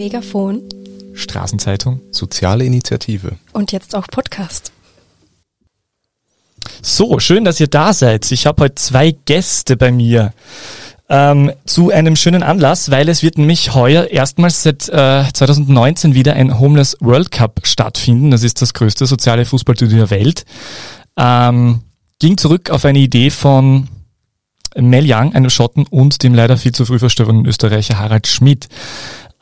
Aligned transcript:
Megafon. 0.00 0.62
Straßenzeitung. 1.12 2.00
Soziale 2.10 2.64
Initiative. 2.64 3.36
Und 3.52 3.70
jetzt 3.70 3.94
auch 3.94 4.06
Podcast. 4.06 4.72
So, 6.80 7.18
schön, 7.18 7.44
dass 7.44 7.60
ihr 7.60 7.66
da 7.66 7.92
seid. 7.92 8.32
Ich 8.32 8.46
habe 8.46 8.62
heute 8.62 8.76
zwei 8.76 9.14
Gäste 9.26 9.76
bei 9.76 9.92
mir 9.92 10.32
ähm, 11.10 11.52
zu 11.66 11.90
einem 11.90 12.16
schönen 12.16 12.42
Anlass, 12.42 12.90
weil 12.90 13.10
es 13.10 13.22
wird 13.22 13.36
nämlich 13.36 13.74
heuer 13.74 14.06
erstmals 14.06 14.62
seit 14.62 14.88
äh, 14.88 15.30
2019 15.34 16.14
wieder 16.14 16.32
ein 16.32 16.58
Homeless 16.58 16.96
World 17.00 17.30
Cup 17.30 17.60
stattfinden. 17.64 18.30
Das 18.30 18.42
ist 18.42 18.62
das 18.62 18.72
größte 18.72 19.04
soziale 19.04 19.44
Fußballturnier 19.44 20.06
der 20.06 20.10
Welt. 20.10 20.46
Ähm, 21.18 21.82
ging 22.20 22.38
zurück 22.38 22.70
auf 22.70 22.86
eine 22.86 23.00
Idee 23.00 23.28
von 23.28 23.88
Mel 24.76 25.04
Young, 25.06 25.34
einem 25.34 25.50
Schotten, 25.50 25.86
und 25.88 26.22
dem 26.22 26.34
leider 26.34 26.56
viel 26.56 26.72
zu 26.72 26.86
früh 26.86 26.98
verstorbenen 26.98 27.46
Österreicher 27.46 27.98
Harald 27.98 28.26
Schmidt. 28.26 28.68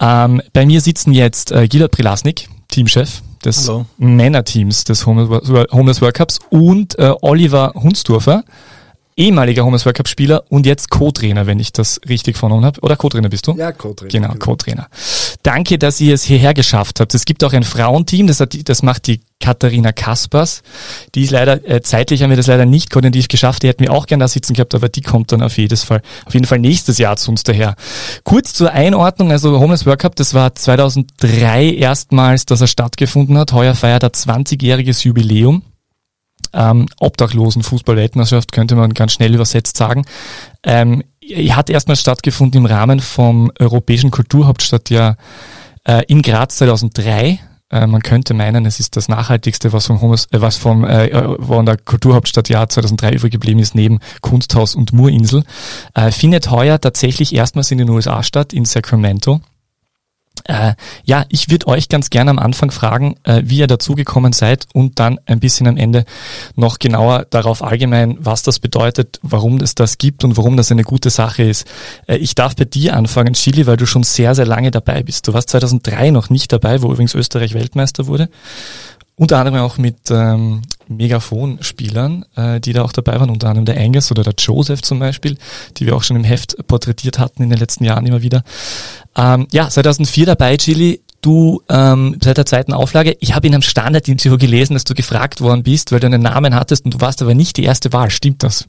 Ähm, 0.00 0.42
bei 0.52 0.66
mir 0.66 0.80
sitzen 0.80 1.12
jetzt 1.12 1.50
äh, 1.50 1.66
Gilad 1.66 1.90
Prilasnik, 1.90 2.48
Teamchef 2.68 3.22
des. 3.44 3.66
Männerteams 3.98 4.84
des 4.84 5.06
Homeless, 5.06 5.48
Homeless 5.72 6.00
World 6.00 6.14
Cups 6.14 6.38
und 6.50 6.98
äh, 6.98 7.12
Oliver 7.20 7.72
Hunsdorfer, 7.74 8.44
ehemaliger 9.18 9.64
Homeless 9.64 9.84
World 9.84 9.96
Cup 9.96 10.08
Spieler 10.08 10.44
und 10.48 10.64
jetzt 10.64 10.90
Co-Trainer, 10.90 11.46
wenn 11.46 11.58
ich 11.58 11.72
das 11.72 12.00
richtig 12.08 12.36
vernommen 12.36 12.64
habe. 12.64 12.80
Oder 12.80 12.96
Co-Trainer 12.96 13.28
bist 13.28 13.46
du? 13.46 13.54
Ja, 13.56 13.72
Co-Trainer. 13.72 14.10
Genau, 14.10 14.34
Co-Trainer. 14.38 14.88
Danke, 15.42 15.78
dass 15.78 16.00
ihr 16.00 16.14
es 16.14 16.22
hierher 16.22 16.54
geschafft 16.54 17.00
habt. 17.00 17.14
Es 17.14 17.24
gibt 17.24 17.42
auch 17.44 17.52
ein 17.52 17.64
Frauenteam, 17.64 18.26
das, 18.26 18.40
hat, 18.40 18.56
das 18.68 18.82
macht 18.82 19.06
die 19.08 19.20
Katharina 19.40 19.92
Kaspers. 19.92 20.62
Die 21.14 21.22
ist 21.24 21.30
leider, 21.30 21.68
äh, 21.68 21.80
zeitlich 21.80 22.22
haben 22.22 22.30
wir 22.30 22.36
das 22.36 22.46
leider 22.46 22.66
nicht 22.66 22.90
koordinativ 22.90 23.28
geschafft. 23.28 23.62
Die 23.62 23.68
hätten 23.68 23.84
wir 23.84 23.92
auch 23.92 24.06
gerne 24.06 24.24
da 24.24 24.28
sitzen 24.28 24.54
gehabt, 24.54 24.74
aber 24.74 24.88
die 24.88 25.00
kommt 25.00 25.32
dann 25.32 25.42
auf 25.42 25.56
jedes 25.58 25.84
Fall, 25.84 26.02
auf 26.24 26.34
jeden 26.34 26.46
Fall 26.46 26.58
nächstes 26.58 26.98
Jahr 26.98 27.16
zu 27.16 27.30
uns 27.30 27.42
daher. 27.42 27.74
Kurz 28.24 28.52
zur 28.54 28.72
Einordnung, 28.72 29.30
also 29.30 29.58
Homeless 29.58 29.86
World 29.86 30.00
Cup, 30.00 30.16
das 30.16 30.34
war 30.34 30.54
2003 30.54 31.72
erstmals, 31.74 32.46
dass 32.46 32.60
er 32.60 32.66
stattgefunden 32.66 33.38
hat. 33.38 33.52
Heuer 33.52 33.74
feiert 33.74 34.02
er 34.02 34.10
20-jähriges 34.10 35.04
Jubiläum 35.04 35.62
ähm, 36.58 36.86
obdachlosen 36.98 37.62
Fußball-Weltmeisterschaft, 37.62 38.52
könnte 38.52 38.74
man 38.74 38.92
ganz 38.92 39.12
schnell 39.12 39.34
übersetzt 39.34 39.76
sagen. 39.76 40.04
Ähm, 40.64 41.04
hat 41.50 41.70
erstmals 41.70 42.00
stattgefunden 42.00 42.60
im 42.60 42.66
Rahmen 42.66 43.00
vom 43.00 43.52
Europäischen 43.58 44.10
Kulturhauptstadtjahr 44.10 45.16
äh, 45.84 46.02
in 46.08 46.22
Graz 46.22 46.56
2003. 46.56 47.38
Äh, 47.70 47.86
man 47.86 48.02
könnte 48.02 48.34
meinen, 48.34 48.66
es 48.66 48.80
ist 48.80 48.96
das 48.96 49.08
nachhaltigste, 49.08 49.72
was 49.72 49.86
vom, 49.86 50.00
Homos, 50.00 50.26
äh, 50.32 50.40
was 50.40 50.56
vom 50.56 50.84
äh, 50.84 51.10
von 51.40 51.64
der 51.64 51.76
Kulturhauptstadtjahr 51.76 52.68
2003 52.68 53.12
übrig 53.12 53.32
geblieben 53.32 53.60
ist, 53.60 53.74
neben 53.74 54.00
Kunsthaus 54.20 54.74
und 54.74 54.92
Murinsel. 54.92 55.44
Äh, 55.94 56.10
findet 56.10 56.50
heuer 56.50 56.80
tatsächlich 56.80 57.34
erstmals 57.34 57.70
in 57.70 57.78
den 57.78 57.90
USA 57.90 58.22
statt, 58.22 58.52
in 58.52 58.64
Sacramento. 58.64 59.40
Äh, 60.48 60.74
ja, 61.04 61.26
ich 61.28 61.50
würde 61.50 61.68
euch 61.68 61.90
ganz 61.90 62.08
gerne 62.08 62.30
am 62.30 62.38
Anfang 62.38 62.70
fragen, 62.70 63.16
äh, 63.24 63.42
wie 63.44 63.58
ihr 63.58 63.66
dazugekommen 63.66 64.32
seid 64.32 64.66
und 64.72 64.98
dann 64.98 65.20
ein 65.26 65.40
bisschen 65.40 65.66
am 65.66 65.76
Ende 65.76 66.06
noch 66.56 66.78
genauer 66.78 67.26
darauf 67.28 67.62
allgemein, 67.62 68.16
was 68.18 68.42
das 68.42 68.58
bedeutet, 68.58 69.20
warum 69.22 69.58
es 69.58 69.74
das 69.74 69.98
gibt 69.98 70.24
und 70.24 70.38
warum 70.38 70.56
das 70.56 70.72
eine 70.72 70.84
gute 70.84 71.10
Sache 71.10 71.42
ist. 71.42 71.66
Äh, 72.06 72.16
ich 72.16 72.34
darf 72.34 72.56
bei 72.56 72.64
dir 72.64 72.96
anfangen, 72.96 73.34
Chili, 73.34 73.66
weil 73.66 73.76
du 73.76 73.84
schon 73.84 74.04
sehr, 74.04 74.34
sehr 74.34 74.46
lange 74.46 74.70
dabei 74.70 75.02
bist. 75.02 75.28
Du 75.28 75.34
warst 75.34 75.50
2003 75.50 76.10
noch 76.10 76.30
nicht 76.30 76.50
dabei, 76.50 76.80
wo 76.80 76.90
übrigens 76.90 77.14
Österreich 77.14 77.52
Weltmeister 77.52 78.06
wurde. 78.06 78.30
Unter 79.18 79.38
anderem 79.38 79.60
auch 79.60 79.78
mit 79.78 80.12
ähm, 80.12 80.62
Megafon-Spielern, 80.86 82.24
äh, 82.36 82.60
die 82.60 82.72
da 82.72 82.84
auch 82.84 82.92
dabei 82.92 83.18
waren, 83.18 83.30
unter 83.30 83.48
anderem 83.48 83.64
der 83.64 83.76
Angus 83.76 84.12
oder 84.12 84.22
der 84.22 84.34
Joseph 84.38 84.80
zum 84.82 85.00
Beispiel, 85.00 85.36
die 85.76 85.86
wir 85.86 85.96
auch 85.96 86.04
schon 86.04 86.16
im 86.16 86.22
Heft 86.22 86.56
porträtiert 86.68 87.18
hatten 87.18 87.42
in 87.42 87.50
den 87.50 87.58
letzten 87.58 87.82
Jahren 87.82 88.06
immer 88.06 88.22
wieder. 88.22 88.44
Ähm, 89.18 89.46
ja, 89.52 89.68
2004 89.68 90.24
dabei, 90.26 90.56
Chili. 90.56 91.00
Du 91.20 91.60
ähm, 91.68 92.16
seit 92.22 92.36
der 92.38 92.46
zweiten 92.46 92.72
Auflage. 92.72 93.16
Ich 93.18 93.34
habe 93.34 93.48
in 93.48 93.52
einem 93.54 93.62
Standard-Interview 93.62 94.38
gelesen, 94.38 94.74
dass 94.74 94.84
du 94.84 94.94
gefragt 94.94 95.40
worden 95.40 95.64
bist, 95.64 95.90
weil 95.90 95.98
du 95.98 96.06
einen 96.06 96.22
Namen 96.22 96.54
hattest 96.54 96.84
und 96.84 96.94
du 96.94 97.00
warst 97.00 97.20
aber 97.22 97.34
nicht 97.34 97.56
die 97.56 97.64
erste 97.64 97.92
Wahl. 97.92 98.10
Stimmt 98.10 98.44
das? 98.44 98.66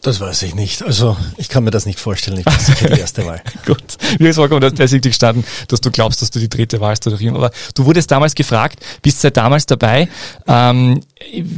Das 0.00 0.20
weiß 0.20 0.42
ich 0.42 0.54
nicht. 0.54 0.82
Also 0.82 1.16
ich 1.38 1.48
kann 1.48 1.64
mir 1.64 1.70
das 1.72 1.86
nicht 1.86 1.98
vorstellen. 1.98 2.38
Ich 2.38 2.44
bin 2.44 2.54
sicher 2.60 2.88
die 2.90 3.00
erste 3.00 3.26
Wahl. 3.26 3.40
Gut. 3.66 3.82
Mir 4.20 4.30
ist 4.30 4.36
vollkommen 4.36 4.60
tatsächlich 4.60 5.00
gestanden, 5.02 5.44
dass 5.68 5.80
du 5.80 5.90
glaubst, 5.90 6.22
dass 6.22 6.30
du 6.30 6.38
die 6.38 6.48
dritte 6.48 6.78
warst 6.80 7.04
oder 7.08 7.20
immer. 7.20 7.36
Aber 7.38 7.50
du 7.74 7.84
wurdest 7.86 8.10
damals 8.12 8.34
gefragt, 8.36 8.78
bist 9.02 9.20
seit 9.22 9.36
damals 9.36 9.66
dabei. 9.66 10.08
Ähm, 10.46 11.00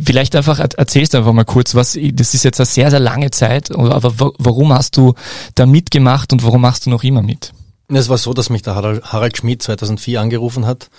vielleicht 0.04 0.36
einfach 0.36 0.58
er- 0.60 0.70
erzählst 0.78 1.12
du 1.12 1.18
einfach 1.18 1.32
mal 1.32 1.44
kurz, 1.44 1.74
was, 1.74 1.98
das 2.12 2.34
ist 2.34 2.44
jetzt 2.44 2.60
eine 2.60 2.66
sehr, 2.66 2.90
sehr 2.90 3.00
lange 3.00 3.30
Zeit, 3.32 3.70
aber 3.76 4.18
wa- 4.20 4.32
warum 4.38 4.72
hast 4.72 4.96
du 4.96 5.14
da 5.56 5.66
mitgemacht 5.66 6.32
und 6.32 6.42
warum 6.44 6.62
machst 6.62 6.86
du 6.86 6.90
noch 6.90 7.02
immer 7.04 7.20
mit? 7.22 7.52
Es 7.88 8.08
war 8.08 8.18
so, 8.18 8.34
dass 8.34 8.50
mich 8.50 8.62
der 8.62 8.74
Harald, 8.74 9.36
Schmidt 9.36 9.62
2004 9.62 10.20
angerufen 10.20 10.66
hat 10.66 10.90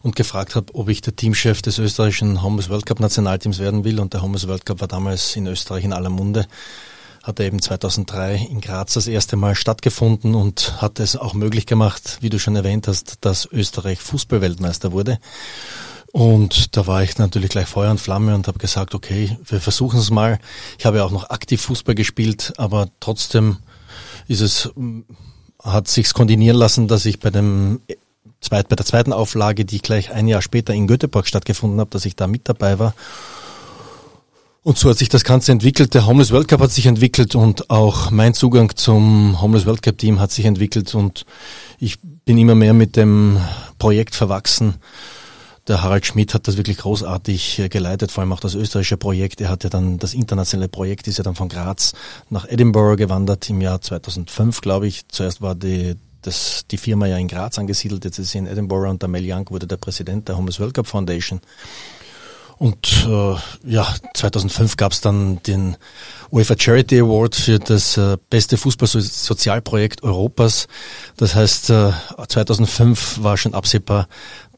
und 0.00 0.14
gefragt 0.14 0.54
hat, 0.54 0.70
ob 0.74 0.88
ich 0.88 1.00
der 1.00 1.16
Teamchef 1.16 1.60
des 1.60 1.78
österreichischen 1.78 2.42
Homeless 2.42 2.68
World 2.68 2.86
Cup 2.86 3.00
Nationalteams 3.00 3.58
werden 3.58 3.82
will. 3.82 3.98
Und 3.98 4.14
der 4.14 4.22
Homeless 4.22 4.46
World 4.46 4.64
Cup 4.64 4.80
war 4.80 4.86
damals 4.86 5.34
in 5.34 5.48
Österreich 5.48 5.84
in 5.84 5.92
aller 5.92 6.08
Munde. 6.08 6.46
Hat 7.24 7.40
er 7.40 7.46
eben 7.46 7.60
2003 7.60 8.46
in 8.48 8.60
Graz 8.60 8.94
das 8.94 9.08
erste 9.08 9.36
Mal 9.36 9.56
stattgefunden 9.56 10.36
und 10.36 10.80
hat 10.80 11.00
es 11.00 11.16
auch 11.16 11.34
möglich 11.34 11.66
gemacht, 11.66 12.18
wie 12.20 12.30
du 12.30 12.38
schon 12.38 12.54
erwähnt 12.54 12.86
hast, 12.86 13.18
dass 13.22 13.46
Österreich 13.50 14.00
Fußballweltmeister 14.00 14.92
wurde. 14.92 15.18
Und 16.12 16.76
da 16.76 16.86
war 16.86 17.02
ich 17.02 17.18
natürlich 17.18 17.50
gleich 17.50 17.66
Feuer 17.66 17.90
und 17.90 18.00
Flamme 18.00 18.36
und 18.36 18.46
habe 18.46 18.58
gesagt, 18.58 18.94
okay, 18.94 19.36
wir 19.44 19.60
versuchen 19.60 19.98
es 19.98 20.10
mal. 20.10 20.38
Ich 20.78 20.86
habe 20.86 20.98
ja 20.98 21.04
auch 21.04 21.10
noch 21.10 21.30
aktiv 21.30 21.60
Fußball 21.60 21.96
gespielt, 21.96 22.52
aber 22.56 22.88
trotzdem 23.00 23.58
ist 24.28 24.40
es, 24.40 24.70
hat 25.62 25.88
sich's 25.88 26.14
koordinieren 26.14 26.56
lassen, 26.56 26.88
dass 26.88 27.04
ich 27.04 27.20
bei 27.20 27.30
dem 27.30 27.80
zweit, 28.40 28.68
bei 28.68 28.76
der 28.76 28.86
zweiten 28.86 29.12
Auflage, 29.12 29.64
die 29.64 29.80
gleich 29.80 30.10
ein 30.10 30.28
Jahr 30.28 30.42
später 30.42 30.72
in 30.74 30.86
Göteborg 30.86 31.26
stattgefunden 31.26 31.80
habe, 31.80 31.90
dass 31.90 32.04
ich 32.04 32.16
da 32.16 32.26
mit 32.26 32.48
dabei 32.48 32.78
war. 32.78 32.94
Und 34.62 34.76
so 34.76 34.90
hat 34.90 34.98
sich 34.98 35.08
das 35.08 35.24
Ganze 35.24 35.52
entwickelt. 35.52 35.94
Der 35.94 36.06
Homeless 36.06 36.32
World 36.32 36.48
Cup 36.48 36.60
hat 36.60 36.70
sich 36.70 36.86
entwickelt 36.86 37.34
und 37.34 37.70
auch 37.70 38.10
mein 38.10 38.34
Zugang 38.34 38.76
zum 38.76 39.40
Homeless 39.40 39.64
World 39.64 39.82
Cup 39.82 39.96
Team 39.96 40.20
hat 40.20 40.32
sich 40.32 40.44
entwickelt 40.44 40.94
und 40.94 41.24
ich 41.78 41.98
bin 42.00 42.36
immer 42.36 42.54
mehr 42.54 42.74
mit 42.74 42.96
dem 42.96 43.38
Projekt 43.78 44.14
verwachsen. 44.14 44.74
Der 45.68 45.82
Harald 45.82 46.06
Schmidt 46.06 46.34
hat 46.34 46.48
das 46.48 46.56
wirklich 46.56 46.78
großartig 46.78 47.58
äh, 47.58 47.68
geleitet, 47.68 48.10
vor 48.10 48.22
allem 48.22 48.32
auch 48.32 48.40
das 48.40 48.54
österreichische 48.54 48.96
Projekt. 48.96 49.40
Er 49.40 49.50
hat 49.50 49.64
ja 49.64 49.70
dann, 49.70 49.98
das 49.98 50.14
internationale 50.14 50.68
Projekt 50.68 51.06
ist 51.06 51.18
ja 51.18 51.24
dann 51.24 51.34
von 51.34 51.48
Graz 51.48 51.92
nach 52.28 52.48
Edinburgh 52.48 52.96
gewandert 52.96 53.48
im 53.50 53.60
Jahr 53.60 53.80
2005, 53.80 54.60
glaube 54.60 54.86
ich. 54.86 55.06
Zuerst 55.08 55.42
war 55.42 55.54
die, 55.54 55.96
das, 56.22 56.64
die 56.70 56.78
Firma 56.78 57.06
ja 57.06 57.18
in 57.18 57.28
Graz 57.28 57.58
angesiedelt, 57.58 58.04
jetzt 58.04 58.18
ist 58.18 58.30
sie 58.30 58.38
in 58.38 58.46
Edinburgh 58.46 58.88
und 58.88 59.02
der 59.02 59.08
Mel 59.08 59.24
Young 59.24 59.50
wurde 59.50 59.66
der 59.66 59.76
Präsident 59.76 60.28
der 60.28 60.36
Homeless 60.36 60.60
World 60.60 60.74
Cup 60.74 60.86
Foundation. 60.86 61.40
Und 62.60 63.06
äh, 63.08 63.36
ja, 63.64 63.88
2005 64.12 64.76
gab 64.76 64.92
es 64.92 65.00
dann 65.00 65.42
den 65.44 65.78
UEFA 66.30 66.56
Charity 66.58 67.00
Award 67.00 67.34
für 67.34 67.58
das 67.58 67.96
äh, 67.96 68.18
beste 68.28 68.58
Fußballsozialprojekt 68.58 70.02
Europas. 70.02 70.68
Das 71.16 71.34
heißt, 71.34 71.70
äh, 71.70 71.92
2005 72.28 73.22
war 73.22 73.38
schon 73.38 73.54
absehbar, 73.54 74.08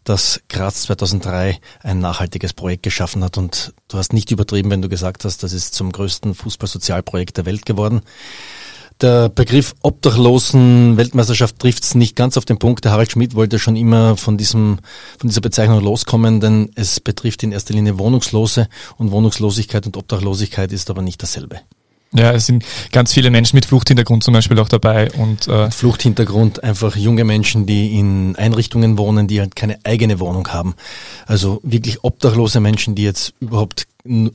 dass 0.04 0.40
Graz 0.48 0.82
2003 0.82 1.58
ein 1.82 2.00
nachhaltiges 2.00 2.52
Projekt 2.52 2.82
geschaffen 2.82 3.22
hat. 3.22 3.38
Und 3.38 3.74
du 3.88 3.98
hast 3.98 4.12
nicht 4.12 4.30
übertrieben, 4.30 4.70
wenn 4.70 4.82
du 4.82 4.88
gesagt 4.88 5.24
hast, 5.24 5.42
das 5.42 5.52
ist 5.52 5.74
zum 5.74 5.92
größten 5.92 6.34
Fußballsozialprojekt 6.34 7.36
der 7.36 7.46
Welt 7.46 7.66
geworden. 7.66 8.02
Der 9.00 9.28
Begriff 9.28 9.74
Obdachlosen 9.82 10.96
Weltmeisterschaft 10.96 11.58
trifft 11.58 11.82
es 11.82 11.94
nicht 11.96 12.14
ganz 12.14 12.36
auf 12.36 12.44
den 12.44 12.58
Punkt. 12.58 12.84
Der 12.84 12.92
Harald 12.92 13.10
Schmidt 13.10 13.34
wollte 13.34 13.58
schon 13.58 13.74
immer 13.74 14.16
von 14.16 14.38
diesem, 14.38 14.78
von 15.18 15.28
dieser 15.28 15.40
Bezeichnung 15.40 15.80
loskommen, 15.82 16.40
denn 16.40 16.70
es 16.76 17.00
betrifft 17.00 17.42
in 17.42 17.50
erster 17.50 17.74
Linie 17.74 17.98
Wohnungslose 17.98 18.69
und 18.98 19.10
Wohnungslosigkeit 19.10 19.86
und 19.86 19.96
Obdachlosigkeit 19.96 20.70
ist 20.72 20.88
aber 20.88 21.02
nicht 21.02 21.22
dasselbe. 21.22 21.62
Ja, 22.14 22.32
es 22.32 22.46
sind 22.46 22.64
ganz 22.90 23.12
viele 23.14 23.30
Menschen 23.30 23.56
mit 23.56 23.64
Fluchthintergrund 23.64 24.22
zum 24.22 24.34
Beispiel 24.34 24.58
auch 24.58 24.68
dabei 24.68 25.10
und 25.12 25.48
äh, 25.48 25.70
Fluchthintergrund, 25.70 26.62
einfach 26.62 26.94
junge 26.94 27.25
Menschen, 27.25 27.64
die 27.64 27.98
in 27.98 28.37
Einrichtungen 28.37 28.98
wohnen, 28.98 29.28
die 29.28 29.40
halt 29.40 29.56
keine 29.56 29.78
eigene 29.84 30.20
Wohnung 30.20 30.48
haben. 30.48 30.75
Also 31.26 31.60
wirklich 31.62 32.04
obdachlose 32.04 32.60
Menschen, 32.60 32.94
die 32.94 33.02
jetzt 33.02 33.32
überhaupt 33.40 33.87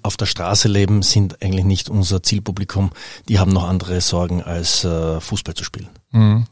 auf 0.02 0.18
der 0.18 0.26
Straße 0.26 0.68
leben, 0.68 1.04
sind 1.04 1.44
eigentlich 1.44 1.66
nicht 1.66 1.90
unser 1.90 2.24
Zielpublikum. 2.24 2.92
Die 3.28 3.38
haben 3.38 3.52
noch 3.52 3.68
andere 3.68 4.02
Sorgen, 4.02 4.42
als 4.42 4.84
äh, 4.84 5.20
Fußball 5.20 5.54
zu 5.54 5.64
spielen. 5.64 5.90
Mhm. 6.12 6.46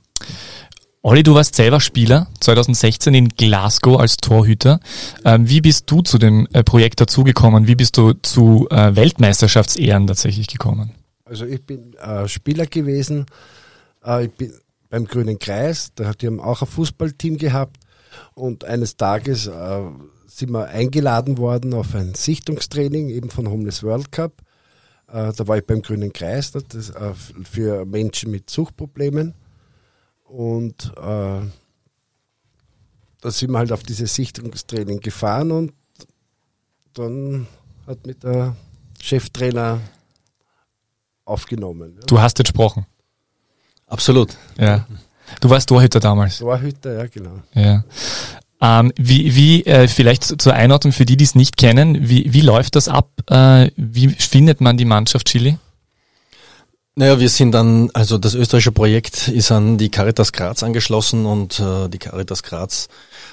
Olli, 1.02 1.22
du 1.22 1.36
warst 1.36 1.56
selber 1.56 1.80
Spieler 1.80 2.28
2016 2.40 3.14
in 3.14 3.30
Glasgow 3.30 4.00
als 4.00 4.18
Torhüter. 4.18 4.80
Ähm, 5.24 5.48
wie 5.48 5.62
bist 5.62 5.90
du 5.90 6.02
zu 6.02 6.18
dem 6.18 6.48
äh, 6.52 6.64
Projekt 6.64 7.00
dazugekommen? 7.00 7.68
Wie 7.68 7.76
bist 7.76 7.98
du 7.98 8.14
zu 8.14 8.68
äh, 8.72 8.96
Weltmeisterschaftsehren 8.96 10.08
tatsächlich 10.08 10.48
gekommen? 10.48 10.94
Also 11.26 11.46
ich 11.46 11.66
bin 11.66 11.96
äh, 11.96 12.28
Spieler 12.28 12.68
gewesen. 12.68 13.26
Äh, 14.06 14.26
ich 14.26 14.32
bin 14.32 14.54
beim 14.90 15.06
Grünen 15.06 15.40
Kreis, 15.40 15.92
da 15.96 16.14
die 16.14 16.28
haben 16.28 16.40
auch 16.40 16.62
ein 16.62 16.68
Fußballteam 16.68 17.38
gehabt 17.38 17.78
und 18.36 18.64
eines 18.64 18.96
Tages 18.96 19.48
äh, 19.48 19.82
sind 20.28 20.52
wir 20.52 20.68
eingeladen 20.68 21.40
worden 21.40 21.74
auf 21.74 21.96
ein 21.96 22.14
Sichtungstraining 22.14 23.10
eben 23.10 23.32
von 23.32 23.50
Homeless 23.50 23.82
World 23.82 24.12
Cup. 24.12 24.42
Äh, 25.08 25.34
da 25.34 25.48
war 25.48 25.58
ich 25.58 25.66
beim 25.66 25.82
Grünen 25.82 26.14
Kreis 26.14 26.52
das, 26.52 26.92
äh, 26.92 27.14
für 27.44 27.86
Menschen 27.86 28.30
mit 28.30 28.50
Suchtproblemen 28.50 29.34
und 30.24 30.94
äh, 30.98 31.42
da 33.22 33.32
sind 33.32 33.52
wir 33.52 33.58
halt 33.58 33.72
auf 33.72 33.82
diese 33.82 34.06
Sichtungstraining 34.06 35.00
gefahren 35.00 35.52
und 35.52 35.74
dann 36.94 37.48
hat 37.88 38.06
mit 38.06 38.24
der 38.24 38.56
Cheftrainer 39.02 39.82
aufgenommen. 41.26 42.00
Du 42.08 42.20
hast 42.20 42.38
jetzt 42.38 42.48
gesprochen. 42.48 42.86
Absolut. 43.88 44.36
Ja. 44.58 44.88
Du 45.42 45.50
warst 45.50 45.70
Torhüter 45.70 46.00
damals. 46.00 46.40
Torhüter, 46.40 46.98
ja, 46.98 47.08
genau. 47.08 47.42
Ja. 47.54 47.84
Ähm, 48.62 48.94
wie, 48.96 49.36
wie 49.36 49.66
äh, 49.66 49.88
vielleicht 49.88 50.42
zur 50.42 50.54
Einordnung 50.54 50.94
für 50.94 51.06
die, 51.06 51.18
die 51.18 51.26
es 51.26 51.36
nicht 51.36 51.58
kennen, 51.58 52.08
wie, 52.08 52.32
wie 52.34 52.42
läuft 52.42 52.76
das 52.76 52.88
ab? 52.88 53.10
Äh, 53.30 53.72
wie 53.76 54.10
findet 54.10 54.62
man 54.62 54.78
die 54.78 54.86
Mannschaft 54.86 55.28
Chili? 55.28 55.58
Naja, 56.96 57.20
wir 57.20 57.28
sind 57.28 57.52
dann, 57.52 57.90
also 57.94 58.18
das 58.18 58.36
österreichische 58.36 58.72
Projekt 58.72 59.28
ist 59.28 59.52
an 59.52 59.78
die 59.78 59.90
Caritas 59.90 60.32
Graz 60.32 60.64
angeschlossen 60.64 61.26
und 61.26 61.60
äh, 61.60 61.90
die 61.90 61.98
Caritas 61.98 62.42
Graz 62.42 62.88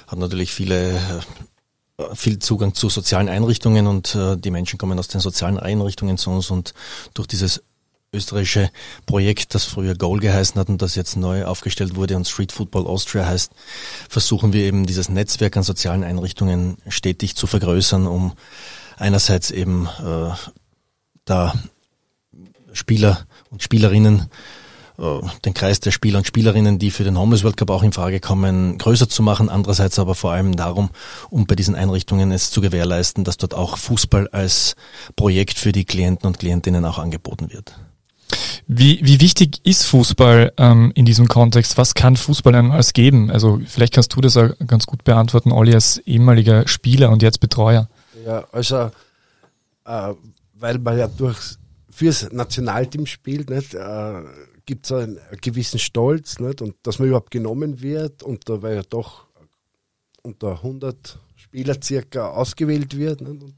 hat 0.07 0.19
natürlich 0.19 0.51
viele 0.51 0.91
äh, 0.91 2.15
viel 2.15 2.39
Zugang 2.39 2.73
zu 2.73 2.89
sozialen 2.89 3.29
Einrichtungen 3.29 3.87
und 3.87 4.15
äh, 4.15 4.35
die 4.35 4.51
Menschen 4.51 4.77
kommen 4.77 4.99
aus 4.99 5.07
den 5.07 5.21
sozialen 5.21 5.57
Einrichtungen 5.57 6.17
zu 6.17 6.31
uns 6.31 6.49
und 6.49 6.73
durch 7.13 7.27
dieses 7.27 7.63
österreichische 8.13 8.69
Projekt, 9.05 9.55
das 9.55 9.65
früher 9.65 9.95
Goal 9.95 10.19
geheißen 10.19 10.59
hat 10.59 10.69
und 10.69 10.81
das 10.81 10.95
jetzt 10.95 11.15
neu 11.15 11.45
aufgestellt 11.45 11.95
wurde 11.95 12.15
und 12.15 12.27
Street 12.27 12.51
Football 12.51 12.87
Austria 12.87 13.25
heißt, 13.25 13.51
versuchen 14.09 14.53
wir 14.53 14.63
eben 14.63 14.85
dieses 14.85 15.09
Netzwerk 15.09 15.57
an 15.57 15.63
sozialen 15.63 16.03
Einrichtungen 16.03 16.77
stetig 16.87 17.35
zu 17.35 17.47
vergrößern, 17.47 18.07
um 18.07 18.33
einerseits 18.97 19.51
eben 19.51 19.87
äh, 19.87 20.29
da 21.25 21.53
Spieler 22.73 23.25
und 23.49 23.63
Spielerinnen 23.63 24.29
äh, 24.97 25.19
den 25.45 25.53
Kreis 25.53 25.79
der 25.79 25.91
Spieler 25.91 26.19
und 26.19 26.27
Spielerinnen, 26.27 26.79
die 26.79 26.91
für 26.91 27.03
den 27.03 27.17
Homeless 27.17 27.43
World 27.43 27.57
Cup 27.57 27.69
auch 27.69 27.83
in 27.83 27.93
Frage 27.93 28.19
kommen, 28.19 28.77
größer 28.77 29.09
zu 29.09 29.23
machen. 29.23 29.49
Andererseits 29.49 29.99
aber 29.99 30.15
vor 30.15 30.31
allem 30.31 30.55
darum, 30.55 30.89
um 31.29 31.45
bei 31.45 31.55
diesen 31.55 31.75
Einrichtungen 31.75 32.31
es 32.31 32.51
zu 32.51 32.61
gewährleisten, 32.61 33.23
dass 33.23 33.37
dort 33.37 33.53
auch 33.53 33.77
Fußball 33.77 34.27
als 34.29 34.75
Projekt 35.15 35.57
für 35.57 35.71
die 35.71 35.85
Klienten 35.85 36.27
und 36.27 36.39
Klientinnen 36.39 36.85
auch 36.85 36.99
angeboten 36.99 37.51
wird. 37.51 37.75
Wie, 38.67 38.99
wie 39.03 39.19
wichtig 39.19 39.59
ist 39.65 39.83
Fußball 39.83 40.53
ähm, 40.57 40.91
in 40.95 41.05
diesem 41.05 41.27
Kontext? 41.27 41.77
Was 41.77 41.93
kann 41.93 42.15
Fußball 42.15 42.55
einem 42.55 42.71
als 42.71 42.93
geben? 42.93 43.29
Also 43.29 43.59
vielleicht 43.65 43.93
kannst 43.93 44.15
du 44.15 44.21
das 44.21 44.37
auch 44.37 44.49
ganz 44.65 44.85
gut 44.85 45.03
beantworten, 45.03 45.51
Olli, 45.51 45.73
als 45.73 45.97
ehemaliger 45.99 46.67
Spieler 46.67 47.11
und 47.11 47.21
jetzt 47.21 47.39
Betreuer. 47.39 47.89
Ja, 48.25 48.45
also 48.51 48.91
äh, 49.85 50.13
weil 50.53 50.79
man 50.79 50.97
ja 50.97 51.07
durch 51.07 51.57
fürs 51.89 52.31
Nationalteam 52.31 53.05
spielt, 53.05 53.49
nicht, 53.49 53.73
äh, 53.75 54.23
gibt 54.65 54.85
es 54.85 54.91
einen, 54.91 55.19
gewissen 55.41 55.79
Stolz, 55.79 56.39
nicht, 56.39 56.61
und 56.61 56.75
dass 56.83 56.99
man 56.99 57.09
überhaupt 57.09 57.31
genommen 57.31 57.81
wird 57.81 58.23
und 58.23 58.49
da 58.49 58.61
weil 58.61 58.75
ja 58.75 58.83
doch 58.89 59.27
unter 60.23 60.53
100 60.53 61.19
Spieler 61.35 61.75
circa 61.81 62.29
ausgewählt 62.29 62.97
wird. 62.97 63.21
Nicht, 63.21 63.43
und, 63.43 63.55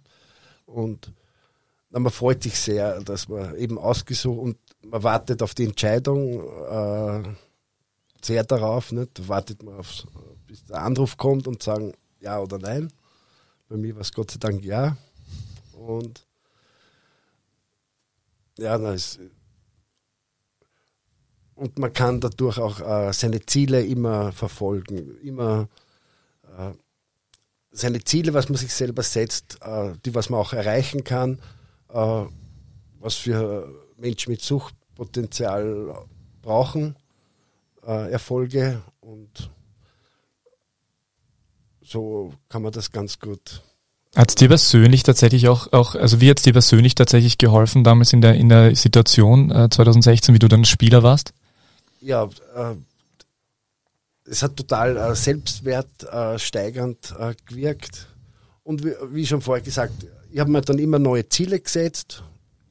und 0.66 1.13
man 1.92 2.12
freut 2.12 2.44
sich 2.44 2.60
sehr, 2.60 3.00
dass 3.01 3.30
man 3.30 3.56
eben 3.56 3.77
ausgesucht 3.77 4.39
und 4.39 4.57
man 4.90 5.04
wartet 5.04 5.42
auf 5.42 5.54
die 5.54 5.66
Entscheidung 5.66 6.42
äh, 6.44 7.24
sehr 8.22 8.44
darauf, 8.44 8.92
nicht? 8.92 9.28
wartet 9.28 9.64
man 9.64 9.76
auf, 9.76 10.06
bis 10.48 10.66
der 10.66 10.82
Anruf 10.82 11.18
kommt 11.18 11.48
und 11.48 11.62
sagen 11.62 11.94
ja 12.20 12.40
oder 12.40 12.58
nein. 12.58 12.92
Bei 13.68 13.78
mir 13.78 13.96
war 13.96 14.02
es 14.02 14.14
Gott 14.14 14.32
sei 14.32 14.38
Dank 14.40 14.64
ja. 14.64 14.98
Und 15.74 16.26
ja, 18.58 18.78
es, 18.92 19.20
und 21.56 21.78
man 21.80 21.94
kann 21.94 22.20
dadurch 22.20 22.58
auch 22.60 22.80
äh, 22.80 23.14
seine 23.14 23.46
Ziele 23.46 23.84
immer 23.86 24.32
verfolgen, 24.32 25.18
immer 25.22 25.68
äh, 26.58 26.72
seine 27.72 28.04
Ziele, 28.04 28.34
was 28.34 28.50
man 28.50 28.58
sich 28.58 28.74
selber 28.74 29.04
setzt, 29.04 29.58
äh, 29.62 29.94
die 30.06 30.16
was 30.16 30.30
man 30.30 30.40
auch 30.40 30.54
erreichen 30.54 31.04
kann, 31.04 31.40
äh, 31.90 32.26
was 33.00 33.16
für 33.16 33.85
Menschen 33.97 34.31
mit 34.31 34.42
Suchtpotenzial 34.42 35.95
brauchen, 36.42 36.95
äh, 37.86 38.12
Erfolge 38.12 38.81
und 39.01 39.50
so 41.81 42.33
kann 42.50 42.63
man 42.63 42.71
das 42.71 42.92
ganz 42.92 43.19
gut. 43.19 43.62
Hat 44.15 44.30
es 44.30 44.36
dir 44.36 44.47
persönlich 44.47 45.03
tatsächlich 45.03 45.50
auch, 45.50 45.74
auch, 45.74 45.95
also 45.95 46.21
wie 46.21 46.30
hat 46.30 46.38
es 46.38 46.44
dir 46.44 46.53
persönlich 46.53 46.95
tatsächlich 46.95 47.38
geholfen 47.38 47.83
damals 47.83 48.13
in 48.13 48.21
der, 48.21 48.36
in 48.36 48.47
der 48.50 48.75
Situation 48.75 49.51
äh, 49.51 49.69
2016, 49.69 50.33
wie 50.33 50.39
du 50.39 50.48
dann 50.48 50.63
Spieler 50.63 51.03
warst? 51.03 51.33
Ja, 52.00 52.24
äh, 52.56 52.75
es 54.24 54.41
hat 54.41 54.56
total 54.56 54.95
äh, 54.98 55.15
selbstwertsteigernd 55.15 57.13
äh, 57.19 57.31
äh, 57.31 57.36
gewirkt. 57.45 58.07
Und 58.63 58.83
wie, 58.83 58.94
wie 59.12 59.27
schon 59.27 59.41
vorher 59.41 59.63
gesagt, 59.63 60.07
ich 60.31 60.39
habe 60.39 60.50
mir 60.50 60.62
dann 60.62 60.80
immer 60.80 60.98
neue 60.98 61.27
Ziele 61.30 61.59
gesetzt. 61.59 62.24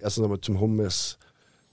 Erstens 0.04 0.24
einmal 0.24 0.40
zum 0.42 0.60
Hummers, 0.60 1.18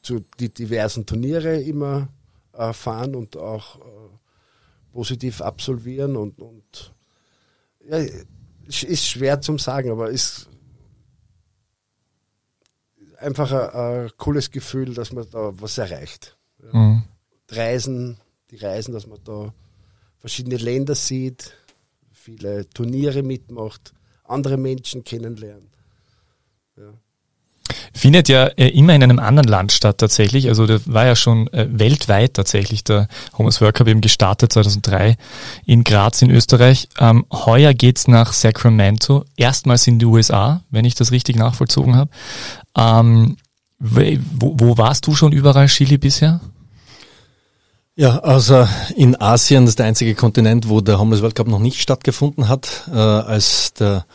zu 0.02 0.22
die 0.40 0.54
diversen 0.54 1.06
Turniere 1.06 1.62
immer 1.62 2.08
äh, 2.54 2.72
fahren 2.72 3.14
und 3.14 3.36
auch 3.36 3.76
äh, 3.76 4.10
positiv 4.94 5.42
absolvieren 5.42 6.16
und, 6.16 6.42
und 6.42 6.94
ja, 7.86 7.98
ist 8.68 9.06
schwer 9.06 9.42
zum 9.42 9.60
sagen, 9.60 9.92
aber 9.92 10.10
ist 10.10 10.48
einfach 13.18 13.52
ein, 13.52 14.06
ein 14.06 14.12
cooles 14.16 14.50
Gefühl, 14.50 14.94
dass 14.94 15.12
man 15.12 15.30
da 15.30 15.52
was 15.60 15.78
erreicht. 15.78 16.38
Ja. 16.64 16.74
Mhm. 16.74 17.04
Reisen, 17.50 18.18
die 18.50 18.56
Reisen, 18.56 18.94
dass 18.94 19.08
man 19.08 19.20
da 19.26 19.54
verschiedene 20.20 20.56
Länder 20.56 20.96
sieht, 20.96 21.54
viele 22.14 22.70
Turniere 22.70 23.24
mitmacht, 23.24 23.94
andere 24.24 24.56
Menschen 24.56 25.04
kennenlernt. 25.04 25.76
Ja. 26.78 26.94
Findet 27.94 28.30
ja 28.30 28.46
äh, 28.46 28.70
immer 28.70 28.96
in 28.96 29.04
einem 29.04 29.20
anderen 29.20 29.50
Land 29.50 29.72
statt 29.72 29.98
tatsächlich. 29.98 30.48
Also 30.48 30.66
das 30.66 30.82
war 30.92 31.06
ja 31.06 31.16
schon 31.16 31.48
äh, 31.54 31.68
weltweit 31.70 32.36
tatsächlich 32.36 32.84
der 32.84 33.08
Homos 33.38 33.60
World 33.60 33.76
Cup 33.76 33.88
eben 33.88 34.02
gestartet 34.02 34.54
2003 34.54 35.18
in 35.66 35.84
Graz 35.84 36.22
in 36.22 36.32
Österreich. 36.32 36.88
Ähm, 37.00 37.26
heuer 37.32 37.74
geht's 37.74 38.08
nach 38.08 38.34
Sacramento, 38.34 39.26
erstmals 39.36 39.88
in 39.88 40.00
die 40.00 40.06
USA, 40.06 40.64
wenn 40.70 40.86
ich 40.86 40.96
das 40.96 41.12
richtig 41.12 41.36
nachvollzogen 41.36 41.96
habe. 41.96 42.12
Ähm, 42.78 43.38
wo, 43.80 44.56
wo 44.58 44.78
warst 44.78 45.08
du 45.08 45.16
schon 45.16 45.32
überall, 45.32 45.68
Chili, 45.68 45.98
bisher? 45.98 46.40
Ja, 47.96 48.20
also 48.20 48.68
in 48.96 49.20
Asien, 49.20 49.66
das 49.66 49.72
ist 49.72 49.80
der 49.80 49.88
einzige 49.88 50.16
Kontinent, 50.16 50.70
wo 50.70 50.82
der 50.82 50.98
Homeless 50.98 51.22
World 51.22 51.36
Cup 51.36 51.48
noch 51.48 51.60
nicht 51.60 51.82
stattgefunden 51.82 52.48
hat. 52.48 52.90
Äh, 52.92 52.98
als 52.98 53.74
der 53.74 54.06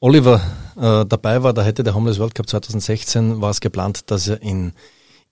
Oliver 0.00 0.40
äh, 0.76 1.04
dabei 1.04 1.42
war, 1.42 1.52
da 1.52 1.62
hätte 1.62 1.84
der 1.84 1.94
Homeless 1.94 2.18
World 2.18 2.34
Cup 2.34 2.48
2016, 2.48 3.42
war 3.42 3.50
es 3.50 3.60
geplant, 3.60 4.10
dass 4.10 4.28
er 4.28 4.40
in 4.40 4.72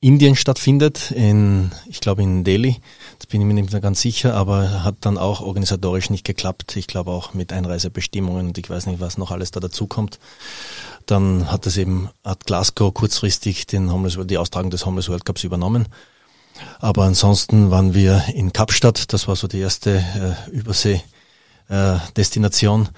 Indien 0.00 0.37
stattfindet, 0.37 1.10
in, 1.10 1.72
ich 1.87 2.00
glaube 2.00 2.22
in 2.22 2.44
Delhi, 2.44 2.76
das 3.18 3.26
bin 3.26 3.40
ich 3.40 3.46
mir 3.46 3.54
nicht 3.54 3.72
mehr 3.72 3.80
ganz 3.80 4.02
sicher, 4.02 4.34
aber 4.34 4.84
hat 4.84 4.96
dann 5.00 5.16
auch 5.16 5.40
organisatorisch 5.40 6.10
nicht 6.10 6.25
geklappt. 6.25 6.76
Ich 6.76 6.87
glaube 6.87 7.10
auch 7.10 7.32
mit 7.34 7.52
Einreisebestimmungen 7.52 8.46
und 8.48 8.58
ich 8.58 8.68
weiß 8.70 8.87
nicht, 8.87 9.00
was 9.00 9.18
noch 9.18 9.32
alles 9.32 9.50
da 9.50 9.58
dazukommt. 9.58 10.20
Dann 11.06 11.50
hat 11.50 11.66
es 11.66 11.76
eben, 11.78 12.10
hat 12.22 12.44
Glasgow 12.44 12.94
kurzfristig 12.94 13.66
den 13.66 13.90
Homeless, 13.90 14.16
die 14.26 14.38
Austragung 14.38 14.70
des 14.70 14.87
Homeless 14.87 15.08
World 15.08 15.25
Cups 15.25 15.42
übernommen. 15.42 15.87
Aber 16.78 17.02
ansonsten 17.04 17.70
waren 17.70 17.94
wir 17.94 18.22
in 18.34 18.52
Kapstadt, 18.52 19.12
das 19.12 19.26
war 19.26 19.34
so 19.34 19.48
die 19.48 19.60
erste 19.60 19.96
äh, 19.96 20.34
Übersee-Destination. 20.50 22.82
Äh, 22.82 22.88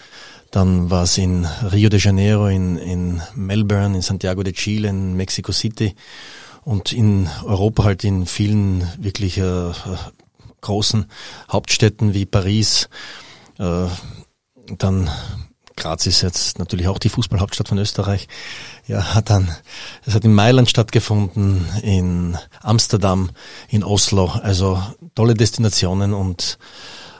dann 0.51 0.91
war 0.91 1.05
es 1.05 1.17
in 1.19 1.45
Rio 1.45 1.89
de 1.89 2.01
Janeiro, 2.01 2.49
in, 2.49 2.77
in 2.77 3.23
Melbourne, 3.35 3.97
in 3.97 4.03
Santiago 4.03 4.43
de 4.43 4.53
Chile, 4.53 4.89
in 4.89 5.17
Mexico 5.17 5.53
City 5.53 5.95
und 6.63 6.93
in 6.93 7.29
Europa 7.45 7.85
halt 7.85 8.05
in 8.05 8.27
vielen 8.27 8.89
wirklich 8.99 9.39
äh, 9.39 9.73
großen 10.61 11.07
Hauptstädten 11.51 12.15
wie 12.15 12.27
Paris. 12.27 12.89
Äh, 13.59 13.87
dann 14.79 15.11
Graz 15.81 16.07
ist 16.07 16.21
jetzt 16.21 16.59
natürlich 16.59 16.89
auch 16.89 16.99
die 16.99 17.09
Fußballhauptstadt 17.09 17.69
von 17.69 17.79
Österreich. 17.79 18.29
Ja, 18.87 19.15
hat 19.15 19.31
dann, 19.31 19.49
es 20.05 20.15
hat 20.15 20.25
in 20.25 20.35
Mailand 20.35 20.69
stattgefunden, 20.69 21.67
in 21.83 22.37
Amsterdam, 22.61 23.31
in 23.69 23.83
Oslo. 23.83 24.27
Also 24.27 24.83
tolle 25.15 25.35
Destinationen 25.35 26.13
und 26.13 26.59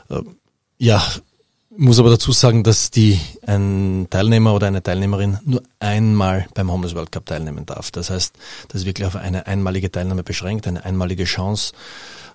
äh, 0.09 0.21
ja, 0.77 1.03
muss 1.77 1.99
aber 1.99 2.09
dazu 2.09 2.31
sagen, 2.31 2.63
dass 2.63 2.91
die 2.91 3.19
ein 3.45 4.07
Teilnehmer 4.09 4.53
oder 4.53 4.67
eine 4.67 4.83
Teilnehmerin 4.83 5.39
nur 5.45 5.63
einmal 5.79 6.47
beim 6.53 6.71
Homeless 6.71 6.95
World 6.95 7.11
Cup 7.11 7.25
teilnehmen 7.25 7.65
darf. 7.65 7.91
Das 7.91 8.09
heißt, 8.09 8.35
das 8.67 8.81
ist 8.81 8.85
wirklich 8.85 9.07
auf 9.07 9.15
eine 9.15 9.47
einmalige 9.47 9.91
Teilnahme 9.91 10.23
beschränkt, 10.23 10.67
eine 10.67 10.83
einmalige 10.83 11.23
Chance 11.23 11.73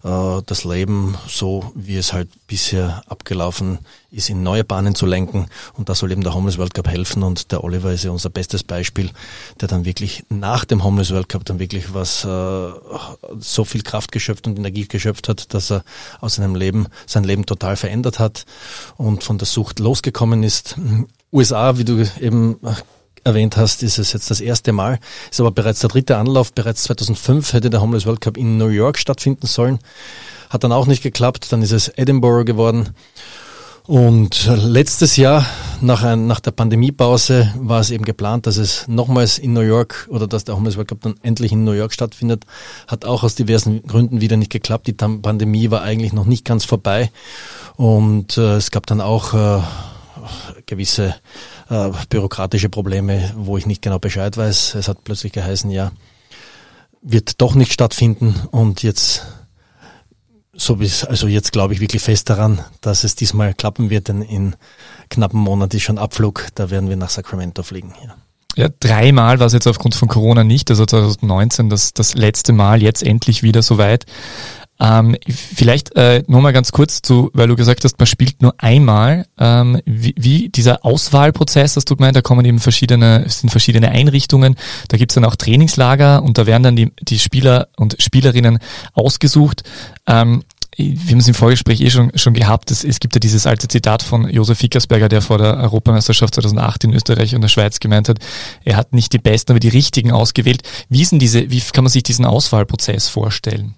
äh, 0.06 0.42
das 0.46 0.64
Leben 0.64 1.16
so, 1.26 1.72
wie 1.74 1.96
es 1.96 2.12
halt 2.12 2.28
bisher 2.46 3.02
abgelaufen 3.08 3.78
ist, 4.10 4.30
in 4.30 4.42
neue 4.42 4.62
Bahnen 4.62 4.94
zu 4.94 5.04
lenken. 5.04 5.48
Und 5.74 5.88
da 5.88 5.94
soll 5.94 6.12
eben 6.12 6.22
der 6.22 6.32
Homeless 6.32 6.58
World 6.58 6.74
Cup 6.74 6.88
helfen. 6.88 7.22
Und 7.22 7.50
der 7.50 7.64
Oliver 7.64 7.92
ist 7.92 8.04
ja 8.04 8.12
unser 8.12 8.30
bestes 8.30 8.62
Beispiel, 8.62 9.10
der 9.60 9.68
dann 9.68 9.84
wirklich 9.84 10.24
nach 10.28 10.64
dem 10.64 10.84
Homeless 10.84 11.10
World 11.10 11.28
Cup 11.28 11.44
dann 11.44 11.58
wirklich 11.58 11.92
was 11.92 12.24
äh, 12.24 12.70
so 13.40 13.64
viel 13.64 13.82
Kraft 13.82 14.12
geschöpft 14.12 14.46
und 14.46 14.58
Energie 14.58 14.86
geschöpft 14.86 15.28
hat, 15.28 15.52
dass 15.52 15.70
er 15.70 15.84
aus 16.20 16.36
seinem 16.36 16.54
Leben 16.54 16.86
sein 17.06 17.24
Leben 17.24 17.44
total 17.44 17.76
verändert 17.76 18.18
hat 18.20 18.44
und 18.96 19.24
von 19.24 19.38
der 19.38 19.46
Sucht 19.46 19.80
losgekommen 19.80 20.44
ist. 20.44 20.76
USA, 21.32 21.76
wie 21.78 21.84
du 21.84 22.08
eben 22.20 22.60
erwähnt 23.26 23.56
hast, 23.56 23.82
ist 23.82 23.98
es 23.98 24.12
jetzt 24.12 24.30
das 24.30 24.40
erste 24.40 24.72
Mal. 24.72 24.98
Ist 25.30 25.40
aber 25.40 25.50
bereits 25.50 25.80
der 25.80 25.90
dritte 25.90 26.16
Anlauf. 26.16 26.52
Bereits 26.52 26.84
2005 26.84 27.52
hätte 27.52 27.68
der 27.68 27.82
Homeless 27.82 28.06
World 28.06 28.20
Cup 28.20 28.36
in 28.36 28.56
New 28.56 28.68
York 28.68 28.98
stattfinden 28.98 29.46
sollen. 29.46 29.80
Hat 30.48 30.64
dann 30.64 30.72
auch 30.72 30.86
nicht 30.86 31.02
geklappt. 31.02 31.52
Dann 31.52 31.60
ist 31.60 31.72
es 31.72 31.88
Edinburgh 31.88 32.44
geworden. 32.44 32.90
Und 33.86 34.46
letztes 34.46 35.16
Jahr, 35.16 35.46
nach, 35.80 36.02
ein, 36.02 36.26
nach 36.26 36.40
der 36.40 36.50
Pandemiepause, 36.50 37.52
war 37.56 37.80
es 37.80 37.90
eben 37.90 38.04
geplant, 38.04 38.46
dass 38.46 38.56
es 38.56 38.88
nochmals 38.88 39.38
in 39.38 39.52
New 39.52 39.60
York 39.60 40.08
oder 40.10 40.26
dass 40.26 40.42
der 40.42 40.56
Homeless 40.56 40.76
World 40.76 40.88
Cup 40.88 41.00
dann 41.02 41.14
endlich 41.22 41.52
in 41.52 41.62
New 41.62 41.72
York 41.72 41.92
stattfindet. 41.92 42.44
Hat 42.88 43.04
auch 43.04 43.22
aus 43.22 43.36
diversen 43.36 43.82
Gründen 43.82 44.20
wieder 44.20 44.36
nicht 44.36 44.50
geklappt. 44.50 44.88
Die 44.88 44.92
Pandemie 44.92 45.70
war 45.70 45.82
eigentlich 45.82 46.12
noch 46.12 46.24
nicht 46.24 46.44
ganz 46.44 46.64
vorbei. 46.64 47.10
Und 47.76 48.36
äh, 48.38 48.56
es 48.56 48.72
gab 48.72 48.86
dann 48.86 49.00
auch 49.00 49.34
äh, 49.34 49.60
gewisse 50.66 51.14
äh, 51.68 51.90
bürokratische 52.08 52.68
Probleme, 52.68 53.32
wo 53.36 53.56
ich 53.56 53.66
nicht 53.66 53.82
genau 53.82 53.98
Bescheid 53.98 54.36
weiß. 54.36 54.74
Es 54.74 54.88
hat 54.88 55.04
plötzlich 55.04 55.32
geheißen, 55.32 55.70
ja, 55.70 55.92
wird 57.02 57.40
doch 57.40 57.54
nicht 57.54 57.72
stattfinden 57.72 58.34
und 58.50 58.82
jetzt 58.82 59.26
so 60.52 60.76
bis, 60.76 61.04
also 61.04 61.28
jetzt 61.28 61.52
glaube 61.52 61.74
ich 61.74 61.80
wirklich 61.80 62.02
fest 62.02 62.30
daran, 62.30 62.64
dass 62.80 63.04
es 63.04 63.14
diesmal 63.14 63.54
klappen 63.54 63.90
wird, 63.90 64.08
denn 64.08 64.22
in 64.22 64.56
knappen 65.10 65.38
Monat 65.38 65.74
ist 65.74 65.82
schon 65.82 65.98
Abflug, 65.98 66.46
da 66.54 66.70
werden 66.70 66.88
wir 66.88 66.96
nach 66.96 67.10
Sacramento 67.10 67.62
fliegen. 67.62 67.94
Ja. 68.04 68.16
Ja, 68.56 68.70
dreimal 68.80 69.38
war 69.38 69.46
es 69.48 69.52
jetzt 69.52 69.66
aufgrund 69.66 69.94
von 69.94 70.08
Corona 70.08 70.42
nicht, 70.42 70.70
also 70.70 70.86
2019 70.86 71.68
das, 71.68 71.92
das 71.92 72.14
letzte 72.14 72.54
Mal, 72.54 72.82
jetzt 72.82 73.02
endlich 73.02 73.42
wieder 73.42 73.62
soweit. 73.62 74.06
Ähm, 74.78 75.16
vielleicht 75.28 75.96
äh, 75.96 76.22
nur 76.26 76.40
mal 76.40 76.52
ganz 76.52 76.72
kurz 76.72 77.00
zu, 77.00 77.30
weil 77.32 77.48
du 77.48 77.56
gesagt 77.56 77.84
hast, 77.84 77.98
man 77.98 78.06
spielt 78.06 78.42
nur 78.42 78.54
einmal. 78.58 79.26
Ähm, 79.38 79.80
wie, 79.86 80.14
wie 80.18 80.48
dieser 80.48 80.84
Auswahlprozess, 80.84 81.76
hast 81.76 81.90
du 81.90 81.96
gemeint, 81.96 82.16
da 82.16 82.20
kommen 82.20 82.44
eben 82.44 82.58
verschiedene, 82.58 83.24
sind 83.28 83.50
verschiedene 83.50 83.90
Einrichtungen. 83.90 84.56
Da 84.88 84.98
gibt's 84.98 85.14
dann 85.14 85.24
auch 85.24 85.36
Trainingslager 85.36 86.22
und 86.22 86.36
da 86.38 86.46
werden 86.46 86.62
dann 86.62 86.76
die, 86.76 86.92
die 87.00 87.18
Spieler 87.18 87.68
und 87.76 87.96
Spielerinnen 87.98 88.58
ausgesucht. 88.92 89.62
Ähm, 90.06 90.42
wir 90.76 91.12
haben 91.12 91.20
es 91.20 91.28
im 91.28 91.34
Vorgespräch 91.34 91.80
eh 91.80 91.88
schon, 91.88 92.12
schon 92.16 92.34
gehabt, 92.34 92.70
es, 92.70 92.84
es 92.84 93.00
gibt 93.00 93.14
ja 93.14 93.18
dieses 93.18 93.46
alte 93.46 93.66
Zitat 93.66 94.02
von 94.02 94.28
Josef 94.28 94.58
Fickersberger, 94.58 95.08
der 95.08 95.22
vor 95.22 95.38
der 95.38 95.56
Europameisterschaft 95.56 96.34
2008 96.34 96.84
in 96.84 96.92
Österreich 96.92 97.34
und 97.34 97.40
der 97.40 97.48
Schweiz 97.48 97.80
gemeint 97.80 98.10
hat, 98.10 98.18
er 98.62 98.76
hat 98.76 98.92
nicht 98.92 99.14
die 99.14 99.18
Besten, 99.18 99.52
aber 99.52 99.60
die 99.60 99.68
Richtigen 99.68 100.12
ausgewählt. 100.12 100.62
Wie, 100.90 101.02
denn 101.04 101.18
diese, 101.18 101.50
wie 101.50 101.60
kann 101.60 101.84
man 101.84 101.90
sich 101.90 102.02
diesen 102.02 102.26
Auswahlprozess 102.26 103.08
vorstellen? 103.08 103.74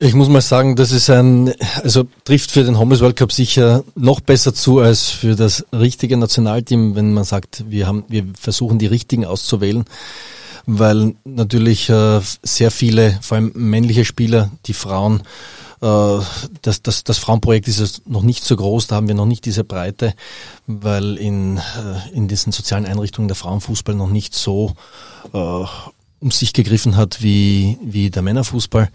Ich 0.00 0.14
muss 0.14 0.28
mal 0.28 0.40
sagen, 0.40 0.76
das 0.76 0.92
ist 0.92 1.10
ein, 1.10 1.52
also 1.82 2.06
trifft 2.22 2.52
für 2.52 2.62
den 2.62 2.78
Homeless 2.78 3.00
World 3.00 3.16
Cup 3.16 3.32
sicher 3.32 3.82
noch 3.96 4.20
besser 4.20 4.54
zu 4.54 4.78
als 4.78 5.10
für 5.10 5.34
das 5.34 5.66
richtige 5.72 6.16
Nationalteam, 6.16 6.94
wenn 6.94 7.12
man 7.12 7.24
sagt, 7.24 7.64
wir 7.68 7.88
haben, 7.88 8.04
wir 8.06 8.24
versuchen 8.38 8.78
die 8.78 8.86
richtigen 8.86 9.24
auszuwählen, 9.24 9.86
weil 10.66 11.16
natürlich 11.24 11.90
äh, 11.90 12.20
sehr 12.44 12.70
viele, 12.70 13.18
vor 13.22 13.38
allem 13.38 13.50
männliche 13.56 14.04
Spieler, 14.04 14.52
die 14.66 14.72
Frauen, 14.72 15.24
äh, 15.80 16.18
das, 16.62 16.80
das, 16.80 17.02
das 17.02 17.18
Frauenprojekt 17.18 17.66
ist 17.66 18.08
noch 18.08 18.22
nicht 18.22 18.44
so 18.44 18.54
groß, 18.54 18.86
da 18.86 18.94
haben 18.94 19.08
wir 19.08 19.16
noch 19.16 19.26
nicht 19.26 19.46
diese 19.46 19.64
Breite, 19.64 20.14
weil 20.68 21.16
in, 21.16 21.56
äh, 21.56 22.12
in 22.12 22.28
diesen 22.28 22.52
sozialen 22.52 22.86
Einrichtungen 22.86 23.26
der 23.26 23.34
Frauenfußball 23.34 23.96
noch 23.96 24.10
nicht 24.10 24.32
so 24.32 24.76
äh, 25.32 25.64
um 26.20 26.30
sich 26.30 26.52
gegriffen 26.52 26.96
hat 26.96 27.22
wie, 27.22 27.78
wie 27.82 28.10
der 28.10 28.22
Männerfußball. 28.22 28.90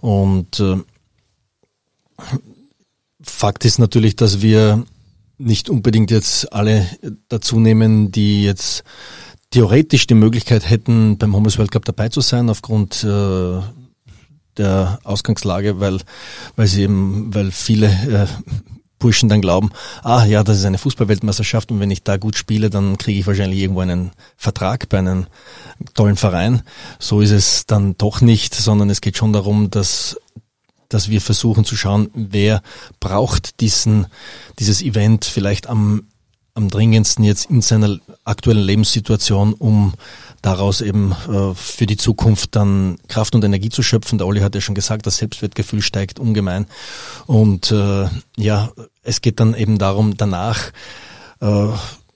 Und 0.00 0.60
äh, 0.60 0.76
Fakt 3.22 3.64
ist 3.64 3.78
natürlich, 3.78 4.16
dass 4.16 4.42
wir 4.42 4.84
nicht 5.38 5.68
unbedingt 5.68 6.10
jetzt 6.10 6.52
alle 6.52 6.86
dazu 7.28 7.58
nehmen, 7.58 8.10
die 8.12 8.44
jetzt 8.44 8.84
theoretisch 9.50 10.06
die 10.06 10.14
Möglichkeit 10.14 10.68
hätten, 10.68 11.18
beim 11.18 11.34
Homeless 11.34 11.58
World 11.58 11.70
Cup 11.70 11.84
dabei 11.84 12.08
zu 12.08 12.20
sein, 12.20 12.48
aufgrund 12.48 13.04
äh, 13.04 13.60
der 14.56 14.98
Ausgangslage, 15.04 15.80
weil, 15.80 15.98
weil 16.56 16.66
sie 16.66 16.82
eben, 16.82 17.34
weil 17.34 17.50
viele 17.50 17.86
äh, 17.86 18.26
Burschen 19.02 19.28
dann 19.28 19.40
glauben, 19.40 19.70
ah 20.04 20.24
ja, 20.24 20.44
das 20.44 20.58
ist 20.58 20.64
eine 20.64 20.78
Fußballweltmeisterschaft 20.78 21.72
und 21.72 21.80
wenn 21.80 21.90
ich 21.90 22.04
da 22.04 22.16
gut 22.16 22.36
spiele, 22.36 22.70
dann 22.70 22.98
kriege 22.98 23.18
ich 23.18 23.26
wahrscheinlich 23.26 23.58
irgendwo 23.58 23.80
einen 23.80 24.12
Vertrag 24.36 24.88
bei 24.88 24.98
einem 24.98 25.26
tollen 25.94 26.16
Verein. 26.16 26.62
So 27.00 27.20
ist 27.20 27.32
es 27.32 27.66
dann 27.66 27.96
doch 27.98 28.20
nicht, 28.20 28.54
sondern 28.54 28.90
es 28.90 29.00
geht 29.00 29.16
schon 29.16 29.32
darum, 29.32 29.70
dass 29.70 30.16
dass 30.88 31.08
wir 31.08 31.22
versuchen 31.22 31.64
zu 31.64 31.74
schauen, 31.74 32.10
wer 32.12 32.62
braucht 33.00 33.60
diesen, 33.60 34.06
dieses 34.58 34.82
Event 34.82 35.24
vielleicht 35.24 35.66
am, 35.66 36.02
am 36.54 36.68
dringendsten 36.68 37.24
jetzt 37.24 37.50
in 37.50 37.62
seiner 37.62 37.98
aktuellen 38.24 38.62
Lebenssituation, 38.62 39.54
um 39.54 39.94
daraus 40.42 40.80
eben 40.80 41.12
äh, 41.28 41.54
für 41.54 41.86
die 41.86 41.96
Zukunft 41.96 42.56
dann 42.56 42.98
Kraft 43.08 43.34
und 43.34 43.44
Energie 43.44 43.70
zu 43.70 43.82
schöpfen. 43.82 44.18
Der 44.18 44.26
Olli 44.26 44.40
hat 44.40 44.54
ja 44.54 44.60
schon 44.60 44.74
gesagt, 44.74 45.06
das 45.06 45.16
Selbstwertgefühl 45.16 45.80
steigt 45.80 46.18
ungemein. 46.18 46.66
Und 47.26 47.70
äh, 47.70 48.08
ja, 48.36 48.70
es 49.02 49.20
geht 49.20 49.40
dann 49.40 49.54
eben 49.54 49.78
darum, 49.78 50.16
danach 50.16 50.70
äh, 51.40 51.68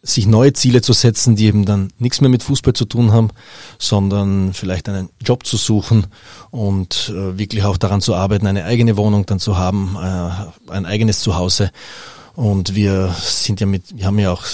sich 0.03 0.27
neue 0.27 0.53
Ziele 0.53 0.83
zu 0.83 0.93
setzen, 0.93 1.37
die 1.37 1.47
eben 1.47 1.65
dann 1.65 1.93
nichts 1.99 2.21
mehr 2.21 2.31
mit 2.31 2.43
Fußball 2.43 2.75
zu 2.75 2.85
tun 2.85 3.13
haben, 3.13 3.31
sondern 3.79 4.53
vielleicht 4.53 4.89
einen 4.89 5.09
Job 5.21 5.45
zu 5.45 5.57
suchen 5.57 6.07
und 6.51 7.13
äh, 7.15 7.39
wirklich 7.39 7.65
auch 7.65 7.77
daran 7.77 8.01
zu 8.01 8.15
arbeiten, 8.15 8.47
eine 8.47 8.65
eigene 8.65 8.97
Wohnung 8.97 9.27
dann 9.27 9.41
zu 9.41 9.59
haben, 9.59 9.97
äh, 10.01 10.71
ein 10.71 10.87
eigenes 10.87 11.21
Zuhause. 11.21 11.71
Und 12.35 12.75
wir 12.75 13.15
sind 13.21 13.61
ja 13.61 13.67
mit, 13.67 13.97
wir 13.97 14.07
haben 14.07 14.19
ja 14.19 14.33
auch 14.33 14.45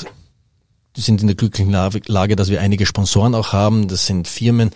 sind 1.00 1.22
in 1.22 1.26
der 1.26 1.36
glücklichen 1.36 1.72
Lage, 1.72 2.36
dass 2.36 2.50
wir 2.50 2.60
einige 2.60 2.84
Sponsoren 2.84 3.34
auch 3.34 3.52
haben. 3.52 3.88
Das 3.88 4.06
sind 4.06 4.28
Firmen, 4.28 4.70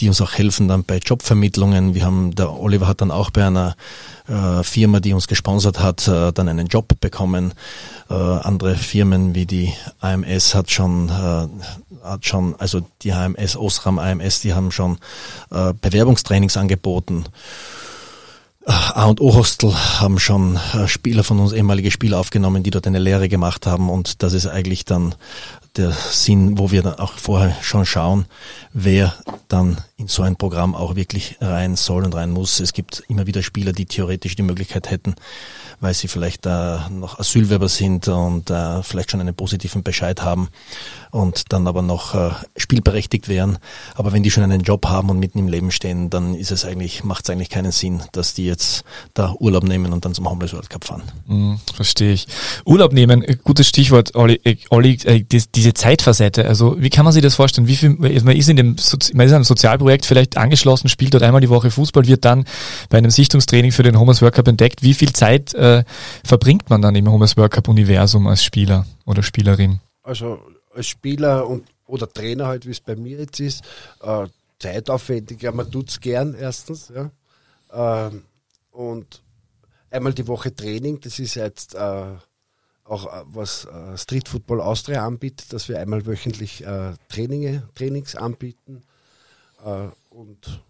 die 0.00 0.08
uns 0.08 0.20
auch 0.20 0.32
helfen 0.32 0.66
dann 0.66 0.84
bei 0.84 0.98
Jobvermittlungen. 0.98 1.94
Wir 1.94 2.04
haben, 2.04 2.34
der 2.34 2.52
Oliver 2.52 2.88
hat 2.88 3.00
dann 3.00 3.12
auch 3.12 3.30
bei 3.30 3.46
einer 3.46 3.76
äh, 4.26 4.64
Firma, 4.64 4.98
die 5.00 5.12
uns 5.12 5.28
gesponsert 5.28 5.78
hat, 5.80 6.08
äh, 6.08 6.32
dann 6.32 6.48
einen 6.48 6.66
Job 6.66 7.00
bekommen. 7.00 7.54
Äh, 8.10 8.14
andere 8.14 8.74
Firmen 8.74 9.34
wie 9.34 9.46
die 9.46 9.72
AMS 10.00 10.54
hat 10.54 10.70
schon, 10.70 11.08
äh, 11.08 11.46
hat 12.04 12.26
schon, 12.26 12.56
also 12.58 12.80
die 13.02 13.12
AMS, 13.12 13.56
Osram 13.56 13.98
AMS, 13.98 14.40
die 14.40 14.54
haben 14.54 14.72
schon 14.72 14.98
äh, 15.50 15.72
Bewerbungstrainings 15.80 16.56
angeboten. 16.56 17.24
A 18.64 19.06
und 19.06 19.20
O 19.20 19.34
Hostel 19.34 19.74
haben 19.74 20.18
schon 20.20 20.58
äh, 20.74 20.86
Spieler 20.86 21.24
von 21.24 21.40
uns, 21.40 21.52
ehemalige 21.52 21.90
Spieler 21.90 22.20
aufgenommen, 22.20 22.62
die 22.62 22.70
dort 22.70 22.86
eine 22.86 23.00
Lehre 23.00 23.28
gemacht 23.28 23.66
haben. 23.66 23.90
Und 23.90 24.22
das 24.22 24.32
ist 24.32 24.46
eigentlich 24.46 24.84
dann 24.84 25.14
der 25.76 25.92
Sinn, 25.92 26.58
wo 26.58 26.70
wir 26.70 26.82
dann 26.82 26.98
auch 26.98 27.14
vorher 27.14 27.56
schon 27.62 27.86
schauen, 27.86 28.26
wer 28.72 29.14
dann 29.48 29.78
in 29.96 30.08
so 30.08 30.22
ein 30.22 30.36
Programm 30.36 30.74
auch 30.74 30.96
wirklich 30.96 31.36
rein 31.40 31.76
soll 31.76 32.04
und 32.04 32.14
rein 32.14 32.30
muss. 32.30 32.60
Es 32.60 32.72
gibt 32.72 33.04
immer 33.08 33.26
wieder 33.26 33.42
Spieler, 33.42 33.72
die 33.72 33.86
theoretisch 33.86 34.34
die 34.34 34.42
Möglichkeit 34.42 34.90
hätten, 34.90 35.14
weil 35.80 35.94
sie 35.94 36.08
vielleicht 36.08 36.46
äh, 36.46 36.78
noch 36.90 37.18
Asylwerber 37.18 37.68
sind 37.68 38.08
und 38.08 38.50
äh, 38.50 38.82
vielleicht 38.82 39.10
schon 39.10 39.20
einen 39.20 39.34
positiven 39.34 39.82
Bescheid 39.82 40.22
haben 40.22 40.48
und 41.10 41.52
dann 41.52 41.66
aber 41.66 41.82
noch 41.82 42.14
äh, 42.14 42.30
spielberechtigt 42.56 43.28
wären. 43.28 43.58
Aber 43.94 44.12
wenn 44.12 44.22
die 44.22 44.30
schon 44.30 44.42
einen 44.42 44.62
Job 44.62 44.86
haben 44.86 45.10
und 45.10 45.18
mitten 45.18 45.38
im 45.38 45.48
Leben 45.48 45.70
stehen, 45.70 46.10
dann 46.10 46.34
ist 46.34 46.50
es 46.50 46.64
eigentlich, 46.64 47.04
macht 47.04 47.24
es 47.24 47.30
eigentlich 47.30 47.50
keinen 47.50 47.72
Sinn, 47.72 48.02
dass 48.12 48.34
die 48.34 48.46
jetzt 48.46 48.84
da 49.14 49.34
Urlaub 49.38 49.64
nehmen 49.64 49.92
und 49.92 50.04
dann 50.04 50.14
zum 50.14 50.28
Homeless 50.28 50.52
World 50.54 50.70
Cup 50.70 50.84
fahren. 50.84 51.02
Mm, 51.26 51.54
verstehe 51.74 52.14
ich. 52.14 52.26
Urlaub 52.64 52.92
nehmen, 52.92 53.22
äh, 53.22 53.36
gutes 53.36 53.68
Stichwort, 53.68 54.14
Olli, 54.14 54.40
äh, 54.44 54.56
Olli 54.70 54.98
äh, 55.04 55.22
diese 55.62 55.74
Zeitfacette. 55.74 56.46
Also 56.46 56.80
wie 56.80 56.90
kann 56.90 57.04
man 57.04 57.12
sich 57.12 57.22
das 57.22 57.36
vorstellen? 57.36 57.68
Wie 57.68 57.76
viel, 57.76 57.90
man 57.90 58.10
ist 58.36 58.48
in 58.48 58.56
dem, 58.56 58.68
man 58.68 58.76
ist 58.76 59.12
in 59.12 59.34
einem 59.34 59.44
Sozialprojekt 59.44 60.04
vielleicht 60.04 60.36
angeschlossen, 60.36 60.88
spielt 60.88 61.14
dort 61.14 61.22
einmal 61.22 61.40
die 61.40 61.48
Woche 61.48 61.70
Fußball, 61.70 62.06
wird 62.06 62.24
dann 62.24 62.44
bei 62.88 62.98
einem 62.98 63.10
Sichtungstraining 63.10 63.72
für 63.72 63.82
den 63.82 63.98
Homeless 63.98 64.20
World 64.22 64.34
Cup 64.34 64.48
entdeckt. 64.48 64.82
Wie 64.82 64.94
viel 64.94 65.12
Zeit 65.12 65.54
äh, 65.54 65.84
verbringt 66.24 66.68
man 66.68 66.82
dann 66.82 66.94
im 66.96 67.10
Homeless 67.10 67.36
World 67.36 67.52
Cup 67.52 67.68
Universum 67.68 68.26
als 68.26 68.42
Spieler 68.42 68.86
oder 69.06 69.22
Spielerin? 69.22 69.80
Also 70.02 70.40
als 70.74 70.88
Spieler 70.88 71.46
und 71.46 71.64
oder 71.86 72.10
Trainer 72.10 72.46
halt, 72.46 72.66
wie 72.66 72.70
es 72.70 72.80
bei 72.80 72.96
mir 72.96 73.18
jetzt 73.18 73.38
ist, 73.38 73.62
äh, 74.02 74.26
zeitaufwendig. 74.58 75.42
Ja, 75.42 75.52
man 75.52 75.70
tut 75.70 75.90
es 75.90 76.00
gern 76.00 76.34
erstens. 76.34 76.90
Ja. 76.94 77.10
Ähm, 77.72 78.24
und 78.70 79.22
einmal 79.90 80.14
die 80.14 80.26
Woche 80.26 80.54
Training, 80.54 81.00
das 81.00 81.18
ist 81.18 81.34
jetzt 81.34 81.74
äh, 81.74 82.04
auch 82.84 83.06
äh, 83.06 83.24
was 83.26 83.66
äh, 83.66 83.96
Street 83.96 84.28
Football 84.28 84.60
Austria 84.60 85.06
anbietet, 85.06 85.52
dass 85.52 85.68
wir 85.68 85.78
einmal 85.78 86.06
wöchentlich 86.06 86.64
äh, 86.64 86.94
Traininge, 87.08 87.68
Trainings 87.74 88.16
anbieten. 88.16 88.82
Und 90.10 90.60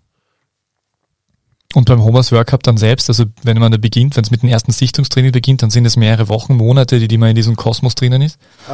und 1.74 1.86
beim 1.86 2.02
Homers 2.02 2.30
Work 2.32 2.48
Cup 2.48 2.62
dann 2.62 2.76
selbst, 2.76 3.08
also 3.08 3.24
wenn 3.42 3.58
man 3.58 3.72
da 3.72 3.78
beginnt, 3.78 4.16
wenn 4.16 4.24
es 4.24 4.30
mit 4.30 4.42
dem 4.42 4.50
ersten 4.50 4.72
Sichtungstraining 4.72 5.32
beginnt, 5.32 5.62
dann 5.62 5.70
sind 5.70 5.86
es 5.86 5.96
mehrere 5.96 6.28
Wochen, 6.28 6.56
Monate, 6.56 6.98
die, 6.98 7.08
die 7.08 7.16
man 7.16 7.30
in 7.30 7.36
diesem 7.36 7.56
Kosmos 7.56 7.94
drinnen 7.94 8.20
ist? 8.20 8.38
Äh, 8.68 8.72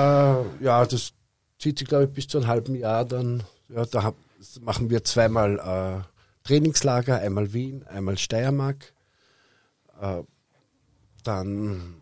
ja, 0.60 0.84
das 0.84 1.12
zieht 1.58 1.78
sich, 1.78 1.86
glaube 1.86 2.04
ich, 2.04 2.10
bis 2.10 2.26
zu 2.26 2.38
einem 2.38 2.48
halben 2.48 2.74
Jahr 2.74 3.04
dann. 3.04 3.44
Ja, 3.68 3.84
da 3.86 4.02
hab, 4.02 4.16
machen 4.60 4.90
wir 4.90 5.04
zweimal 5.04 5.58
äh, 6.04 6.48
Trainingslager, 6.48 7.20
einmal 7.20 7.52
Wien, 7.52 7.84
einmal 7.86 8.18
Steiermark. 8.18 8.92
Äh, 10.00 10.22
dann 11.22 11.94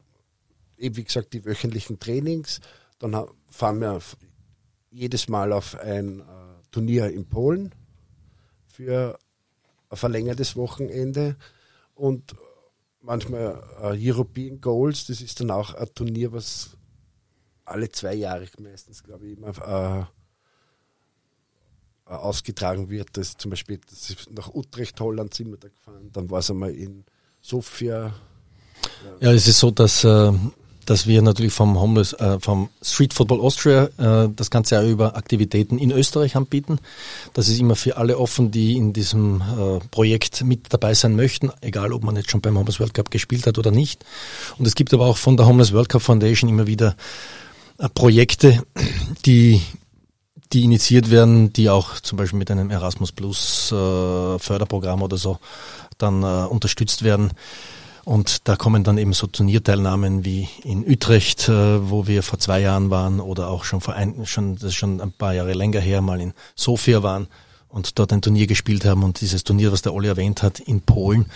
eben, 0.78 0.96
wie 0.96 1.04
gesagt, 1.04 1.32
die 1.32 1.44
wöchentlichen 1.44 1.98
Trainings. 1.98 2.60
Dann 2.98 3.28
fahren 3.50 3.80
wir 3.80 4.00
jedes 4.90 5.28
Mal 5.28 5.52
auf 5.52 5.78
ein 5.78 6.20
äh, 6.20 6.22
Turnier 6.70 7.10
in 7.10 7.26
Polen 7.26 7.74
für 8.66 9.18
ein 9.90 9.96
verlängertes 9.96 10.56
Wochenende 10.56 11.36
und 11.94 12.34
manchmal 13.00 13.62
äh, 13.80 14.10
European 14.10 14.60
Goals, 14.60 15.06
das 15.06 15.20
ist 15.20 15.40
dann 15.40 15.50
auch 15.50 15.74
ein 15.74 15.88
Turnier, 15.94 16.32
was 16.32 16.76
alle 17.64 17.90
zwei 17.90 18.14
Jahre 18.14 18.46
meistens, 18.58 19.02
glaube 19.02 19.26
ich, 19.26 19.38
immer 19.38 20.08
äh, 22.06 22.12
ausgetragen 22.12 22.90
wird. 22.90 23.16
Das 23.16 23.36
zum 23.36 23.50
Beispiel 23.50 23.80
das 23.88 24.14
nach 24.30 24.54
Utrecht, 24.54 25.00
Holland 25.00 25.34
sind 25.34 25.50
wir 25.50 25.58
da 25.58 25.68
gefahren, 25.68 26.10
dann 26.12 26.30
war 26.30 26.40
es 26.40 26.50
einmal 26.50 26.74
in 26.74 27.04
Sofia. 27.40 28.14
Ja, 29.20 29.32
es 29.32 29.46
ist 29.48 29.58
so, 29.58 29.70
dass 29.70 30.04
äh, 30.04 30.32
dass 30.86 31.06
wir 31.06 31.20
natürlich 31.20 31.52
vom 31.52 31.78
Homeless, 31.78 32.14
äh, 32.14 32.38
vom 32.40 32.70
Street 32.82 33.12
Football 33.12 33.40
Austria 33.40 33.88
äh, 33.98 34.28
das 34.34 34.50
ganze 34.50 34.76
Jahr 34.76 34.84
über 34.84 35.16
Aktivitäten 35.16 35.78
in 35.78 35.90
Österreich 35.90 36.36
anbieten. 36.36 36.78
Das 37.34 37.48
ist 37.48 37.58
immer 37.58 37.76
für 37.76 37.96
alle 37.96 38.18
offen, 38.18 38.50
die 38.50 38.76
in 38.76 38.92
diesem 38.92 39.42
äh, 39.42 39.80
Projekt 39.90 40.44
mit 40.44 40.72
dabei 40.72 40.94
sein 40.94 41.16
möchten, 41.16 41.50
egal 41.60 41.92
ob 41.92 42.04
man 42.04 42.16
jetzt 42.16 42.30
schon 42.30 42.40
beim 42.40 42.56
Homeless 42.56 42.80
World 42.80 42.94
Cup 42.94 43.10
gespielt 43.10 43.46
hat 43.46 43.58
oder 43.58 43.70
nicht. 43.70 44.04
Und 44.58 44.66
es 44.66 44.74
gibt 44.74 44.94
aber 44.94 45.06
auch 45.06 45.16
von 45.16 45.36
der 45.36 45.46
Homeless 45.46 45.72
World 45.72 45.88
Cup 45.88 46.02
Foundation 46.02 46.48
immer 46.48 46.66
wieder 46.66 46.96
äh, 47.78 47.88
Projekte, 47.88 48.62
die 49.26 49.60
die 50.52 50.62
initiiert 50.62 51.10
werden, 51.10 51.52
die 51.52 51.70
auch 51.70 51.98
zum 52.00 52.18
Beispiel 52.18 52.38
mit 52.38 52.50
einem 52.50 52.70
Erasmus 52.70 53.10
Plus 53.10 53.72
äh, 53.72 54.38
Förderprogramm 54.38 55.02
oder 55.02 55.16
so 55.16 55.38
dann 55.98 56.22
äh, 56.22 56.46
unterstützt 56.46 57.02
werden. 57.02 57.32
Und 58.06 58.46
da 58.46 58.54
kommen 58.54 58.84
dann 58.84 58.98
eben 58.98 59.12
so 59.12 59.26
Turnierteilnahmen 59.26 60.24
wie 60.24 60.48
in 60.62 60.88
Utrecht, 60.88 61.48
äh, 61.48 61.90
wo 61.90 62.06
wir 62.06 62.22
vor 62.22 62.38
zwei 62.38 62.60
Jahren 62.60 62.88
waren, 62.88 63.18
oder 63.18 63.48
auch 63.48 63.64
schon 63.64 63.80
vor 63.80 63.94
ein, 63.94 64.24
schon, 64.26 64.54
das 64.54 64.66
ist 64.66 64.74
schon 64.76 65.00
ein 65.00 65.10
paar 65.10 65.34
Jahre 65.34 65.54
länger 65.54 65.80
her, 65.80 66.00
mal 66.02 66.20
in 66.20 66.32
Sofia 66.54 67.02
waren 67.02 67.26
und 67.68 67.98
dort 67.98 68.12
ein 68.12 68.22
Turnier 68.22 68.46
gespielt 68.46 68.84
haben. 68.84 69.02
Und 69.02 69.20
dieses 69.20 69.42
Turnier, 69.42 69.72
was 69.72 69.82
der 69.82 69.92
Olli 69.92 70.06
erwähnt 70.06 70.44
hat, 70.44 70.60
in 70.60 70.82
Polen, 70.82 71.26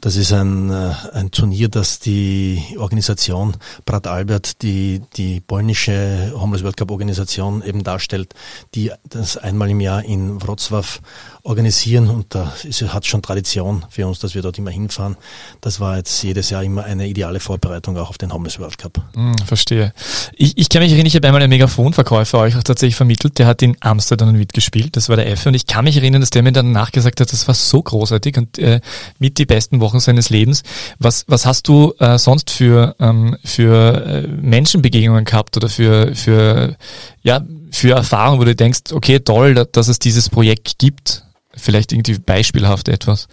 das 0.00 0.16
ist 0.16 0.30
ein, 0.32 0.70
äh, 0.70 0.92
ein 1.14 1.30
Turnier, 1.30 1.68
das 1.68 2.00
die 2.00 2.76
Organisation 2.78 3.56
Brat 3.86 4.06
Albert, 4.06 4.60
die 4.62 5.00
die 5.16 5.40
polnische 5.40 6.32
Homeless 6.36 6.62
World 6.62 6.76
Cup 6.76 6.90
Organisation 6.90 7.62
eben 7.62 7.82
darstellt, 7.82 8.34
die 8.74 8.92
das 9.08 9.38
einmal 9.38 9.70
im 9.70 9.80
Jahr 9.80 10.04
in 10.04 10.38
Wrocław 10.38 11.00
organisieren 11.42 12.08
und 12.08 12.34
da 12.34 12.52
ist, 12.64 12.82
hat 12.82 13.06
schon 13.06 13.22
Tradition 13.22 13.84
für 13.88 14.06
uns, 14.06 14.18
dass 14.18 14.34
wir 14.34 14.42
dort 14.42 14.58
immer 14.58 14.70
hinfahren. 14.70 15.16
Das 15.60 15.80
war 15.80 15.96
jetzt 15.96 16.22
jedes 16.22 16.50
Jahr 16.50 16.62
immer 16.62 16.84
eine 16.84 17.06
ideale 17.08 17.40
Vorbereitung 17.40 17.96
auch 17.96 18.10
auf 18.10 18.18
den 18.18 18.32
Homeless 18.32 18.58
World 18.58 18.78
Cup. 18.78 19.02
Hm, 19.14 19.36
verstehe. 19.44 19.92
Ich, 20.34 20.56
ich 20.56 20.68
kann 20.68 20.82
mich 20.82 20.92
erinnern, 20.92 21.06
ich 21.06 21.14
habe 21.16 21.26
einmal 21.26 21.42
einen 21.42 21.50
Megafonverkäufer 21.50 22.38
euch 22.38 22.56
auch 22.56 22.62
tatsächlich 22.62 22.96
vermittelt, 22.96 23.38
der 23.38 23.46
hat 23.46 23.62
in 23.62 23.76
Amsterdam 23.80 24.32
mitgespielt, 24.32 24.96
das 24.96 25.08
war 25.08 25.16
der 25.16 25.28
Effe 25.28 25.48
und 25.48 25.54
ich 25.54 25.66
kann 25.66 25.84
mich 25.84 25.96
erinnern, 25.96 26.20
dass 26.20 26.30
der 26.30 26.42
mir 26.42 26.52
dann 26.52 26.72
nachgesagt 26.72 27.20
hat, 27.20 27.32
das 27.32 27.46
war 27.48 27.54
so 27.54 27.82
großartig 27.82 28.36
und 28.36 28.58
äh, 28.58 28.80
mit 29.18 29.38
die 29.38 29.46
besten 29.46 29.80
Wochen 29.80 30.00
seines 30.00 30.30
Lebens. 30.30 30.62
Was, 30.98 31.24
was 31.26 31.46
hast 31.46 31.68
du 31.68 31.94
äh, 31.98 32.18
sonst 32.18 32.50
für, 32.50 32.94
ähm, 32.98 33.36
für 33.44 34.04
äh, 34.04 34.26
Menschenbegegnungen 34.28 35.24
gehabt 35.24 35.56
oder 35.56 35.68
für, 35.68 36.14
für, 36.14 36.76
ja, 37.22 37.44
für 37.70 37.94
Erfahrungen, 37.94 38.40
wo 38.40 38.44
du 38.44 38.54
denkst, 38.54 38.92
okay, 38.92 39.20
toll, 39.20 39.54
dass 39.54 39.88
es 39.88 39.98
dieses 39.98 40.28
Projekt 40.28 40.78
gibt? 40.78 41.24
Vielleicht 41.54 41.92
irgendwie 41.92 42.18
beispielhaft 42.18 42.88
etwas. 42.88 43.28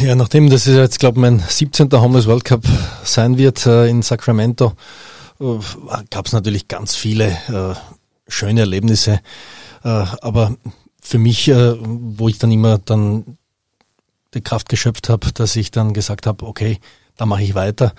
Ja, 0.00 0.16
nachdem 0.16 0.50
das 0.50 0.66
jetzt, 0.66 0.98
glaube 0.98 1.18
ich, 1.18 1.22
mein 1.22 1.38
17. 1.38 1.90
Homeless 1.92 2.26
World 2.26 2.44
Cup 2.44 2.64
sein 3.04 3.38
wird 3.38 3.66
äh, 3.66 3.86
in 3.88 4.02
Sacramento, 4.02 4.72
äh, 5.40 5.44
gab 6.10 6.26
es 6.26 6.32
natürlich 6.32 6.66
ganz 6.66 6.96
viele 6.96 7.28
äh, 7.48 7.74
schöne 8.26 8.60
Erlebnisse. 8.60 9.20
Äh, 9.84 9.88
aber 9.88 10.56
für 11.00 11.18
mich, 11.18 11.46
äh, 11.48 11.74
wo 11.80 12.28
ich 12.28 12.38
dann 12.38 12.50
immer 12.50 12.78
dann 12.78 13.38
die 14.34 14.40
Kraft 14.40 14.68
geschöpft 14.68 15.08
habe, 15.08 15.32
dass 15.32 15.54
ich 15.54 15.70
dann 15.70 15.94
gesagt 15.94 16.26
habe, 16.26 16.44
okay, 16.46 16.80
da 17.16 17.24
mache 17.24 17.44
ich 17.44 17.54
weiter 17.54 17.94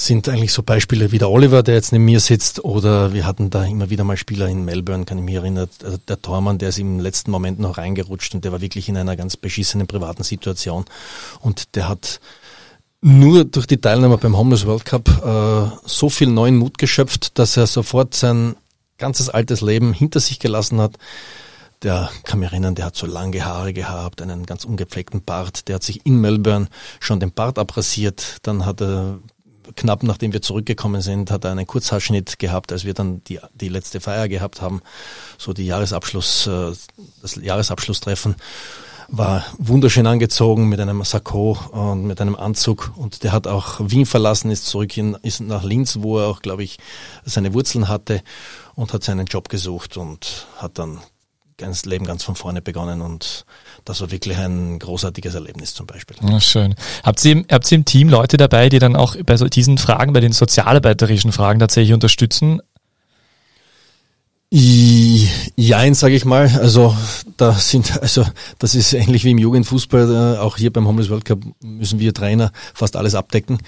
sind 0.00 0.28
eigentlich 0.28 0.52
so 0.52 0.62
Beispiele 0.62 1.10
wie 1.10 1.18
der 1.18 1.28
Oliver, 1.28 1.62
der 1.62 1.74
jetzt 1.74 1.92
neben 1.92 2.04
mir 2.04 2.20
sitzt, 2.20 2.64
oder 2.64 3.12
wir 3.12 3.26
hatten 3.26 3.50
da 3.50 3.64
immer 3.64 3.90
wieder 3.90 4.04
mal 4.04 4.16
Spieler 4.16 4.48
in 4.48 4.64
Melbourne, 4.64 5.04
kann 5.04 5.18
ich 5.18 5.24
mich 5.24 5.34
erinnern, 5.34 5.68
der 6.06 6.22
Tormann, 6.22 6.58
der 6.58 6.68
ist 6.68 6.78
im 6.78 7.00
letzten 7.00 7.32
Moment 7.32 7.58
noch 7.58 7.78
reingerutscht 7.78 8.34
und 8.34 8.44
der 8.44 8.52
war 8.52 8.60
wirklich 8.60 8.88
in 8.88 8.96
einer 8.96 9.16
ganz 9.16 9.36
beschissenen 9.36 9.88
privaten 9.88 10.22
Situation 10.22 10.84
und 11.40 11.74
der 11.74 11.88
hat 11.88 12.20
nur 13.00 13.44
durch 13.44 13.66
die 13.66 13.80
Teilnahme 13.80 14.18
beim 14.18 14.36
Homeless 14.36 14.66
World 14.66 14.84
Cup 14.84 15.08
äh, 15.08 15.76
so 15.84 16.10
viel 16.10 16.28
neuen 16.28 16.56
Mut 16.56 16.78
geschöpft, 16.78 17.38
dass 17.38 17.56
er 17.56 17.66
sofort 17.66 18.14
sein 18.14 18.56
ganzes 18.98 19.28
altes 19.28 19.60
Leben 19.60 19.92
hinter 19.92 20.20
sich 20.20 20.38
gelassen 20.38 20.80
hat. 20.80 20.96
Der 21.82 22.10
kann 22.24 22.40
mich 22.40 22.50
erinnern, 22.50 22.74
der 22.74 22.86
hat 22.86 22.96
so 22.96 23.06
lange 23.06 23.44
Haare 23.44 23.72
gehabt, 23.72 24.20
einen 24.20 24.46
ganz 24.46 24.64
ungepflegten 24.64 25.22
Bart. 25.22 25.68
Der 25.68 25.76
hat 25.76 25.84
sich 25.84 26.04
in 26.04 26.20
Melbourne 26.20 26.66
schon 26.98 27.20
den 27.20 27.30
Bart 27.30 27.56
abrasiert. 27.56 28.38
Dann 28.42 28.66
hat 28.66 28.80
er 28.80 29.20
knapp 29.78 30.02
nachdem 30.02 30.32
wir 30.32 30.42
zurückgekommen 30.42 31.00
sind, 31.00 31.30
hat 31.30 31.44
er 31.44 31.52
einen 31.52 31.66
Kurzhaarschnitt 31.66 32.38
gehabt, 32.38 32.72
als 32.72 32.84
wir 32.84 32.94
dann 32.94 33.22
die, 33.24 33.40
die 33.54 33.68
letzte 33.68 34.00
Feier 34.00 34.28
gehabt 34.28 34.60
haben, 34.60 34.82
so 35.38 35.52
die 35.52 35.66
Jahresabschluss, 35.66 36.46
äh, 36.46 36.72
das 37.22 37.36
Jahresabschlusstreffen 37.36 38.36
war 39.10 39.42
wunderschön 39.56 40.06
angezogen 40.06 40.68
mit 40.68 40.80
einem 40.80 41.02
Sakko 41.02 41.58
und 41.70 42.04
mit 42.04 42.20
einem 42.20 42.36
Anzug. 42.36 42.92
Und 42.94 43.22
der 43.22 43.32
hat 43.32 43.46
auch 43.46 43.80
Wien 43.80 44.04
verlassen, 44.04 44.50
ist 44.50 44.66
zurück 44.66 44.96
in, 44.98 45.14
ist 45.22 45.40
nach 45.40 45.64
Linz, 45.64 45.98
wo 46.00 46.18
er 46.18 46.26
auch, 46.26 46.42
glaube 46.42 46.62
ich, 46.62 46.78
seine 47.24 47.54
Wurzeln 47.54 47.88
hatte 47.88 48.22
und 48.74 48.92
hat 48.92 49.02
seinen 49.02 49.26
Job 49.26 49.48
gesucht 49.48 49.96
und 49.96 50.46
hat 50.58 50.78
dann 50.78 51.00
ganz 51.56 51.86
Leben 51.86 52.04
ganz 52.04 52.22
von 52.22 52.36
vorne 52.36 52.60
begonnen 52.60 53.00
und 53.00 53.46
das 53.88 54.02
war 54.02 54.10
wirklich 54.10 54.36
ein 54.36 54.78
großartiges 54.78 55.34
Erlebnis 55.34 55.72
zum 55.72 55.86
Beispiel. 55.86 56.16
Ja, 56.28 56.40
schön. 56.40 56.74
Habt 57.02 57.24
ihr, 57.24 57.42
habt 57.50 57.72
ihr 57.72 57.76
im 57.76 57.84
Team 57.86 58.10
Leute 58.10 58.36
dabei, 58.36 58.68
die 58.68 58.78
dann 58.78 58.96
auch 58.96 59.16
bei 59.24 59.36
so 59.38 59.46
diesen 59.46 59.78
Fragen, 59.78 60.12
bei 60.12 60.20
den 60.20 60.32
sozialarbeiterischen 60.32 61.32
Fragen 61.32 61.58
tatsächlich 61.58 61.94
unterstützen? 61.94 62.60
Jein, 64.50 65.94
sage 65.94 66.14
ich 66.14 66.24
mal. 66.26 66.50
Also 66.60 66.94
da 67.38 67.52
sind, 67.52 68.00
also 68.02 68.26
das 68.58 68.74
ist 68.74 68.92
ähnlich 68.92 69.24
wie 69.24 69.30
im 69.30 69.38
Jugendfußball. 69.38 70.36
Äh, 70.36 70.38
auch 70.38 70.58
hier 70.58 70.72
beim 70.72 70.86
Homeless 70.86 71.08
World 71.08 71.24
Cup 71.24 71.40
müssen 71.62 71.98
wir 71.98 72.12
Trainer 72.12 72.52
fast 72.74 72.96
alles 72.96 73.14
abdecken. 73.14 73.58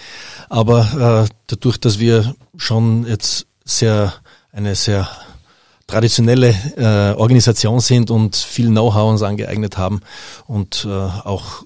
Aber 0.51 1.27
äh, 1.29 1.35
dadurch, 1.47 1.79
dass 1.79 1.99
wir 1.99 2.35
schon 2.57 3.07
jetzt 3.07 3.47
sehr 3.65 4.13
eine 4.53 4.75
sehr 4.75 5.09
traditionelle 5.91 6.55
äh, 6.77 7.19
Organisation 7.19 7.81
sind 7.81 8.11
und 8.11 8.37
viel 8.37 8.69
Know-how 8.69 9.11
uns 9.11 9.23
angeeignet 9.23 9.77
haben 9.77 10.01
und 10.47 10.87
äh, 10.89 10.91
auch 10.91 11.65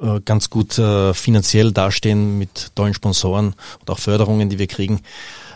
äh, 0.00 0.20
ganz 0.24 0.48
gut 0.48 0.78
äh, 0.78 1.12
finanziell 1.12 1.72
dastehen 1.72 2.38
mit 2.38 2.74
tollen 2.74 2.94
Sponsoren 2.94 3.54
und 3.80 3.90
auch 3.90 3.98
Förderungen, 3.98 4.48
die 4.48 4.58
wir 4.58 4.66
kriegen, 4.66 5.00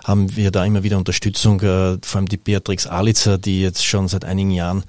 haben 0.05 0.37
wir 0.37 0.51
da 0.51 0.65
immer 0.65 0.83
wieder 0.83 0.99
Unterstützung, 0.99 1.61
äh, 1.61 1.97
vor 2.03 2.19
allem 2.19 2.29
die 2.29 2.37
Beatrix 2.37 2.87
Alitzer, 2.87 3.39
die 3.39 3.63
jetzt 3.63 3.85
schon 3.85 4.09
seit 4.09 4.27
einigen 4.27 4.51
Jahren 4.51 4.85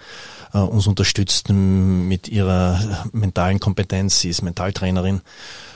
äh, 0.54 0.58
uns 0.60 0.86
unterstützt 0.86 1.50
mit 1.50 2.28
ihrer 2.28 3.08
mentalen 3.14 3.62
Kompetenz. 3.62 4.20
Sie 4.20 4.30
ist 4.30 4.42
Mentaltrainerin 4.42 5.22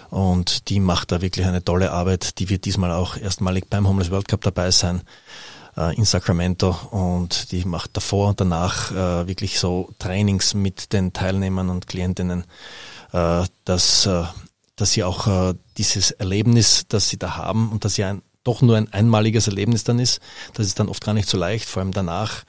und 0.09 0.69
die 0.69 0.81
macht 0.81 1.13
da 1.13 1.21
wirklich 1.21 1.45
eine 1.45 1.63
tolle 1.63 1.91
Arbeit. 1.91 2.39
Die 2.39 2.49
wird 2.49 2.65
diesmal 2.65 2.91
auch 2.91 3.15
erstmalig 3.15 3.69
beim 3.69 3.87
Homeless 3.87 4.11
World 4.11 4.27
Cup 4.27 4.41
dabei 4.41 4.71
sein 4.71 5.01
äh, 5.77 5.95
in 5.95 6.05
Sacramento 6.05 6.75
und 6.91 7.51
die 7.51 7.65
macht 7.65 7.95
davor 7.97 8.29
und 8.29 8.41
danach 8.41 8.91
äh, 8.91 9.27
wirklich 9.27 9.59
so 9.59 9.89
Trainings 9.99 10.53
mit 10.53 10.93
den 10.93 11.13
Teilnehmern 11.13 11.69
und 11.69 11.87
Klientinnen, 11.87 12.45
äh, 13.11 13.43
dass, 13.65 14.05
äh, 14.05 14.23
dass 14.75 14.91
sie 14.91 15.03
auch 15.03 15.27
äh, 15.27 15.55
dieses 15.77 16.11
Erlebnis, 16.11 16.85
das 16.87 17.09
sie 17.09 17.17
da 17.17 17.37
haben 17.37 17.71
und 17.71 17.85
dass 17.85 17.95
sie 17.95 18.03
ein 18.03 18.21
doch 18.45 18.61
nur 18.61 18.77
ein 18.77 18.93
einmaliges 18.93 19.47
Erlebnis 19.47 19.83
dann 19.83 19.99
ist. 19.99 20.21
Das 20.53 20.67
ist 20.67 20.79
dann 20.79 20.87
oft 20.87 21.03
gar 21.03 21.13
nicht 21.13 21.27
so 21.27 21.37
leicht, 21.37 21.67
vor 21.67 21.81
allem 21.81 21.91
danach 21.91 22.45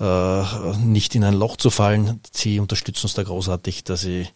äh, 0.00 0.76
nicht 0.78 1.14
in 1.14 1.24
ein 1.24 1.34
Loch 1.34 1.56
zu 1.56 1.68
fallen. 1.68 2.20
Sie 2.30 2.60
unterstützen 2.60 3.06
uns 3.06 3.14
da 3.14 3.24
großartig, 3.24 3.84
dass 3.84 4.00
sie, 4.02 4.28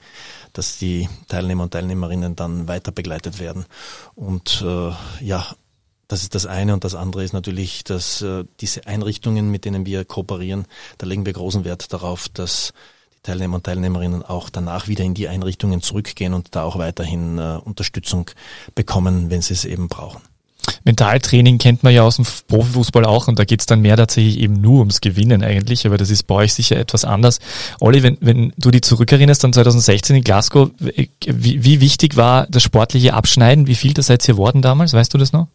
dass 0.53 0.79
die 0.79 1.09
Teilnehmer 1.29 1.63
und 1.63 1.71
Teilnehmerinnen 1.71 2.37
dann 2.37 2.69
weiter 2.69 2.91
begleitet 2.91 3.39
werden. 3.39 3.67
Und 4.17 4.63
äh, 4.67 4.93
ja, 5.25 5.47
das 6.09 6.23
ist 6.23 6.35
das 6.35 6.47
eine 6.47 6.73
und 6.73 6.85
das 6.85 6.95
andere 6.95 7.25
ist 7.25 7.33
natürlich, 7.33 7.85
dass 7.85 8.23
äh, 8.23 8.45
diese 8.61 8.87
Einrichtungen, 8.87 9.51
mit 9.51 9.65
denen 9.65 9.87
wir 9.87 10.05
kooperieren, 10.05 10.67
da 10.99 11.07
legen 11.07 11.27
wir 11.27 11.33
großen 11.33 11.65
Wert 11.65 11.93
darauf, 11.93 12.29
dass 12.29 12.73
die 13.17 13.23
Teilnehmer 13.23 13.57
und 13.57 13.65
Teilnehmerinnen 13.65 14.23
auch 14.23 14.49
danach 14.51 14.89
wieder 14.89 15.05
in 15.05 15.15
die 15.15 15.29
Einrichtungen 15.29 15.83
zurückgehen 15.83 16.35
und 16.35 16.55
da 16.55 16.63
auch 16.63 16.79
weiterhin 16.79 17.39
äh, 17.39 17.59
Unterstützung 17.65 18.31
bekommen, 18.75 19.31
wenn 19.31 19.43
sie 19.43 19.55
es 19.55 19.65
eben 19.65 19.89
brauchen. 19.89 20.23
Mentaltraining 20.85 21.59
kennt 21.59 21.83
man 21.83 21.93
ja 21.93 22.03
aus 22.03 22.17
dem 22.17 22.27
Profifußball 22.49 23.05
auch 23.05 23.29
und 23.29 23.39
da 23.39 23.45
geht's 23.45 23.67
dann 23.67 23.81
mehr 23.81 23.97
tatsächlich 23.97 24.39
eben 24.39 24.61
nur 24.61 24.81
ums 24.81 25.01
Gewinnen 25.01 25.43
eigentlich, 25.43 25.87
aber 25.87 25.97
das 25.97 26.11
ist 26.11 26.25
bei 26.25 26.37
euch 26.37 26.55
sicher 26.55 26.77
etwas 26.77 27.05
anders. 27.05 27.41
Olli, 27.81 28.03
wenn, 28.03 28.19
wenn 28.21 28.53
du 28.57 28.71
die 28.71 28.81
zurückerinnerst 28.81 29.45
an 29.45 29.53
2016 29.53 30.17
in 30.17 30.25
Glasgow, 30.25 30.71
wie, 30.79 31.65
wie 31.65 31.81
wichtig 31.81 32.17
war 32.17 32.47
das 32.49 32.63
sportliche 32.63 33.15
Abschneiden? 33.15 33.67
Wie 33.67 33.75
viel 33.75 33.95
das 33.95 34.07
seid 34.07 34.27
ihr 34.29 34.35
geworden 34.35 34.63
damals? 34.63 34.93
Weißt 34.93 35.13
du 35.13 35.19
das 35.19 35.33
noch? 35.33 35.49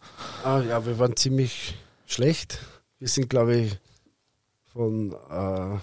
Ah, 0.44 0.60
ja, 0.60 0.84
wir 0.84 0.98
waren 0.98 1.16
ziemlich 1.16 1.76
schlecht. 2.06 2.58
Wir 2.98 3.08
sind, 3.08 3.30
glaube 3.30 3.56
ich, 3.56 3.78
von 4.72 5.12
äh, 5.30 5.78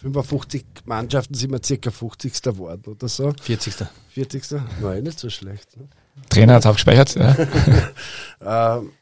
55 0.00 0.64
Mannschaften 0.84 1.34
sind 1.34 1.52
wir 1.52 1.62
circa 1.62 1.90
50. 1.90 2.42
geworden 2.42 2.82
oder 2.86 3.08
so. 3.08 3.32
40. 3.40 3.74
40. 4.08 4.44
Nein, 4.80 5.04
nicht 5.04 5.18
so 5.18 5.30
schlecht. 5.30 5.76
Ne? 5.76 5.88
Trainer 6.28 6.54
hat 6.54 6.66
abgespeichert. 6.66 7.14
Ja. 7.14 7.36
ähm, 8.78 8.92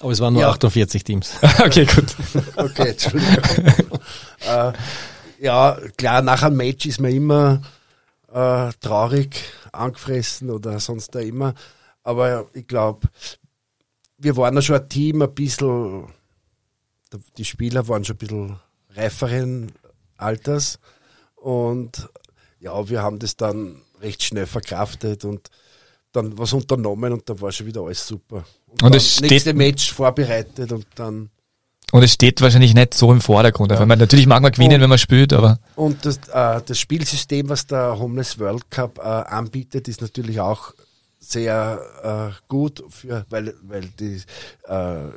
Aber 0.00 0.12
es 0.12 0.20
waren 0.20 0.32
nur 0.32 0.42
ja. 0.42 0.50
48 0.50 1.04
Teams. 1.04 1.32
okay, 1.58 1.84
gut. 1.84 2.16
okay, 2.56 2.90
Entschuldigung. 2.90 3.34
äh, 4.48 4.72
ja, 5.40 5.78
klar, 5.96 6.22
nach 6.22 6.42
einem 6.42 6.56
Match 6.56 6.86
ist 6.86 7.00
man 7.00 7.12
immer 7.12 7.60
äh, 8.32 8.70
traurig, 8.80 9.40
angefressen 9.72 10.50
oder 10.50 10.80
sonst 10.80 11.14
da 11.14 11.20
immer. 11.20 11.54
Aber 12.02 12.46
ich 12.54 12.66
glaube, 12.66 13.08
wir 14.18 14.36
waren 14.36 14.54
ja 14.54 14.62
schon 14.62 14.76
ein 14.76 14.88
Team, 14.88 15.22
ein 15.22 15.34
bisschen, 15.34 16.06
die 17.36 17.44
Spieler 17.44 17.86
waren 17.88 18.04
schon 18.04 18.16
ein 18.16 18.18
bisschen 18.18 18.56
reiferen 18.90 19.72
Alters 20.16 20.78
und 21.36 22.08
ja, 22.60 22.88
wir 22.88 23.02
haben 23.02 23.18
das 23.18 23.36
dann 23.36 23.80
recht 24.00 24.22
schnell 24.22 24.46
verkraftet 24.46 25.24
und 25.24 25.48
dann 26.12 26.36
was 26.38 26.52
unternommen 26.52 27.12
und 27.12 27.28
dann 27.28 27.40
war 27.40 27.52
schon 27.52 27.66
wieder 27.66 27.82
alles 27.82 28.06
super. 28.06 28.44
Und, 28.66 28.82
und 28.82 28.94
das 28.94 29.20
nächste 29.20 29.54
Match 29.54 29.92
vorbereitet 29.92 30.72
und 30.72 30.86
dann. 30.96 31.30
Und 31.90 32.02
es 32.02 32.12
steht 32.12 32.40
wahrscheinlich 32.42 32.74
nicht 32.74 32.92
so 32.92 33.12
im 33.12 33.20
Vordergrund. 33.20 33.72
Ja. 33.72 33.84
Man, 33.86 33.98
natürlich 33.98 34.26
mag 34.26 34.42
man 34.42 34.52
gewinnen, 34.52 34.74
und, 34.74 34.80
wenn 34.82 34.88
man 34.90 34.98
spielt, 34.98 35.32
aber. 35.32 35.58
Und 35.76 36.04
das, 36.04 36.18
äh, 36.32 36.60
das 36.64 36.78
Spielsystem, 36.78 37.48
was 37.48 37.66
der 37.66 37.98
Homeless 37.98 38.38
World 38.38 38.70
Cup 38.70 38.98
äh, 38.98 39.02
anbietet, 39.02 39.88
ist 39.88 40.02
natürlich 40.02 40.40
auch 40.40 40.74
sehr 41.18 42.32
äh, 42.32 42.42
gut, 42.48 42.84
für, 42.88 43.26
weil, 43.30 43.54
weil 43.62 43.86
die, 43.98 44.22
äh, 44.64 45.10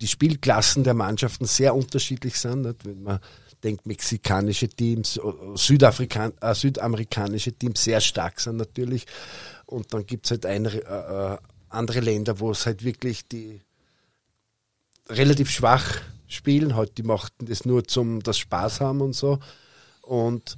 die 0.00 0.08
Spielklassen 0.08 0.84
der 0.84 0.94
Mannschaften 0.94 1.46
sehr 1.46 1.74
unterschiedlich 1.74 2.38
sind. 2.38 2.62
Nicht? 2.62 2.84
Wenn 2.84 3.02
man 3.02 3.20
denkt, 3.62 3.86
mexikanische 3.86 4.68
Teams, 4.68 5.18
Südafrikan 5.54 6.32
äh, 6.40 6.54
südamerikanische 6.54 7.52
Teams 7.52 7.82
sehr 7.82 8.00
stark 8.00 8.40
sind 8.40 8.56
natürlich. 8.56 9.06
Und 9.66 9.94
dann 9.94 10.06
gibt 10.06 10.26
es 10.26 10.32
halt 10.32 10.46
ein, 10.46 10.66
äh, 10.66 10.78
äh, 10.78 11.38
andere 11.70 12.00
Länder, 12.00 12.38
wo 12.40 12.50
es 12.50 12.66
halt 12.66 12.84
wirklich 12.84 13.26
die 13.26 13.60
relativ 15.08 15.50
schwach 15.50 16.00
spielen. 16.28 16.76
Halt, 16.76 16.98
die 16.98 17.02
machten 17.02 17.46
das 17.46 17.64
nur 17.64 17.84
zum 17.84 18.22
das 18.22 18.38
Spaß 18.38 18.80
haben 18.80 19.00
und 19.00 19.14
so. 19.14 19.38
Und 20.02 20.56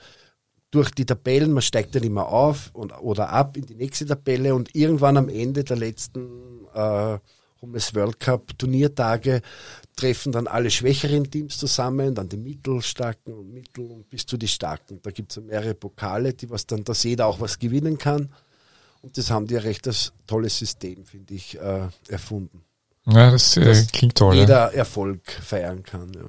durch 0.70 0.90
die 0.90 1.07
Tabellen, 1.07 1.52
man 1.52 1.62
steigt 1.62 1.94
dann 1.94 2.02
immer 2.02 2.29
auf 2.29 2.70
und, 2.72 2.92
oder 3.00 3.31
ab 3.31 3.57
in 3.57 3.66
die 3.66 3.74
nächste 3.74 4.07
Tabelle 4.07 4.55
und 4.55 4.74
irgendwann 4.74 5.16
am 5.16 5.29
Ende 5.29 5.64
der 5.64 5.76
letzten 5.76 6.66
äh, 6.74 7.18
Hummes 7.62 7.94
World 7.94 8.20
Cup 8.20 8.59
Turniertage 8.59 9.40
treffen 9.96 10.33
dann 10.33 10.46
alle 10.46 10.70
schwächeren 10.70 11.31
Teams 11.31 11.57
zusammen, 11.57 12.14
dann 12.14 12.29
die 12.29 12.37
mittelstarken 12.37 13.33
und 13.33 13.52
mittel 13.52 13.90
und 13.90 14.09
bis 14.11 14.26
zu 14.26 14.37
die 14.37 14.48
starken. 14.48 15.00
Da 15.02 15.11
gibt 15.11 15.33
es 15.33 15.42
mehrere 15.42 15.74
Pokale, 15.74 16.35
die 16.35 16.50
was 16.50 16.66
dann, 16.66 16.85
dass 16.85 17.02
jeder 17.02 17.26
auch 17.26 17.40
was 17.40 17.59
gewinnen 17.59 17.96
kann. 17.96 18.31
Und 19.00 19.16
das 19.16 19.31
haben 19.31 19.46
die 19.46 19.57
ein 19.57 19.62
recht 19.62 19.87
das 19.87 20.12
tolles 20.26 20.59
System, 20.59 21.05
finde 21.05 21.35
ich, 21.35 21.59
äh, 21.59 21.88
erfunden. 22.09 22.62
Ja, 23.07 23.31
das 23.31 23.57
äh, 23.57 23.85
klingt 23.92 24.16
toll. 24.16 24.35
Jeder 24.35 24.72
ja. 24.72 24.79
Erfolg 24.79 25.31
feiern 25.31 25.83
kann. 25.83 26.12
Ja. 26.12 26.22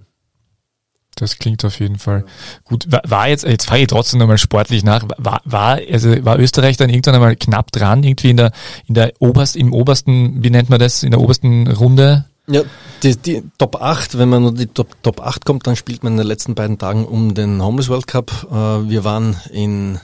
Das 1.18 1.38
klingt 1.40 1.66
auf 1.66 1.80
jeden 1.80 1.98
Fall 1.98 2.26
gut. 2.64 2.86
War, 2.92 3.02
war, 3.06 3.28
jetzt, 3.28 3.44
jetzt 3.44 3.66
frage 3.66 3.82
ich 3.82 3.88
trotzdem 3.88 4.20
nochmal 4.20 4.38
sportlich 4.38 4.84
nach, 4.84 5.04
war, 5.18 5.42
war, 5.46 5.80
also 5.92 6.24
war 6.24 6.40
Österreich 6.40 6.78
dann 6.78 6.90
irgendwann 6.90 7.16
einmal 7.16 7.36
knapp 7.36 7.72
dran, 7.72 8.04
irgendwie 8.04 8.30
in 8.30 8.38
der, 8.38 8.52
in 8.88 8.94
der 8.94 9.14
oberst, 9.20 9.56
im 9.56 9.74
obersten, 9.74 10.44
wie 10.44 10.50
nennt 10.50 10.70
man 10.70 10.80
das, 10.80 11.04
in 11.04 11.12
der 11.12 11.20
obersten 11.20 11.68
Runde? 11.68 12.26
Ja, 12.50 12.62
die, 13.04 13.18
die 13.18 13.44
Top 13.58 13.82
8, 13.82 14.18
wenn 14.18 14.30
man 14.30 14.44
nur 14.44 14.54
die 14.54 14.68
Top, 14.68 14.96
Top 15.04 15.20
8 15.20 15.44
kommt, 15.44 15.68
dann 15.68 15.76
spielt 15.76 16.04
man 16.04 16.14
in 16.14 16.18
den 16.18 16.28
letzten 16.28 16.56
beiden 16.56 16.78
Tagen 16.78 17.06
um 17.06 17.34
den 17.34 17.62
Homeless 17.62 17.90
World 17.90 18.08
Cup. 18.08 18.48
Äh, 18.50 18.90
wir 18.90 19.04
waren 19.04 19.36
in 19.52 20.00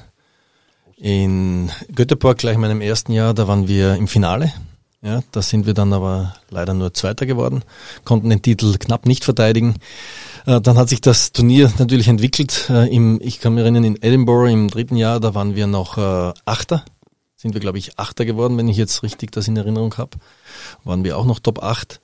in 1.04 1.70
Göteborg 1.94 2.38
gleich 2.38 2.56
in 2.56 2.62
meinem 2.62 2.80
ersten 2.80 3.12
Jahr, 3.12 3.34
da 3.34 3.46
waren 3.46 3.68
wir 3.68 3.96
im 3.96 4.08
Finale. 4.08 4.54
Ja, 5.02 5.22
da 5.34 5.42
sind 5.42 5.66
wir 5.66 5.74
dann 5.74 5.92
aber 5.92 6.34
leider 6.50 6.74
nur 6.74 6.94
Zweiter 6.94 7.26
geworden, 7.26 7.64
konnten 8.06 8.30
den 8.30 8.42
Titel 8.42 8.78
knapp 8.78 9.06
nicht 9.06 9.26
verteidigen. 9.26 9.76
Äh, 10.46 10.62
dann 10.62 10.78
hat 10.78 10.90
sich 10.90 11.02
das 11.02 11.32
Turnier 11.32 11.72
natürlich 11.78 12.08
entwickelt. 12.08 12.70
Äh, 12.70 12.94
Im, 12.94 13.20
ich 13.22 13.40
kann 13.40 13.54
mich 13.54 13.64
erinnern, 13.64 13.84
in 13.84 14.02
Edinburgh 14.02 14.52
im 14.52 14.70
dritten 14.70 14.96
Jahr, 14.96 15.20
da 15.20 15.36
waren 15.36 15.56
wir 15.56 15.68
noch 15.68 15.98
äh, 15.98 16.34
Achter. 16.46 16.84
Sind 17.36 17.54
wir, 17.54 17.62
glaube 17.62 17.78
ich, 17.78 18.00
Achter 18.00 18.26
geworden, 18.26 18.58
wenn 18.58 18.68
ich 18.68 18.78
jetzt 18.78 19.04
richtig 19.04 19.32
das 19.32 19.48
in 19.48 19.58
Erinnerung 19.58 19.96
habe. 19.98 20.18
Waren 20.84 21.04
wir 21.04 21.18
auch 21.18 21.26
noch 21.26 21.40
Top 21.40 21.62
8. 21.62 22.00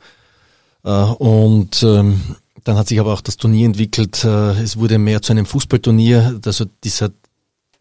Äh, 0.84 0.90
und 0.90 1.84
ähm, 1.84 2.36
dann 2.64 2.78
hat 2.78 2.88
sich 2.88 3.00
aber 3.00 3.14
auch 3.14 3.22
das 3.22 3.38
Turnier 3.38 3.66
entwickelt. 3.66 4.24
Äh, 4.24 4.62
es 4.62 4.78
wurde 4.78 4.98
mehr 4.98 5.22
zu 5.22 5.32
einem 5.32 5.46
Fußballturnier. 5.46 6.40
Also 6.46 6.66
dieser 6.84 7.12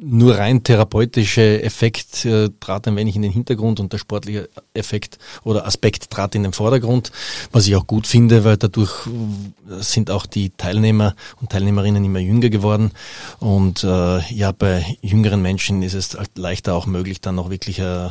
nur 0.01 0.39
rein 0.39 0.63
therapeutische 0.63 1.61
Effekt 1.63 2.25
äh, 2.25 2.51
trat 2.61 2.87
ein 2.87 2.95
wenig 2.95 3.17
in 3.17 3.23
den 3.23 3.33
Hintergrund 3.33 3.81
und 3.81 3.93
der 3.93 3.99
sportliche 3.99 4.49
Effekt 4.73 5.19
oder 5.43 5.67
Aspekt 5.67 6.11
trat 6.11 6.37
in 6.37 6.45
den 6.45 6.53
Vordergrund, 6.53 7.11
was 7.51 7.67
ich 7.67 7.75
auch 7.75 7.87
gut 7.87 8.07
finde, 8.07 8.45
weil 8.45 8.57
dadurch 8.57 8.93
äh, 9.09 9.83
sind 9.83 10.13
auch 10.13 10.27
die 10.27 10.51
Teilnehmer 10.51 11.17
und 11.41 11.51
Teilnehmerinnen 11.51 12.05
immer 12.05 12.21
jünger 12.21 12.49
geworden 12.49 12.93
und 13.41 13.83
äh, 13.83 14.21
ja, 14.33 14.53
bei 14.53 14.87
jüngeren 15.03 15.43
Menschen 15.43 15.83
ist 15.83 15.95
es 15.95 16.15
halt 16.15 16.39
leichter 16.39 16.75
auch 16.75 16.87
möglich, 16.87 17.21
dann 17.21 17.37
auch 17.41 17.51
wirklich 17.51 17.81
äh, 17.81 18.11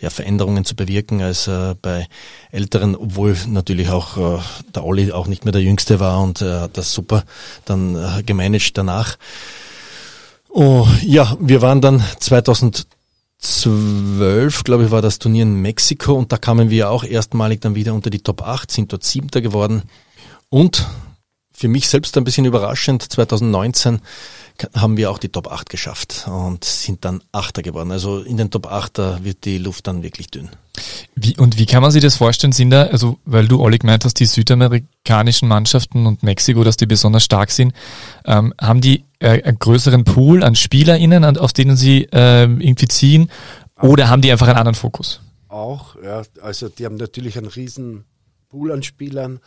ja, 0.00 0.10
Veränderungen 0.10 0.64
zu 0.64 0.74
bewirken 0.74 1.22
als 1.22 1.46
äh, 1.46 1.76
bei 1.80 2.08
Älteren, 2.50 2.96
obwohl 2.96 3.36
natürlich 3.46 3.90
auch 3.90 4.16
äh, 4.16 4.42
der 4.74 4.84
Olli 4.84 5.12
auch 5.12 5.28
nicht 5.28 5.44
mehr 5.44 5.52
der 5.52 5.62
Jüngste 5.62 6.00
war 6.00 6.20
und 6.20 6.42
äh, 6.42 6.62
hat 6.62 6.76
das 6.76 6.92
super 6.92 7.22
dann 7.64 7.94
äh, 7.94 8.24
gemanagt 8.24 8.76
danach. 8.76 9.16
Oh, 10.50 10.86
ja, 11.02 11.36
wir 11.40 11.62
waren 11.62 11.80
dann 11.80 12.02
2012, 12.20 14.64
glaube 14.64 14.84
ich, 14.84 14.90
war 14.90 15.02
das 15.02 15.18
Turnier 15.18 15.42
in 15.42 15.60
Mexiko 15.60 16.14
und 16.14 16.32
da 16.32 16.38
kamen 16.38 16.70
wir 16.70 16.90
auch 16.90 17.04
erstmalig 17.04 17.60
dann 17.60 17.74
wieder 17.74 17.92
unter 17.94 18.10
die 18.10 18.20
Top 18.20 18.42
8, 18.42 18.70
sind 18.70 18.92
dort 18.92 19.04
Siebter 19.04 19.40
geworden. 19.40 19.82
Und 20.48 20.86
für 21.52 21.68
mich 21.68 21.88
selbst 21.88 22.16
ein 22.16 22.24
bisschen 22.24 22.46
überraschend, 22.46 23.02
2019 23.02 24.00
haben 24.74 24.96
wir 24.96 25.10
auch 25.10 25.18
die 25.18 25.28
Top 25.28 25.50
8 25.50 25.68
geschafft 25.68 26.26
und 26.28 26.64
sind 26.64 27.04
dann 27.04 27.22
Achter 27.32 27.62
geworden. 27.62 27.90
Also 27.90 28.20
in 28.20 28.36
den 28.36 28.50
Top 28.50 28.66
8 28.66 28.98
da 28.98 29.24
wird 29.24 29.44
die 29.44 29.58
Luft 29.58 29.86
dann 29.86 30.02
wirklich 30.02 30.28
dünn. 30.28 30.50
Wie, 31.14 31.36
und 31.36 31.58
wie 31.58 31.66
kann 31.66 31.82
man 31.82 31.90
sich 31.90 32.02
das 32.02 32.16
vorstellen? 32.16 32.52
Sind 32.52 32.70
da, 32.70 32.84
also 32.84 33.18
weil 33.24 33.48
du 33.48 33.60
Olli 33.60 33.78
gemeint 33.78 34.04
hast, 34.04 34.20
die 34.20 34.26
südamerikanischen 34.26 35.48
Mannschaften 35.48 36.06
und 36.06 36.22
Mexiko, 36.22 36.64
dass 36.64 36.76
die 36.76 36.86
besonders 36.86 37.24
stark 37.24 37.50
sind, 37.50 37.74
ähm, 38.24 38.54
haben 38.60 38.80
die 38.80 39.04
äh, 39.18 39.42
einen 39.42 39.58
größeren 39.58 40.04
Pool 40.04 40.44
an 40.44 40.54
SpielerInnen, 40.54 41.24
an, 41.24 41.36
aus 41.36 41.52
denen 41.52 41.76
sie 41.76 42.04
äh, 42.12 42.42
irgendwie 42.42 42.88
ziehen, 42.88 43.30
oder 43.80 44.08
haben 44.08 44.22
die 44.22 44.32
einfach 44.32 44.48
einen 44.48 44.58
anderen 44.58 44.74
Fokus? 44.74 45.20
Auch, 45.48 45.96
ja. 46.02 46.22
Also 46.42 46.68
die 46.68 46.84
haben 46.84 46.96
natürlich 46.96 47.38
einen 47.38 47.46
riesen 47.46 48.04
Pool 48.48 48.72
an 48.72 48.82
Spielern, 48.82 49.40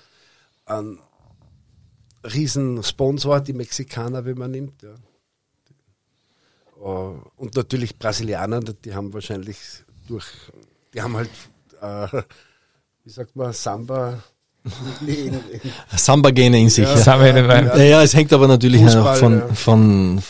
einen 0.66 1.00
riesen 2.24 2.84
Sponsor, 2.84 3.40
die 3.40 3.54
Mexikaner, 3.54 4.26
wenn 4.26 4.38
man 4.38 4.52
nimmt. 4.52 4.84
Ja. 4.84 4.94
Äh, 6.82 7.16
und 7.38 7.56
natürlich 7.56 7.98
Brasilianer, 7.98 8.62
die 8.62 8.94
haben 8.94 9.14
wahrscheinlich 9.14 9.58
durch, 10.08 10.26
die 10.94 11.02
haben 11.02 11.16
halt, 11.16 11.30
äh, 11.82 12.22
wie 13.04 13.10
sagt 13.10 13.36
man, 13.36 13.54
Samba. 13.54 14.24
Samba-Gene 15.96 16.60
in 16.60 16.70
sich. 16.70 16.84
Ja, 16.84 16.96
ja. 16.96 17.78
Ja, 17.78 17.84
ja, 17.84 18.04
es 18.04 18.14
hängt 18.14 18.32
aber 18.32 18.48
natürlich 18.48 18.84
Fußball, 18.84 19.16
von, 19.16 19.56
von 19.56 20.24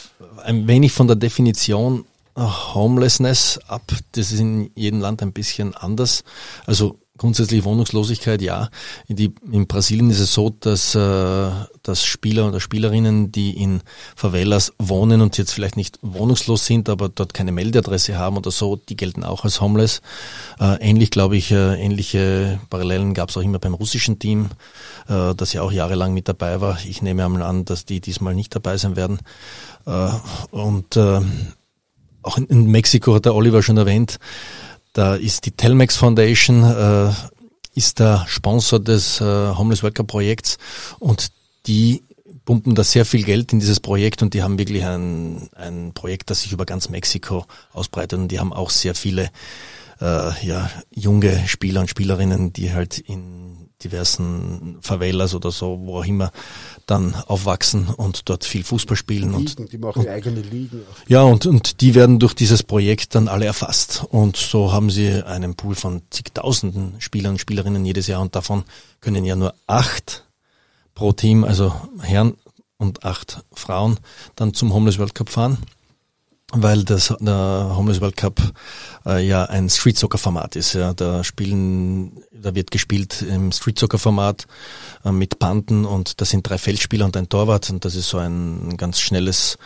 ein 0.43 0.67
wenig 0.67 0.93
von 0.93 1.08
der 1.08 1.17
Definition 1.17 2.06
Homelessness 2.38 3.60
ab. 3.67 3.91
Das 4.13 4.32
ist 4.32 4.39
in 4.39 4.71
jedem 4.75 5.01
Land 5.01 5.21
ein 5.21 5.34
bisschen 5.34 5.75
anders. 5.75 6.23
Also 6.65 6.97
grundsätzlich 7.21 7.63
Wohnungslosigkeit, 7.63 8.41
ja. 8.41 8.69
In, 9.07 9.15
die, 9.15 9.36
in 9.51 9.67
Brasilien 9.67 10.10
ist 10.10 10.19
es 10.19 10.34
so, 10.34 10.49
dass, 10.49 10.95
äh, 10.95 11.51
dass 11.84 12.03
Spieler 12.03 12.47
oder 12.47 12.60
Spielerinnen, 12.60 13.31
die 13.31 13.55
in 13.62 13.81
Favelas 14.15 14.73
wohnen 14.79 15.21
und 15.21 15.38
jetzt 15.38 15.53
vielleicht 15.53 15.77
nicht 15.77 15.99
wohnungslos 16.01 16.65
sind, 16.65 16.89
aber 16.89 17.10
dort 17.10 17.36
keine 17.36 17.51
Meldeadresse 17.51 18.17
haben 18.17 18.38
oder 18.38 18.49
so, 18.49 18.75
die 18.75 18.95
gelten 18.95 19.23
auch 19.23 19.43
als 19.43 19.62
homeless. 19.62 20.01
Äh, 20.60 20.77
ähnlich, 20.81 21.12
glaube 21.12 21.38
ich, 21.38 21.51
äh, 21.51 21.75
ähnliche 21.75 22.60
Parallelen 22.71 23.13
gab 23.13 23.29
es 23.29 23.38
auch 23.38 23.43
immer 23.43 23.60
beim 23.60 23.75
russischen 23.75 24.17
Team, 24.17 24.49
äh, 25.07 25.36
das 25.36 25.53
ja 25.53 25.62
auch 25.62 25.71
jahrelang 25.71 26.15
mit 26.15 26.27
dabei 26.27 26.60
war. 26.60 26.79
Ich 26.88 27.03
nehme 27.03 27.23
einmal 27.23 27.43
an, 27.43 27.65
dass 27.65 27.86
die 27.86 28.01
diesmal 28.01 28.34
nicht 28.34 28.55
dabei 28.55 28.77
sein 28.77 28.95
werden. 28.95 29.19
Äh, 29.86 30.10
und 30.49 30.97
äh, 30.97 31.21
auch 32.23 32.38
in, 32.39 32.45
in 32.45 32.65
Mexiko 32.65 33.13
hat 33.13 33.25
der 33.25 33.36
Oliver 33.36 33.62
schon 33.62 33.77
erwähnt, 33.77 34.17
da 34.93 35.15
ist 35.15 35.45
die 35.45 35.51
Telmex 35.51 35.95
Foundation, 35.95 36.63
äh, 36.63 37.12
ist 37.73 37.99
der 37.99 38.25
Sponsor 38.27 38.80
des 38.80 39.21
äh, 39.21 39.23
Homeless 39.23 39.84
Worker 39.84 40.04
Projekts 40.04 40.58
und 40.99 41.32
die 41.67 42.04
pumpen 42.45 42.75
da 42.75 42.84
sehr 42.84 43.06
viel 43.06 43.23
Geld 43.23 43.54
in 43.54 43.60
dieses 43.60 43.80
Projekt 43.80 44.21
und 44.21 44.34
die 44.34 44.43
haben 44.43 44.58
wirklich 44.58 44.84
ein, 44.86 45.49
ein 45.56 45.93
Projekt, 45.93 46.30
das 46.30 46.41
sich 46.41 46.51
über 46.51 46.65
ganz 46.65 46.89
Mexiko 46.89 47.45
ausbreitet 47.71 48.19
und 48.19 48.27
die 48.30 48.39
haben 48.39 48.51
auch 48.51 48.69
sehr 48.69 48.95
viele 48.95 49.30
äh, 50.01 50.45
ja, 50.45 50.69
junge 50.93 51.47
Spieler 51.47 51.82
und 51.82 51.89
Spielerinnen, 51.89 52.51
die 52.51 52.73
halt 52.73 52.97
in 52.97 53.51
diversen 53.84 54.78
Favelas 54.82 55.36
oder 55.36 55.52
so, 55.52 55.80
wo 55.84 56.00
auch 56.00 56.06
immer, 56.06 56.32
dann 56.86 57.15
aufwachsen 57.15 57.88
und 57.88 58.30
dort 58.30 58.46
viel 58.46 58.63
Fußball 58.63 58.98
spielen. 58.98 59.38
Ligen, 59.38 59.63
und, 59.63 59.72
die 59.72 59.78
machen 59.78 60.08
eigene 60.08 60.41
Ligen. 60.41 60.82
Ja, 61.08 61.24
und, 61.24 61.46
und 61.46 61.82
die 61.82 61.96
werden 61.96 62.20
durch 62.20 62.34
dieses 62.34 62.63
Projekt 62.63 63.15
dann 63.15 63.28
alle 63.28 63.46
erfasst. 63.46 64.06
Und 64.10 64.38
so 64.38 64.72
haben 64.72 64.89
sie 64.89 65.24
einen 65.24 65.56
Pool 65.56 65.76
von 65.76 66.02
zigtausenden 66.10 66.96
Spielern 67.00 67.34
und 67.34 67.39
Spielerinnen 67.39 67.86
jedes 67.86 68.08
Jahr 68.08 68.22
und 68.22 68.36
davon 68.36 68.63
können 69.00 69.26
ja 69.26 69.36
nur 69.36 69.54
acht 69.67 70.26
pro 70.96 71.12
Team, 71.12 71.44
also 71.44 71.74
Herren 72.02 72.36
und 72.78 73.04
acht 73.06 73.44
Frauen, 73.54 74.00
dann 74.36 74.54
zum 74.54 74.74
Homeless 74.74 74.98
World 74.98 75.15
Cup 75.15 75.30
fahren 75.30 75.58
weil 76.54 76.84
das 76.84 77.14
der 77.20 77.74
Homeless 77.76 78.02
World 78.02 78.18
Cup 78.18 78.42
äh, 79.06 79.26
ja 79.26 79.46
ein 79.46 79.70
Street 79.70 79.98
Soccer 79.98 80.18
Format 80.18 80.56
ist. 80.56 80.74
Ja, 80.74 80.94
da 80.94 81.24
spielen, 81.24 82.24
da 82.32 82.54
wird 82.56 82.72
gespielt 82.72 83.22
im 83.22 83.52
Street 83.52 83.80
Soccer 83.80 83.98
Format 83.98 84.48
äh, 85.06 85.12
mit 85.12 85.40
Banden 85.40 85.86
und 85.86 86.20
da 86.22 86.26
sind 86.26 86.48
drei 86.48 86.58
Feldspieler 86.58 87.06
und 87.06 87.18
ein 87.18 87.30
Torwart 87.30 87.70
und 87.70 87.86
das 87.86 87.96
ist 87.96 88.10
so 88.10 88.18
ein 88.18 88.76
ganz 88.78 89.00
schnelles 89.00 89.58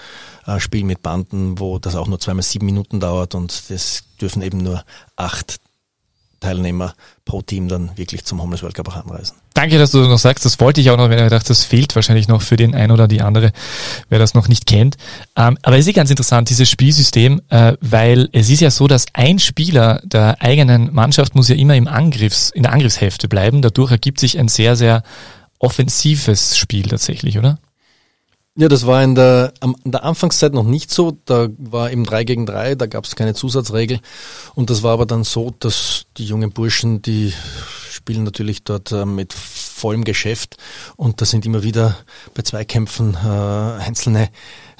äh, 0.46 0.60
Spiel 0.60 0.84
mit 0.84 1.02
Banden, 1.02 1.60
wo 1.60 1.80
das 1.80 1.96
auch 1.96 2.08
nur 2.08 2.20
zweimal 2.20 2.44
sieben 2.44 2.66
Minuten 2.66 3.00
dauert 3.00 3.36
und 3.36 3.70
das 3.70 4.04
dürfen 4.22 4.42
eben 4.42 4.60
nur 4.60 4.84
acht 5.16 5.60
Teilnehmer 6.46 6.94
pro 7.26 7.42
Team 7.42 7.68
dann 7.68 7.92
wirklich 7.96 8.24
zum 8.24 8.42
Homeless 8.42 8.62
World 8.62 8.76
Cup 8.76 8.88
auch 8.90 8.96
anreisen. 8.96 9.36
Danke, 9.56 9.78
dass 9.78 9.92
du 9.92 10.00
das 10.00 10.08
noch 10.08 10.20
sagst. 10.20 10.46
Das 10.46 10.60
wollte 10.60 10.80
ich 10.82 10.92
auch 10.92 10.98
noch, 10.98 11.10
wenn 11.10 11.24
ich 11.24 11.30
dachte, 11.30 11.48
das 11.48 11.64
fehlt 11.64 11.96
wahrscheinlich 11.96 12.28
noch 12.28 12.42
für 12.42 12.56
den 12.56 12.76
einen 12.76 12.92
oder 12.92 13.08
die 13.08 13.22
andere, 13.22 13.52
wer 14.10 14.20
das 14.20 14.34
noch 14.34 14.48
nicht 14.48 14.66
kennt. 14.66 14.98
Ähm, 15.36 15.58
aber 15.64 15.78
es 15.78 15.88
ist 15.88 15.96
ganz 15.96 16.10
interessant, 16.10 16.50
dieses 16.50 16.70
Spielsystem, 16.70 17.42
äh, 17.50 17.74
weil 17.82 18.30
es 18.32 18.50
ist 18.50 18.62
ja 18.62 18.70
so, 18.70 18.88
dass 18.88 19.06
ein 19.14 19.40
Spieler 19.40 20.02
der 20.04 20.42
eigenen 20.42 20.94
Mannschaft 20.94 21.36
muss 21.36 21.50
ja 21.50 21.56
immer 21.56 21.76
im 21.76 21.88
Angriffs, 21.88 22.52
in 22.52 22.64
der 22.64 22.74
Angriffshälfte 22.74 23.28
bleiben. 23.28 23.62
Dadurch 23.62 23.92
ergibt 23.92 24.20
sich 24.20 24.38
ein 24.38 24.48
sehr, 24.48 24.76
sehr 24.76 25.04
offensives 25.60 26.58
Spiel 26.58 26.88
tatsächlich, 26.88 27.38
oder? 27.40 27.58
Ja, 28.58 28.70
das 28.70 28.86
war 28.88 29.04
in 29.04 29.16
der, 29.16 29.54
in 29.84 29.92
der 29.92 30.06
Anfangszeit 30.06 30.54
noch 30.54 30.64
nicht 30.64 30.90
so. 30.90 31.18
Da 31.26 31.50
war 31.58 31.92
eben 31.92 32.06
drei 32.06 32.24
gegen 32.24 32.46
drei, 32.46 32.76
da 32.76 32.86
gab 32.86 33.04
es 33.04 33.18
keine 33.18 33.34
Zusatzregel. 33.34 34.00
Und 34.54 34.70
das 34.70 34.82
war 34.82 34.94
aber 34.94 35.06
dann 35.06 35.26
so, 35.26 35.54
dass 35.60 36.06
die 36.16 36.26
jungen 36.26 36.52
Burschen, 36.52 37.02
die 37.02 37.34
spielen 37.92 38.24
natürlich 38.24 38.64
dort 38.64 38.94
äh, 38.94 39.06
mit 39.06 39.34
vollem 39.34 40.04
Geschäft 40.04 40.58
und 40.96 41.22
da 41.22 41.26
sind 41.26 41.46
immer 41.46 41.64
wieder 41.64 41.98
bei 42.34 42.44
Zweikämpfen 42.44 43.16
äh, 43.16 43.28
einzelne 43.28 44.30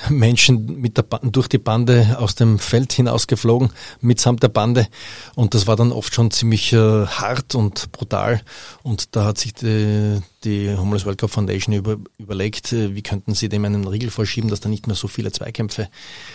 Menschen 0.10 0.82
mit 0.82 0.98
der 0.98 1.04
Bande, 1.04 1.32
durch 1.32 1.48
die 1.48 1.58
Bande 1.58 2.18
aus 2.20 2.36
dem 2.36 2.60
Feld 2.60 2.94
hinausgeflogen, 2.94 3.70
mitsamt 4.02 4.44
der 4.44 4.50
Bande. 4.50 4.88
Und 5.36 5.54
das 5.54 5.68
war 5.68 5.76
dann 5.76 5.92
oft 5.92 6.14
schon 6.14 6.32
ziemlich 6.32 6.74
äh, 6.74 7.06
hart 7.06 7.56
und 7.56 7.92
brutal. 7.92 8.42
Und 8.84 9.16
da 9.16 9.26
hat 9.26 9.38
sich 9.38 9.54
die, 9.54 10.20
die 10.44 10.76
Homeless 10.76 11.06
World 11.06 11.20
Cup 11.20 11.32
Foundation 11.32 11.74
über, 11.74 11.98
überlegt, 12.18 12.74
äh, 12.74 12.96
wie 12.96 13.02
könnten 13.02 13.34
sie 13.34 13.50
dem 13.50 13.66
einen 13.66 13.88
Riegel 13.88 14.12
vorschieben, 14.12 14.50
dass 14.50 14.60
da 14.60 14.70
nicht 14.70 14.88
mehr 14.88 14.96
so 14.96 15.08
viele 15.08 15.32
Zweikämpfe 15.32 15.90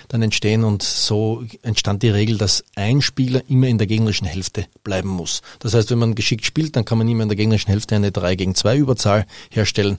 dann 0.08 0.22
entstehen. 0.22 0.64
Und 0.64 0.82
so 0.82 1.44
entstand 1.62 2.02
die 2.02 2.10
Regel, 2.10 2.38
dass 2.38 2.64
ein 2.76 3.02
Spieler 3.02 3.42
immer 3.48 3.68
in 3.68 3.78
der 3.78 3.86
gegnerischen 3.86 4.26
Hälfte 4.26 4.66
bleiben 4.84 5.08
muss. 5.08 5.42
Das 5.58 5.74
heißt, 5.74 5.90
wenn 5.90 5.98
man 5.98 6.14
geschickt 6.14 6.44
spielt, 6.44 6.76
dann 6.76 6.84
kann 6.84 6.98
man 6.98 7.08
immer 7.08 7.22
in 7.22 7.28
der 7.28 7.36
gegnerischen 7.36 7.70
Hälfte 7.70 7.96
eine 7.96 8.12
3 8.12 8.36
gegen 8.36 8.54
2 8.54 8.76
Überzahl 8.76 9.26
herstellen. 9.50 9.98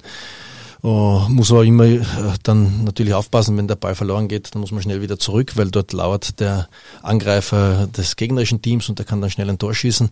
Uh, 0.84 1.28
muss 1.30 1.52
aber 1.52 1.63
immer 1.63 1.86
uh, 1.86 2.34
dann 2.41 2.84
natürlich 2.84 3.13
aufpassen, 3.13 3.56
wenn 3.56 3.67
der 3.67 3.76
Ball 3.76 3.94
verloren 3.94 4.28
geht, 4.28 4.56
dann 4.56 4.62
muss 4.62 4.72
man 4.72 4.82
schnell 4.82 5.02
wieder 5.04 5.20
zurück, 5.20 5.56
weil 5.56 5.70
dort 5.70 5.94
lauert 5.94 6.39
der 6.39 6.70
Angreifer 7.04 7.86
des 7.86 8.15
gegnerischen 8.15 8.63
Teams 8.63 8.89
und 8.89 8.98
der 8.98 9.06
kann 9.06 9.22
dann 9.22 9.30
schnell 9.30 9.50
ein 9.50 9.60
Tor 9.60 9.76
schießen. 9.76 10.10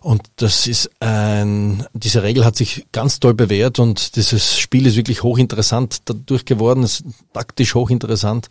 Und 0.00 0.22
das 0.36 0.66
ist 0.66 0.90
ein, 1.00 1.86
diese 1.94 2.24
Regel 2.24 2.44
hat 2.44 2.56
sich 2.56 2.86
ganz 2.92 3.20
toll 3.20 3.34
bewährt 3.34 3.78
und 3.78 4.16
dieses 4.16 4.58
Spiel 4.58 4.84
ist 4.86 4.96
wirklich 4.96 5.22
hochinteressant 5.22 6.02
dadurch 6.06 6.44
geworden, 6.44 6.82
ist 6.82 7.04
taktisch 7.32 7.74
hochinteressant 7.74 8.48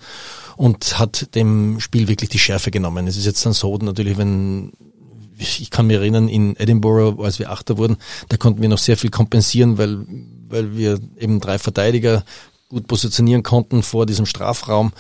und 0.56 0.98
hat 0.98 1.36
dem 1.36 1.80
Spiel 1.80 2.08
wirklich 2.08 2.30
die 2.30 2.40
Schärfe 2.40 2.72
genommen. 2.72 3.06
Es 3.06 3.18
ist 3.18 3.26
jetzt 3.26 3.46
dann 3.46 3.54
so, 3.54 3.78
natürlich, 3.78 4.18
wenn 4.18 4.72
ich 5.38 5.70
kann 5.70 5.88
mich 5.88 5.98
erinnern, 5.98 6.28
in 6.28 6.56
Edinburgh, 6.56 7.22
als 7.22 7.38
wir 7.38 7.52
Achter 7.52 7.78
wurden, 7.78 7.98
da 8.30 8.38
konnten 8.38 8.62
wir 8.62 8.70
noch 8.70 8.78
sehr 8.78 8.98
viel 8.98 9.10
kompensieren, 9.10 9.78
weil 9.78 10.06
weil 10.54 10.78
wir 10.78 11.00
eben 11.20 11.42
drei 11.42 11.60
Verteidiger 11.60 12.24
gut 12.74 12.88
positionieren 12.88 13.44
konnten 13.44 13.84
vor 13.84 14.06
diesem 14.06 14.26
Strafraum 14.26 14.92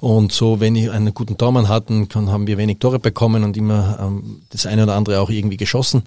und 0.00 0.32
so, 0.32 0.60
wenn 0.60 0.74
ich 0.74 0.90
einen 0.90 1.14
guten 1.14 1.38
Tormann 1.38 1.68
hatten, 1.68 2.08
haben 2.14 2.46
wir 2.46 2.58
wenig 2.58 2.78
Tore 2.78 2.98
bekommen 2.98 3.44
und 3.44 3.56
immer 3.56 3.98
ähm, 4.00 4.42
das 4.50 4.66
eine 4.66 4.82
oder 4.82 4.96
andere 4.96 5.20
auch 5.20 5.30
irgendwie 5.30 5.56
geschossen. 5.56 6.02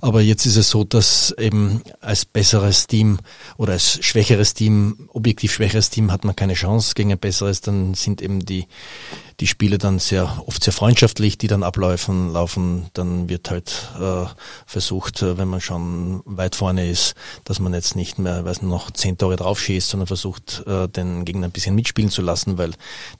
Aber 0.00 0.20
jetzt 0.20 0.46
ist 0.46 0.56
es 0.56 0.70
so, 0.70 0.84
dass 0.84 1.34
eben 1.38 1.82
als 2.00 2.24
besseres 2.24 2.86
Team 2.86 3.18
oder 3.56 3.74
als 3.74 4.04
schwächeres 4.04 4.54
Team, 4.54 5.08
objektiv 5.12 5.52
schwächeres 5.52 5.90
Team 5.90 6.10
hat 6.10 6.24
man 6.24 6.36
keine 6.36 6.54
Chance 6.54 6.94
gegen 6.94 7.12
ein 7.12 7.18
besseres, 7.18 7.60
dann 7.60 7.94
sind 7.94 8.20
eben 8.22 8.44
die, 8.44 8.66
die 9.40 9.46
Spiele 9.46 9.78
dann 9.78 9.98
sehr 9.98 10.42
oft 10.46 10.62
sehr 10.62 10.72
freundschaftlich, 10.72 11.38
die 11.38 11.48
dann 11.48 11.62
ablaufen, 11.62 12.32
laufen, 12.32 12.86
dann 12.92 13.28
wird 13.28 13.50
halt 13.50 13.90
äh, 14.00 14.26
versucht, 14.66 15.22
äh, 15.22 15.38
wenn 15.38 15.48
man 15.48 15.60
schon 15.60 16.22
weit 16.24 16.54
vorne 16.54 16.88
ist, 16.88 17.14
dass 17.44 17.58
man 17.58 17.74
jetzt 17.74 17.96
nicht 17.96 18.18
mehr, 18.18 18.44
weiß 18.44 18.62
noch 18.62 18.90
zehn 18.90 19.18
Tore 19.18 19.36
draufschießt, 19.36 19.88
sondern 19.88 20.06
versucht, 20.06 20.62
äh, 20.66 20.88
den 20.88 21.24
Gegner 21.24 21.46
ein 21.46 21.52
bisschen 21.52 21.74
mitspielen 21.74 22.10
zu 22.10 22.22
lassen, 22.22 22.58
weil 22.58 22.72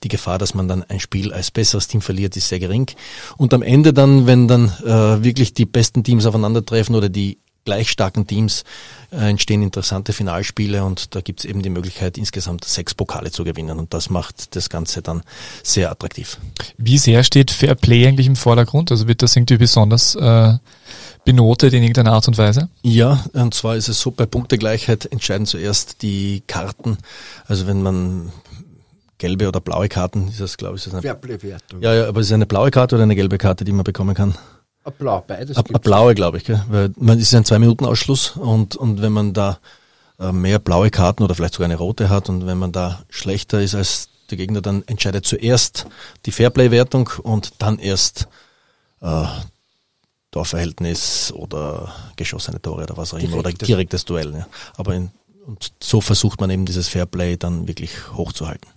die 0.03 0.07
Gefahr, 0.07 0.37
dass 0.37 0.53
man 0.53 0.67
dann 0.67 0.83
ein 0.83 0.99
Spiel 0.99 1.33
als 1.33 1.51
besseres 1.51 1.87
Team 1.87 2.01
verliert, 2.01 2.37
ist 2.37 2.47
sehr 2.49 2.59
gering. 2.59 2.89
Und 3.37 3.53
am 3.53 3.61
Ende 3.61 3.93
dann, 3.93 4.27
wenn 4.27 4.47
dann 4.47 4.69
äh, 4.83 5.23
wirklich 5.23 5.53
die 5.53 5.65
besten 5.65 6.03
Teams 6.03 6.25
aufeinandertreffen, 6.25 6.75
treffen 6.75 6.95
oder 6.95 7.09
die 7.09 7.37
gleich 7.65 7.89
starken 7.89 8.27
Teams 8.27 8.63
äh, 9.11 9.29
entstehen 9.29 9.61
interessante 9.61 10.13
Finalspiele 10.13 10.83
und 10.83 11.15
da 11.15 11.21
gibt 11.21 11.41
es 11.41 11.45
eben 11.45 11.61
die 11.61 11.69
Möglichkeit, 11.69 12.17
insgesamt 12.17 12.63
sechs 12.63 12.93
Pokale 12.93 13.31
zu 13.31 13.43
gewinnen 13.43 13.77
und 13.79 13.93
das 13.93 14.09
macht 14.09 14.55
das 14.55 14.69
Ganze 14.69 15.01
dann 15.01 15.23
sehr 15.63 15.91
attraktiv. 15.91 16.37
Wie 16.77 16.97
sehr 16.97 17.23
steht 17.23 17.51
Fair 17.51 17.75
Play 17.75 18.07
eigentlich 18.07 18.27
im 18.27 18.35
Vordergrund? 18.35 18.91
Also 18.91 19.07
wird 19.07 19.21
das 19.21 19.35
irgendwie 19.35 19.57
besonders 19.57 20.15
äh, 20.15 20.57
benotet 21.25 21.73
in 21.73 21.81
irgendeiner 21.81 22.13
Art 22.13 22.27
und 22.27 22.37
Weise? 22.37 22.69
Ja, 22.83 23.25
und 23.33 23.53
zwar 23.53 23.75
ist 23.75 23.89
es 23.89 23.99
so, 23.99 24.11
bei 24.11 24.25
Punktegleichheit 24.25 25.11
entscheiden 25.11 25.45
zuerst 25.45 26.01
die 26.03 26.43
Karten. 26.47 26.97
Also 27.47 27.67
wenn 27.67 27.81
man 27.81 28.31
gelbe 29.17 29.47
oder 29.47 29.59
blaue 29.59 29.89
Karten, 29.89 30.27
ist 30.27 30.39
das 30.39 30.57
glaube 30.57 30.77
ich. 30.77 30.85
Ist 30.85 30.93
eine, 30.93 31.01
Fairplay-Wertung. 31.01 31.81
Ja, 31.81 31.93
ja, 31.93 32.07
aber 32.07 32.21
ist 32.21 32.27
es 32.27 32.33
eine 32.33 32.45
blaue 32.45 32.69
Karte 32.69 32.95
oder 32.95 33.03
eine 33.03 33.15
gelbe 33.15 33.37
Karte, 33.37 33.65
die 33.65 33.71
man 33.71 33.83
bekommen 33.83 34.13
kann? 34.13 34.35
Blau, 34.91 35.23
beides. 35.25 35.57
Ein 35.57 35.63
blaue, 35.63 36.13
glaube 36.13 36.37
ich, 36.37 36.45
gell? 36.45 36.63
weil 36.69 36.91
man 36.97 37.17
ist 37.17 37.33
ein 37.33 37.43
Zwei-Minuten-Ausschluss 37.43 38.37
und, 38.37 38.75
und 38.75 39.01
wenn 39.01 39.11
man 39.11 39.33
da 39.33 39.59
äh, 40.19 40.31
mehr 40.31 40.59
blaue 40.59 40.91
Karten 40.91 41.23
oder 41.23 41.33
vielleicht 41.35 41.55
sogar 41.55 41.65
eine 41.65 41.77
rote 41.77 42.09
hat 42.09 42.29
und 42.29 42.45
wenn 42.45 42.57
man 42.57 42.71
da 42.71 43.03
schlechter 43.09 43.61
ist 43.61 43.75
als 43.75 44.09
der 44.29 44.37
Gegner, 44.37 44.61
dann 44.61 44.83
entscheidet 44.87 45.25
zuerst 45.25 45.87
die 46.25 46.31
Fairplay-Wertung 46.31 47.09
und 47.23 47.53
dann 47.59 47.79
erst 47.79 48.27
äh, 49.01 49.25
Torverhältnis 50.31 51.31
oder 51.33 51.93
geschossene 52.15 52.61
Tore 52.61 52.83
oder 52.83 52.97
was 52.97 53.13
auch 53.13 53.19
immer 53.19 53.37
oder 53.37 53.51
direktes 53.51 54.05
Duell. 54.05 54.33
Ja. 54.33 54.47
Aber 54.77 54.93
in, 54.93 55.11
und 55.45 55.71
so 55.79 56.01
versucht 56.01 56.41
man 56.41 56.49
eben 56.49 56.65
dieses 56.65 56.89
Fairplay 56.89 57.37
dann 57.37 57.67
wirklich 57.67 58.11
hochzuhalten. 58.13 58.69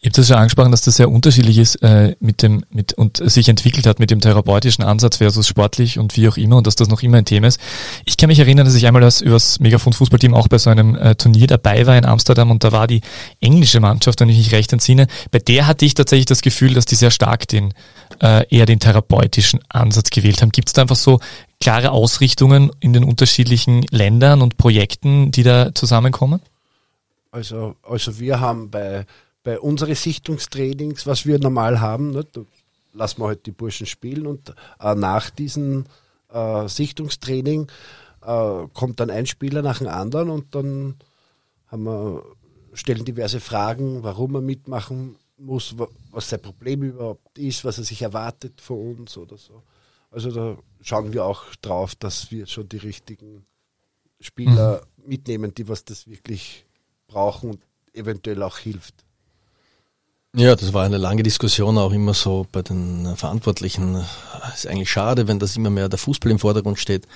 Ihr 0.00 0.08
habt 0.08 0.18
das 0.18 0.28
ja 0.28 0.36
angesprochen, 0.36 0.70
dass 0.70 0.82
das 0.82 0.96
sehr 0.96 1.10
unterschiedlich 1.10 1.58
ist 1.58 1.76
äh, 1.76 2.16
mit 2.20 2.42
dem 2.42 2.64
mit 2.70 2.92
und 2.94 3.18
sich 3.18 3.48
entwickelt 3.48 3.86
hat 3.86 3.98
mit 3.98 4.10
dem 4.10 4.20
therapeutischen 4.20 4.84
Ansatz 4.84 5.18
versus 5.18 5.46
sportlich 5.46 5.98
und 5.98 6.16
wie 6.16 6.28
auch 6.28 6.36
immer 6.36 6.56
und 6.56 6.66
dass 6.66 6.76
das 6.76 6.88
noch 6.88 7.02
immer 7.02 7.18
ein 7.18 7.24
Thema 7.24 7.48
ist. 7.48 7.60
Ich 8.04 8.16
kann 8.16 8.28
mich 8.28 8.38
erinnern, 8.38 8.66
dass 8.66 8.74
ich 8.74 8.86
einmal 8.86 9.04
als 9.04 9.20
übers 9.20 9.60
Megafon 9.60 9.92
Fußballteam 9.92 10.34
auch 10.34 10.48
bei 10.48 10.58
so 10.58 10.70
einem 10.70 10.94
äh, 10.96 11.14
Turnier 11.14 11.46
dabei 11.46 11.86
war 11.86 11.96
in 11.96 12.04
Amsterdam 12.04 12.50
und 12.50 12.64
da 12.64 12.72
war 12.72 12.86
die 12.86 13.00
englische 13.40 13.80
Mannschaft, 13.80 14.20
wenn 14.20 14.28
ich 14.28 14.38
mich 14.38 14.52
recht 14.52 14.72
entsinne, 14.72 15.06
bei 15.30 15.38
der 15.38 15.66
hatte 15.66 15.84
ich 15.84 15.94
tatsächlich 15.94 16.26
das 16.26 16.42
Gefühl, 16.42 16.74
dass 16.74 16.84
die 16.86 16.94
sehr 16.94 17.10
stark 17.10 17.48
den 17.48 17.74
äh, 18.20 18.46
eher 18.48 18.66
den 18.66 18.80
therapeutischen 18.80 19.60
Ansatz 19.68 20.10
gewählt 20.10 20.42
haben. 20.42 20.50
Gibt 20.50 20.68
es 20.68 20.72
da 20.72 20.82
einfach 20.82 20.96
so 20.96 21.20
klare 21.60 21.90
Ausrichtungen 21.90 22.70
in 22.80 22.92
den 22.92 23.04
unterschiedlichen 23.04 23.82
Ländern 23.90 24.42
und 24.42 24.56
Projekten, 24.56 25.30
die 25.30 25.42
da 25.42 25.74
zusammenkommen? 25.74 26.40
Also, 27.32 27.76
also 27.82 28.18
wir 28.18 28.40
haben 28.40 28.70
bei, 28.70 29.06
bei 29.42 29.58
unseren 29.58 29.94
Sichtungstrainings, 29.94 31.06
was 31.06 31.26
wir 31.26 31.38
normal 31.38 31.80
haben, 31.80 32.10
ne, 32.10 32.24
da 32.24 32.42
lassen 32.92 33.20
wir 33.20 33.28
halt 33.28 33.46
die 33.46 33.52
Burschen 33.52 33.86
spielen 33.86 34.26
und 34.26 34.54
äh, 34.80 34.94
nach 34.94 35.30
diesem 35.30 35.84
äh, 36.28 36.68
Sichtungstraining 36.68 37.70
äh, 38.22 38.66
kommt 38.74 39.00
dann 39.00 39.10
ein 39.10 39.26
Spieler 39.26 39.62
nach 39.62 39.78
dem 39.78 39.88
anderen 39.88 40.30
und 40.30 40.54
dann 40.54 40.96
haben 41.68 41.84
wir, 41.84 42.24
stellen 42.74 43.04
diverse 43.04 43.40
Fragen, 43.40 44.02
warum 44.02 44.34
er 44.34 44.40
mitmachen 44.40 45.16
muss, 45.38 45.74
was 46.10 46.28
sein 46.28 46.42
Problem 46.42 46.82
überhaupt 46.82 47.38
ist, 47.38 47.64
was 47.64 47.78
er 47.78 47.84
sich 47.84 48.02
erwartet 48.02 48.60
von 48.60 48.96
uns 48.96 49.16
oder 49.16 49.36
so. 49.36 49.62
Also 50.10 50.30
da 50.30 50.58
schauen 50.80 51.12
wir 51.12 51.24
auch 51.24 51.54
drauf, 51.62 51.94
dass 51.94 52.30
wir 52.30 52.46
schon 52.46 52.68
die 52.68 52.78
richtigen 52.78 53.46
Spieler 54.20 54.82
mhm. 54.96 55.08
mitnehmen, 55.08 55.54
die 55.54 55.68
was 55.68 55.84
das 55.84 56.06
wirklich 56.06 56.66
brauchen 57.06 57.50
und 57.50 57.60
eventuell 57.92 58.42
auch 58.42 58.58
hilft. 58.58 59.04
Ja, 60.36 60.54
das 60.54 60.72
war 60.72 60.84
eine 60.84 60.96
lange 60.96 61.24
Diskussion 61.24 61.76
auch 61.76 61.90
immer 61.90 62.14
so 62.14 62.46
bei 62.52 62.62
den 62.62 63.16
Verantwortlichen. 63.16 63.96
Es 64.54 64.60
ist 64.60 64.66
eigentlich 64.68 64.90
schade, 64.90 65.26
wenn 65.26 65.40
das 65.40 65.56
immer 65.56 65.70
mehr 65.70 65.88
der 65.88 65.98
Fußball 65.98 66.30
im 66.30 66.38
Vordergrund 66.38 66.78
steht. 66.78 67.06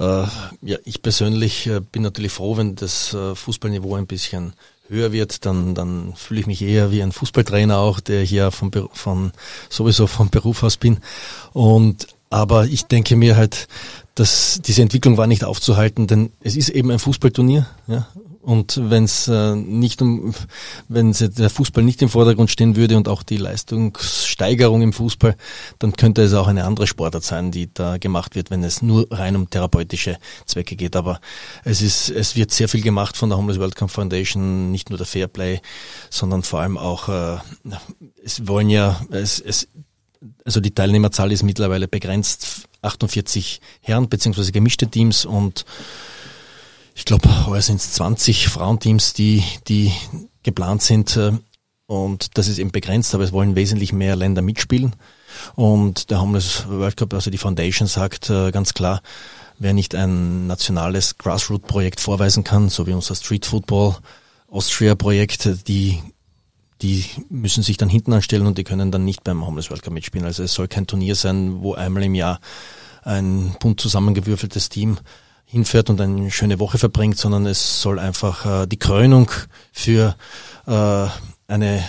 Äh, 0.00 0.24
ja, 0.62 0.76
ich 0.84 1.00
persönlich 1.00 1.68
äh, 1.68 1.80
bin 1.80 2.02
natürlich 2.02 2.32
froh, 2.32 2.56
wenn 2.56 2.74
das 2.74 3.14
äh, 3.14 3.36
Fußballniveau 3.36 3.94
ein 3.94 4.08
bisschen 4.08 4.54
höher 4.88 5.12
wird, 5.12 5.46
dann, 5.46 5.76
dann 5.76 6.14
fühle 6.16 6.40
ich 6.40 6.46
mich 6.48 6.60
eher 6.62 6.90
wie 6.90 7.04
ein 7.04 7.12
Fußballtrainer 7.12 7.78
auch, 7.78 8.00
der 8.00 8.24
hier 8.24 8.50
von, 8.50 8.72
von 8.92 9.30
sowieso 9.68 10.08
vom 10.08 10.30
Beruf 10.30 10.64
aus 10.64 10.76
bin. 10.76 10.98
Und 11.52 12.08
aber 12.30 12.66
ich 12.66 12.86
denke 12.86 13.14
mir 13.14 13.36
halt, 13.36 13.68
dass 14.16 14.60
diese 14.60 14.82
Entwicklung 14.82 15.16
war 15.16 15.28
nicht 15.28 15.44
aufzuhalten, 15.44 16.08
denn 16.08 16.32
es 16.40 16.56
ist 16.56 16.68
eben 16.70 16.90
ein 16.90 16.98
Fußballturnier. 16.98 17.66
Ja? 17.86 18.08
Und 18.42 18.80
wenn 18.82 19.04
es 19.04 19.28
äh, 19.28 19.54
nicht 19.54 20.00
um, 20.00 20.34
wenn 20.88 21.12
der 21.12 21.50
Fußball 21.50 21.84
nicht 21.84 22.00
im 22.00 22.08
Vordergrund 22.08 22.50
stehen 22.50 22.74
würde 22.74 22.96
und 22.96 23.06
auch 23.06 23.22
die 23.22 23.36
Leistungssteigerung 23.36 24.80
im 24.80 24.94
Fußball, 24.94 25.36
dann 25.78 25.92
könnte 25.92 26.22
es 26.22 26.32
auch 26.32 26.46
eine 26.46 26.64
andere 26.64 26.86
Sportart 26.86 27.22
sein, 27.22 27.50
die 27.50 27.72
da 27.72 27.98
gemacht 27.98 28.34
wird, 28.36 28.50
wenn 28.50 28.64
es 28.64 28.80
nur 28.80 29.06
rein 29.10 29.36
um 29.36 29.50
therapeutische 29.50 30.16
Zwecke 30.46 30.76
geht. 30.76 30.96
Aber 30.96 31.20
es 31.64 31.82
ist, 31.82 32.08
es 32.08 32.34
wird 32.34 32.50
sehr 32.50 32.70
viel 32.70 32.80
gemacht 32.80 33.14
von 33.18 33.28
der 33.28 33.36
Homeless 33.36 33.58
World 33.58 33.76
Cup 33.76 33.90
Foundation, 33.90 34.70
nicht 34.70 34.88
nur 34.88 34.96
der 34.96 35.06
Fairplay, 35.06 35.60
sondern 36.08 36.42
vor 36.42 36.60
allem 36.60 36.78
auch, 36.78 37.10
äh, 37.10 37.36
es 38.24 38.46
wollen 38.46 38.70
ja, 38.70 39.04
es, 39.10 39.38
es, 39.38 39.68
also 40.46 40.60
die 40.60 40.70
Teilnehmerzahl 40.70 41.30
ist 41.30 41.42
mittlerweile 41.42 41.88
begrenzt, 41.88 42.68
48 42.80 43.60
Herren 43.82 44.08
beziehungsweise 44.08 44.52
gemischte 44.52 44.88
Teams 44.88 45.26
und 45.26 45.66
ich 47.00 47.06
glaube, 47.06 47.46
heuer 47.46 47.62
sind 47.62 47.80
es 47.80 47.94
20 47.94 48.48
Frauenteams, 48.48 49.14
die, 49.14 49.42
die 49.68 49.90
geplant 50.42 50.82
sind. 50.82 51.16
Äh, 51.16 51.32
und 51.86 52.36
das 52.36 52.46
ist 52.46 52.58
eben 52.58 52.72
begrenzt, 52.72 53.14
aber 53.14 53.24
es 53.24 53.32
wollen 53.32 53.56
wesentlich 53.56 53.94
mehr 53.94 54.16
Länder 54.16 54.42
mitspielen. 54.42 54.94
Und 55.54 56.10
der 56.10 56.20
Homeless 56.20 56.68
World 56.68 56.98
Cup, 56.98 57.14
also 57.14 57.30
die 57.30 57.38
Foundation 57.38 57.88
sagt 57.88 58.28
äh, 58.28 58.50
ganz 58.50 58.74
klar, 58.74 59.00
wer 59.58 59.72
nicht 59.72 59.94
ein 59.94 60.46
nationales 60.46 61.16
Grassroot-Projekt 61.16 62.00
vorweisen 62.00 62.44
kann, 62.44 62.68
so 62.68 62.86
wie 62.86 62.92
unser 62.92 63.14
Street 63.14 63.46
Football 63.46 63.96
Austria-Projekt, 64.50 65.68
die, 65.68 66.02
die 66.82 67.06
müssen 67.30 67.62
sich 67.62 67.78
dann 67.78 67.88
hinten 67.88 68.12
anstellen 68.12 68.46
und 68.46 68.58
die 68.58 68.64
können 68.64 68.92
dann 68.92 69.06
nicht 69.06 69.24
beim 69.24 69.46
Homeless 69.46 69.70
World 69.70 69.82
Cup 69.82 69.94
mitspielen. 69.94 70.26
Also 70.26 70.42
es 70.42 70.52
soll 70.52 70.68
kein 70.68 70.86
Turnier 70.86 71.14
sein, 71.14 71.62
wo 71.62 71.72
einmal 71.72 72.02
im 72.02 72.14
Jahr 72.14 72.40
ein 73.04 73.56
bunt 73.58 73.80
zusammengewürfeltes 73.80 74.68
Team 74.68 74.98
hinfährt 75.50 75.90
und 75.90 76.00
eine 76.00 76.30
schöne 76.30 76.60
Woche 76.60 76.78
verbringt, 76.78 77.18
sondern 77.18 77.44
es 77.46 77.82
soll 77.82 77.98
einfach 77.98 78.62
äh, 78.62 78.66
die 78.66 78.78
Krönung 78.78 79.30
für 79.72 80.14
äh, 80.66 81.06
eine 81.48 81.84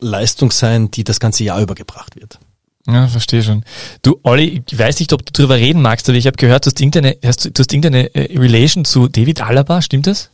Leistung 0.00 0.50
sein, 0.50 0.90
die 0.90 1.04
das 1.04 1.20
ganze 1.20 1.44
Jahr 1.44 1.60
übergebracht 1.60 2.16
wird. 2.16 2.38
Ja, 2.86 3.08
verstehe 3.08 3.42
schon. 3.42 3.64
Du, 4.02 4.20
Olli, 4.22 4.62
ich 4.66 4.78
weiß 4.78 5.00
nicht, 5.00 5.12
ob 5.12 5.26
du 5.26 5.32
darüber 5.32 5.56
reden 5.56 5.82
magst, 5.82 6.08
aber 6.08 6.16
ich 6.16 6.26
habe 6.26 6.36
gehört, 6.36 6.64
du 6.64 6.70
hast 6.70 6.80
irgendeine, 6.80 7.18
hast, 7.24 7.44
du 7.44 7.50
hast 7.58 7.72
irgendeine 7.72 8.14
äh, 8.14 8.38
Relation 8.38 8.84
zu 8.84 9.08
David 9.08 9.42
Alaba, 9.42 9.82
stimmt 9.82 10.06
das? 10.06 10.30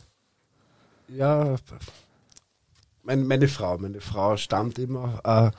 Ja, 1.09 1.55
meine, 3.01 3.23
meine 3.23 3.47
Frau, 3.47 3.77
meine 3.77 3.99
Frau 3.99 4.37
stammt 4.37 4.79
immer 4.79 5.51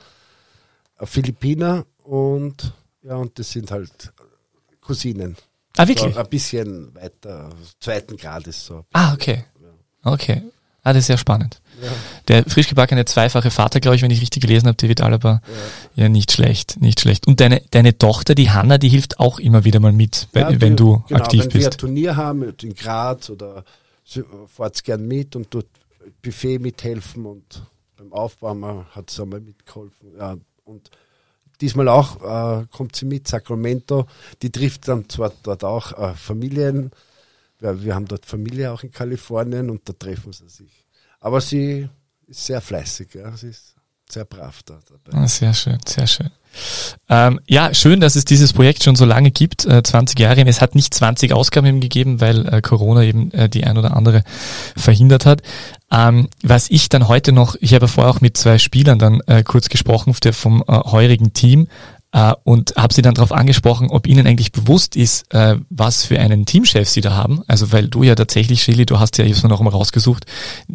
äh, 0.99 1.05
Philippiner 1.05 1.85
und 2.03 2.73
ja, 3.03 3.15
und 3.15 3.37
das 3.37 3.51
sind 3.51 3.69
halt 3.69 4.11
Cousinen. 4.81 5.35
Ah, 5.77 5.87
wirklich? 5.87 6.13
So 6.13 6.19
ein 6.19 6.29
bisschen 6.29 6.95
weiter, 6.95 7.49
zweiten 7.79 8.17
Grades 8.17 8.65
so. 8.65 8.85
Ah, 8.93 9.13
okay. 9.13 9.45
Okay. 10.03 10.43
Ah, 10.83 10.93
das 10.93 11.01
ist 11.01 11.07
sehr 11.07 11.17
spannend. 11.17 11.61
Ja. 11.81 11.89
Der 12.27 12.43
frisch 12.43 12.69
gebackene 12.69 13.05
zweifache 13.05 13.49
Vater, 13.49 13.79
glaube 13.79 13.95
ich, 13.95 14.03
wenn 14.03 14.11
ich 14.11 14.21
richtig 14.21 14.43
gelesen 14.43 14.67
habe, 14.67 14.77
David 14.77 15.01
Alaba. 15.01 15.41
Ja. 15.95 16.03
ja, 16.03 16.09
nicht 16.09 16.31
schlecht, 16.31 16.79
nicht 16.79 16.99
schlecht. 16.99 17.25
Und 17.25 17.39
deine, 17.39 17.61
deine 17.71 17.97
Tochter, 17.97 18.35
die 18.35 18.51
Hanna, 18.51 18.77
die 18.77 18.89
hilft 18.89 19.19
auch 19.19 19.39
immer 19.39 19.65
wieder 19.65 19.79
mal 19.79 19.91
mit, 19.91 20.27
ja, 20.33 20.47
wenn, 20.47 20.61
wenn 20.61 20.75
du 20.75 21.03
genau, 21.07 21.21
aktiv 21.21 21.41
wenn 21.41 21.49
bist. 21.49 21.55
Wenn 21.55 21.61
wir 21.61 21.71
ein 21.71 21.77
Turnier 21.77 22.15
haben 22.15 22.53
in 22.61 22.75
Graz 22.75 23.31
oder 23.31 23.63
fahrt 24.47 24.83
gern 24.83 25.07
mit 25.07 25.35
und 25.35 25.47
dort 25.49 25.67
Buffet 26.21 26.59
mithelfen 26.59 27.25
und 27.25 27.63
beim 27.97 28.13
Aufbauen 28.13 28.85
hat 28.91 29.09
sie 29.09 29.23
einmal 29.23 29.41
mitgeholfen. 29.41 30.09
Ja, 30.19 30.35
und 30.65 30.91
diesmal 31.61 31.87
auch 31.87 32.61
äh, 32.61 32.65
kommt 32.71 32.95
sie 32.95 33.05
mit, 33.05 33.27
Sacramento. 33.27 34.07
Die 34.41 34.51
trifft 34.51 34.87
dann 34.87 35.09
zwar 35.09 35.31
dort 35.43 35.63
auch 35.63 35.97
äh, 35.97 36.13
Familien, 36.13 36.91
wir, 37.59 37.83
wir 37.83 37.95
haben 37.95 38.05
dort 38.05 38.25
Familie 38.25 38.71
auch 38.71 38.83
in 38.83 38.91
Kalifornien 38.91 39.69
und 39.69 39.87
da 39.87 39.93
treffen 39.93 40.33
sie 40.33 40.49
sich. 40.49 40.85
Aber 41.19 41.41
sie 41.41 41.89
ist 42.27 42.45
sehr 42.45 42.61
fleißig, 42.61 43.13
ja. 43.13 43.35
sie 43.35 43.49
ist 43.49 43.74
sehr 44.09 44.25
brav 44.25 44.61
da 44.63 44.79
dabei. 44.89 45.17
Ah, 45.17 45.27
sehr 45.27 45.53
schön, 45.53 45.77
sehr 45.85 46.07
schön. 46.07 46.29
Ähm, 47.09 47.39
ja, 47.47 47.73
schön, 47.73 47.99
dass 47.99 48.15
es 48.15 48.25
dieses 48.25 48.53
Projekt 48.53 48.83
schon 48.83 48.95
so 48.95 49.05
lange 49.05 49.31
gibt, 49.31 49.65
äh, 49.65 49.83
20 49.83 50.17
Jahre. 50.19 50.45
Es 50.47 50.61
hat 50.61 50.75
nicht 50.75 50.93
20 50.93 51.33
Ausgaben 51.33 51.67
eben 51.67 51.81
gegeben, 51.81 52.21
weil 52.21 52.47
äh, 52.47 52.61
Corona 52.61 53.03
eben 53.03 53.31
äh, 53.31 53.49
die 53.49 53.65
ein 53.65 53.77
oder 53.77 53.95
andere 53.95 54.23
verhindert 54.75 55.25
hat. 55.25 55.41
Ähm, 55.91 56.29
was 56.41 56.69
ich 56.69 56.89
dann 56.89 57.07
heute 57.07 57.31
noch, 57.31 57.55
ich 57.59 57.73
habe 57.73 57.87
vorher 57.87 58.11
auch 58.11 58.21
mit 58.21 58.37
zwei 58.37 58.57
Spielern 58.57 58.99
dann 58.99 59.21
äh, 59.27 59.43
kurz 59.43 59.69
gesprochen 59.69 60.13
vom 60.13 60.63
äh, 60.67 60.71
heurigen 60.71 61.33
Team, 61.33 61.67
äh, 62.15 62.33
und 62.45 62.73
habe 62.77 62.93
sie 62.93 63.01
dann 63.01 63.13
darauf 63.13 63.33
angesprochen, 63.33 63.89
ob 63.89 64.07
ihnen 64.07 64.25
eigentlich 64.25 64.53
bewusst 64.53 64.95
ist, 64.95 65.31
äh, 65.33 65.57
was 65.69 66.05
für 66.05 66.17
einen 66.17 66.45
Teamchef 66.45 66.87
sie 66.87 67.01
da 67.01 67.11
haben. 67.11 67.41
Also 67.47 67.73
weil 67.73 67.89
du 67.89 68.03
ja 68.03 68.15
tatsächlich, 68.15 68.63
Shirley, 68.63 68.85
du 68.85 68.99
hast 68.99 69.17
ja, 69.17 69.25
ich 69.25 69.37
habe 69.37 69.49
noch 69.49 69.59
mal 69.59 69.69
rausgesucht, 69.69 70.25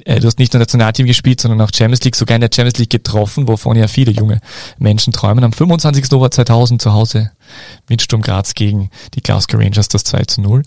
äh, 0.04 0.20
du 0.20 0.26
hast 0.26 0.38
nicht 0.38 0.52
nur 0.52 0.60
Nationalteam 0.60 1.06
gespielt, 1.06 1.40
sondern 1.40 1.62
auch 1.62 1.70
Champions 1.74 2.04
League, 2.04 2.16
sogar 2.16 2.34
in 2.34 2.42
der 2.42 2.50
Champions 2.54 2.78
League 2.78 2.90
getroffen, 2.90 3.48
wovon 3.48 3.76
ja 3.76 3.88
viele 3.88 4.12
junge 4.12 4.40
Menschen 4.78 5.14
träumen. 5.14 5.42
Am 5.42 5.54
25. 5.54 6.04
Oktober 6.04 6.30
2000 6.30 6.82
zu 6.82 6.92
Hause 6.92 7.30
mit 7.88 8.02
Sturm 8.02 8.20
Graz 8.20 8.54
gegen 8.54 8.90
die 9.14 9.22
Glasgow 9.22 9.58
Rangers 9.58 9.88
das 9.88 10.04
2 10.04 10.24
zu 10.24 10.42
0. 10.42 10.62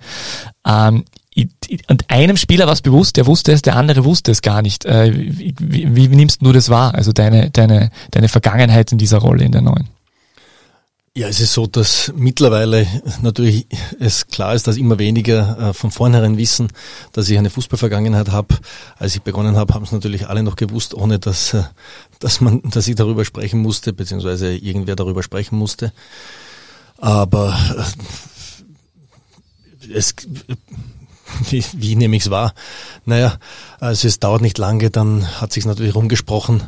Ähm, 0.67 1.05
und 1.87 2.09
einem 2.09 2.37
Spieler 2.37 2.65
war 2.65 2.73
es 2.73 2.81
bewusst, 2.81 3.17
der 3.17 3.27
wusste 3.27 3.51
es, 3.51 3.61
der 3.61 3.75
andere 3.75 4.05
wusste 4.05 4.31
es 4.31 4.41
gar 4.41 4.63
nicht. 4.63 4.85
Äh, 4.85 5.11
wie, 5.13 5.53
wie, 5.59 5.95
wie 5.95 6.15
nimmst 6.15 6.41
du 6.41 6.51
das 6.51 6.69
wahr? 6.69 6.95
Also 6.95 7.11
deine, 7.11 7.51
deine, 7.51 7.91
deine 8.09 8.27
Vergangenheit 8.27 8.91
in 8.91 8.97
dieser 8.97 9.19
Rolle 9.19 9.43
in 9.43 9.51
der 9.51 9.61
neuen? 9.61 9.87
Ja, 11.15 11.27
es 11.27 11.39
ist 11.39 11.53
so, 11.53 11.67
dass 11.67 12.11
mittlerweile 12.15 12.87
natürlich 13.21 13.67
es 13.99 14.25
klar 14.25 14.55
ist, 14.55 14.65
dass 14.65 14.77
immer 14.77 14.97
weniger 14.97 15.69
äh, 15.69 15.73
von 15.73 15.91
vornherein 15.91 16.37
wissen, 16.37 16.69
dass 17.11 17.29
ich 17.29 17.37
eine 17.37 17.51
Fußballvergangenheit 17.51 18.31
habe. 18.31 18.55
Als 18.97 19.15
ich 19.15 19.21
begonnen 19.21 19.55
habe, 19.55 19.75
haben 19.75 19.83
es 19.83 19.91
natürlich 19.91 20.27
alle 20.27 20.41
noch 20.41 20.55
gewusst, 20.55 20.95
ohne 20.95 21.19
dass, 21.19 21.53
äh, 21.53 21.65
dass 22.17 22.41
man, 22.41 22.63
dass 22.63 22.87
ich 22.87 22.95
darüber 22.95 23.25
sprechen 23.25 23.61
musste, 23.61 23.93
beziehungsweise 23.93 24.55
irgendwer 24.55 24.95
darüber 24.95 25.21
sprechen 25.21 25.55
musste. 25.55 25.93
Aber 26.97 27.55
äh, 29.87 29.93
es 29.93 30.15
wie, 31.49 31.63
wie 31.73 31.95
nehme 31.95 32.15
ich 32.15 32.23
es 32.23 32.29
wahr? 32.29 32.53
Naja, 33.05 33.37
also 33.79 34.07
es 34.07 34.19
dauert 34.19 34.41
nicht 34.41 34.57
lange, 34.57 34.89
dann 34.89 35.41
hat 35.41 35.53
sich 35.53 35.65
natürlich 35.65 35.95
rumgesprochen 35.95 36.63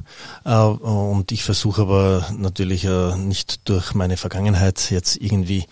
äh, 0.45 0.55
und 0.55 1.31
ich 1.31 1.43
versuche 1.43 1.83
aber 1.83 2.25
natürlich 2.37 2.85
äh, 2.85 3.15
nicht 3.15 3.67
durch 3.67 3.93
meine 3.93 4.17
Vergangenheit 4.17 4.91
jetzt 4.91 5.17
irgendwie 5.17 5.65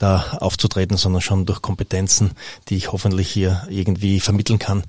da 0.00 0.38
aufzutreten, 0.40 0.96
sondern 0.96 1.20
schon 1.20 1.46
durch 1.46 1.60
Kompetenzen, 1.60 2.32
die 2.68 2.76
ich 2.76 2.90
hoffentlich 2.90 3.30
hier 3.30 3.66
irgendwie 3.68 4.18
vermitteln 4.18 4.58
kann. 4.58 4.82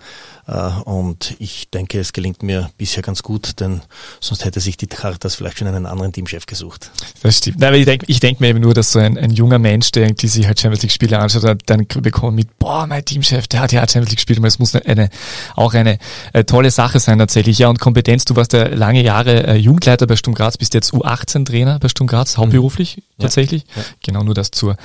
Äh, 0.48 0.70
und 0.86 1.36
ich 1.38 1.70
denke, 1.70 2.00
es 2.00 2.14
gelingt 2.14 2.44
mir 2.44 2.72
bisher 2.78 3.04
ganz 3.04 3.22
gut, 3.22 3.60
denn 3.60 3.82
sonst 4.22 4.46
hätte 4.46 4.62
sich 4.62 4.78
die 4.78 4.88
Chartas 4.88 5.36
vielleicht 5.36 5.60
schon 5.60 5.68
einen 5.68 5.86
anderen 5.86 6.14
Teamchef 6.14 6.46
gesucht. 6.46 6.92
Das 7.22 7.38
stimmt. 7.38 7.60
Nein, 7.60 7.68
aber 7.68 7.78
ich 7.78 7.86
denke 7.86 8.06
ich 8.08 8.20
denk 8.22 8.40
mir 8.40 8.48
eben 8.48 8.62
nur, 8.62 8.74
dass 8.74 8.94
so 8.94 9.00
ein, 9.00 9.18
ein 9.18 9.32
junger 9.32 9.60
Mensch, 9.60 9.92
der 9.92 10.12
die 10.12 10.30
sich 10.30 10.48
halt 10.48 10.62
Champions 10.62 10.82
League 10.82 10.94
Spiele 10.94 11.20
anschaut, 11.20 11.60
dann 11.66 11.88
bekommt 11.88 12.38
mit, 12.38 12.58
boah, 12.58 12.88
mein 12.88 13.04
Teamchef, 13.04 13.50
der 13.50 13.60
hat 13.60 13.74
ja 13.74 13.82
Champions 13.82 14.12
League 14.12 14.18
gespielt, 14.18 14.44
es 14.46 14.60
muss 14.60 14.74
eine, 14.76 15.10
auch 15.58 15.74
eine 15.74 16.00
äh, 16.32 16.46
tolle 16.46 16.72
Sache 16.72 17.02
sein 17.02 17.20
tatsächlich. 17.20 17.60
Ja, 17.60 17.68
und 17.68 17.80
Kompetenz, 17.80 18.24
du 18.24 18.38
warst 18.38 18.54
ja 18.54 18.68
lange 18.68 19.04
Jahre 19.04 19.46
äh, 19.46 19.56
Jugendleiter 19.56 20.08
bei 20.08 20.16
Sturm 20.16 20.36
Graz, 20.36 20.58
bist 20.58 20.74
jetzt 20.74 20.94
U18-Trainer 20.94 21.80
bei 21.80 21.90
Sturm 21.90 22.08
Graz, 22.08 22.38
hauptberuflich 22.38 22.98
mhm. 22.98 23.22
tatsächlich. 23.22 23.64
Ja. 23.76 23.82
Ja. 23.82 23.88
Genau, 24.04 24.24
nur 24.24 24.34
das 24.34 24.52
zur 24.52 24.78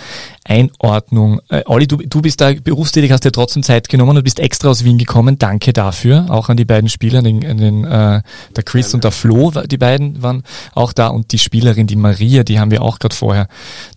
Einordnung. 0.45 1.41
Äh, 1.49 1.63
Olli, 1.67 1.87
du, 1.87 1.97
du 1.97 2.23
bist 2.23 2.41
da 2.41 2.53
berufstätig, 2.53 3.11
hast 3.13 3.25
dir 3.25 3.33
trotzdem 3.33 3.63
Zeit 3.63 3.89
genommen 3.89 4.17
und 4.17 4.25
bist 4.25 4.41
extra 4.41 4.69
aus 4.69 4.85
Wien 4.85 4.99
gekommen. 4.99 5.39
Danke 5.39 5.73
dafür. 5.73 6.27
Auch 6.29 6.49
an 6.49 6.57
die 6.57 6.65
beiden 6.65 6.89
Spieler, 6.89 7.23
den, 7.23 7.41
den, 7.41 7.85
äh, 7.85 8.23
der 8.55 8.65
Chris 8.65 8.95
und 8.95 9.05
der 9.05 9.11
Flo, 9.11 9.51
die 9.51 9.79
beiden 9.79 10.23
waren 10.23 10.43
auch 10.75 10.93
da 10.93 11.09
und 11.09 11.33
die 11.33 11.39
Spielerin, 11.39 11.87
die 11.87 11.97
Maria, 11.97 12.43
die 12.43 12.61
haben 12.61 12.71
wir 12.71 12.83
auch 12.83 12.99
gerade 12.99 13.15
vorher 13.15 13.49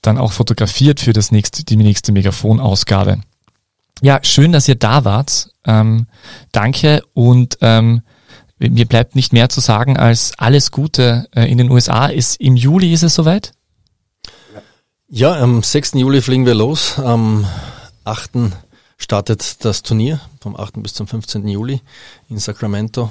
dann 0.01 0.17
auch 0.17 0.32
fotografiert 0.32 0.99
für 0.99 1.13
das 1.13 1.32
nächste, 1.32 1.63
die 1.63 1.76
nächste 1.76 2.11
Megafon-Ausgabe. 2.11 3.20
Ja, 4.01 4.20
schön, 4.24 4.51
dass 4.51 4.67
ihr 4.67 4.76
da 4.76 5.03
wart. 5.03 5.49
Ähm, 5.65 6.07
danke 6.51 7.01
und 7.13 7.57
ähm, 7.61 8.01
mir 8.59 8.86
bleibt 8.86 9.15
nicht 9.15 9.34
mehr 9.34 9.49
zu 9.49 9.61
sagen 9.61 9.97
als 9.97 10.34
alles 10.38 10.72
Gute 10.72 11.28
äh, 11.34 11.49
in 11.49 11.57
den 11.57 11.70
USA. 11.72 12.07
Ist, 12.07 12.39
Im 12.41 12.55
Juli 12.55 12.93
ist 12.93 13.03
es 13.03 13.15
soweit? 13.15 13.53
Ja, 15.12 15.34
am 15.41 15.64
6. 15.64 15.93
Juli 15.95 16.22
fliegen 16.22 16.45
wir 16.45 16.53
los. 16.53 16.99
Am 16.99 17.47
8. 18.03 18.30
startet 18.99 19.66
das 19.66 19.82
Turnier, 19.82 20.22
vom 20.39 20.55
8. 20.55 20.84
bis 20.84 20.93
zum 20.93 21.07
15. 21.07 21.47
Juli 21.47 21.82
in 22.30 22.38
Sacramento. 22.38 23.10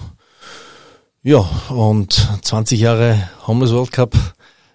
Ja, 1.24 1.38
und 1.70 2.12
20 2.42 2.78
Jahre 2.78 3.28
Homeless 3.48 3.72
World 3.72 3.90
Cup 3.90 4.14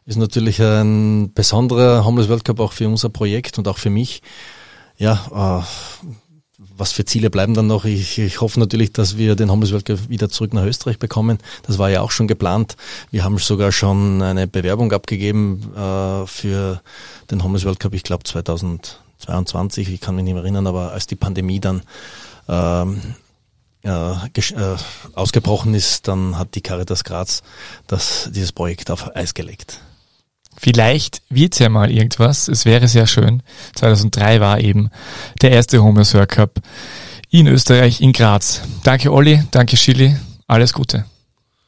ist 0.06 0.18
natürlich 0.18 0.62
ein 0.62 1.32
besonderer 1.34 2.04
Homeless 2.04 2.28
World 2.28 2.44
Cup 2.44 2.60
auch 2.60 2.74
für 2.74 2.90
unser 2.90 3.08
Projekt 3.08 3.58
und 3.58 3.70
auch 3.70 3.78
für 3.78 3.90
mich. 3.90 4.22
Ja, 4.98 5.64
äh, 5.64 6.06
was 6.78 6.92
für 6.92 7.06
Ziele 7.06 7.30
bleiben 7.30 7.54
dann 7.54 7.68
noch? 7.68 7.86
Ich, 7.86 8.18
ich 8.18 8.42
hoffe 8.42 8.60
natürlich, 8.60 8.94
dass 8.94 9.18
wir 9.18 9.36
den 9.36 9.52
Homeless 9.52 9.72
World 9.72 9.86
Cup 9.86 10.10
wieder 10.10 10.30
zurück 10.30 10.54
nach 10.54 10.64
Österreich 10.64 11.00
bekommen. 11.00 11.38
Das 11.64 11.78
war 11.78 11.90
ja 11.90 12.02
auch 12.02 12.12
schon 12.12 12.28
geplant. 12.28 12.76
Wir 13.12 13.24
haben 13.24 13.38
sogar 13.38 13.72
schon 13.72 14.22
eine 14.22 14.48
Bewerbung 14.48 14.92
abgegeben 14.92 15.74
äh, 15.76 16.28
für 16.28 16.82
den 17.30 17.44
Homeless 17.44 17.66
World 17.66 17.80
Cup, 17.80 17.94
ich 17.94 18.04
glaube 18.04 18.24
2022, 18.24 19.90
ich 19.90 20.02
kann 20.02 20.16
mich 20.16 20.24
nicht 20.24 20.34
mehr 20.34 20.44
erinnern, 20.44 20.68
aber 20.68 20.92
als 20.92 21.08
die 21.08 21.16
Pandemie 21.16 21.60
dann 21.60 21.82
ähm, 22.48 23.02
äh, 23.84 23.90
äh, 24.12 24.78
ausgebrochen 25.14 25.74
ist, 25.74 26.08
dann 26.08 26.38
hat 26.38 26.56
die 26.56 26.62
Caritas 26.62 27.04
Graz 27.04 27.44
das, 27.88 28.30
dieses 28.34 28.52
Projekt 28.52 28.90
auf 28.90 29.16
Eis 29.16 29.34
gelegt. 29.34 29.80
Vielleicht 30.58 31.22
wird's 31.30 31.60
ja 31.60 31.70
mal 31.70 31.92
irgendwas. 31.92 32.48
Es 32.48 32.66
wäre 32.66 32.88
sehr 32.88 33.08
schön. 33.08 33.44
2003 33.76 34.40
war 34.40 34.60
eben 34.60 34.90
der 35.42 35.52
erste 35.52 35.84
Homeless 35.84 36.14
World 36.14 36.30
Cup 36.30 36.60
in 37.30 37.48
Österreich, 37.48 38.02
in 38.02 38.14
Graz. 38.14 38.62
Danke 38.84 39.12
Olli, 39.12 39.44
danke 39.52 39.76
Schilly, 39.76 40.16
alles 40.48 40.74
Gute. 40.74 41.06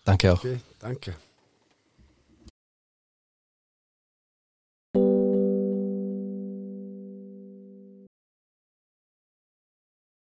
Danke 0.05 0.31
auch. 0.31 0.39
Okay, 0.39 0.59
danke. 0.79 1.15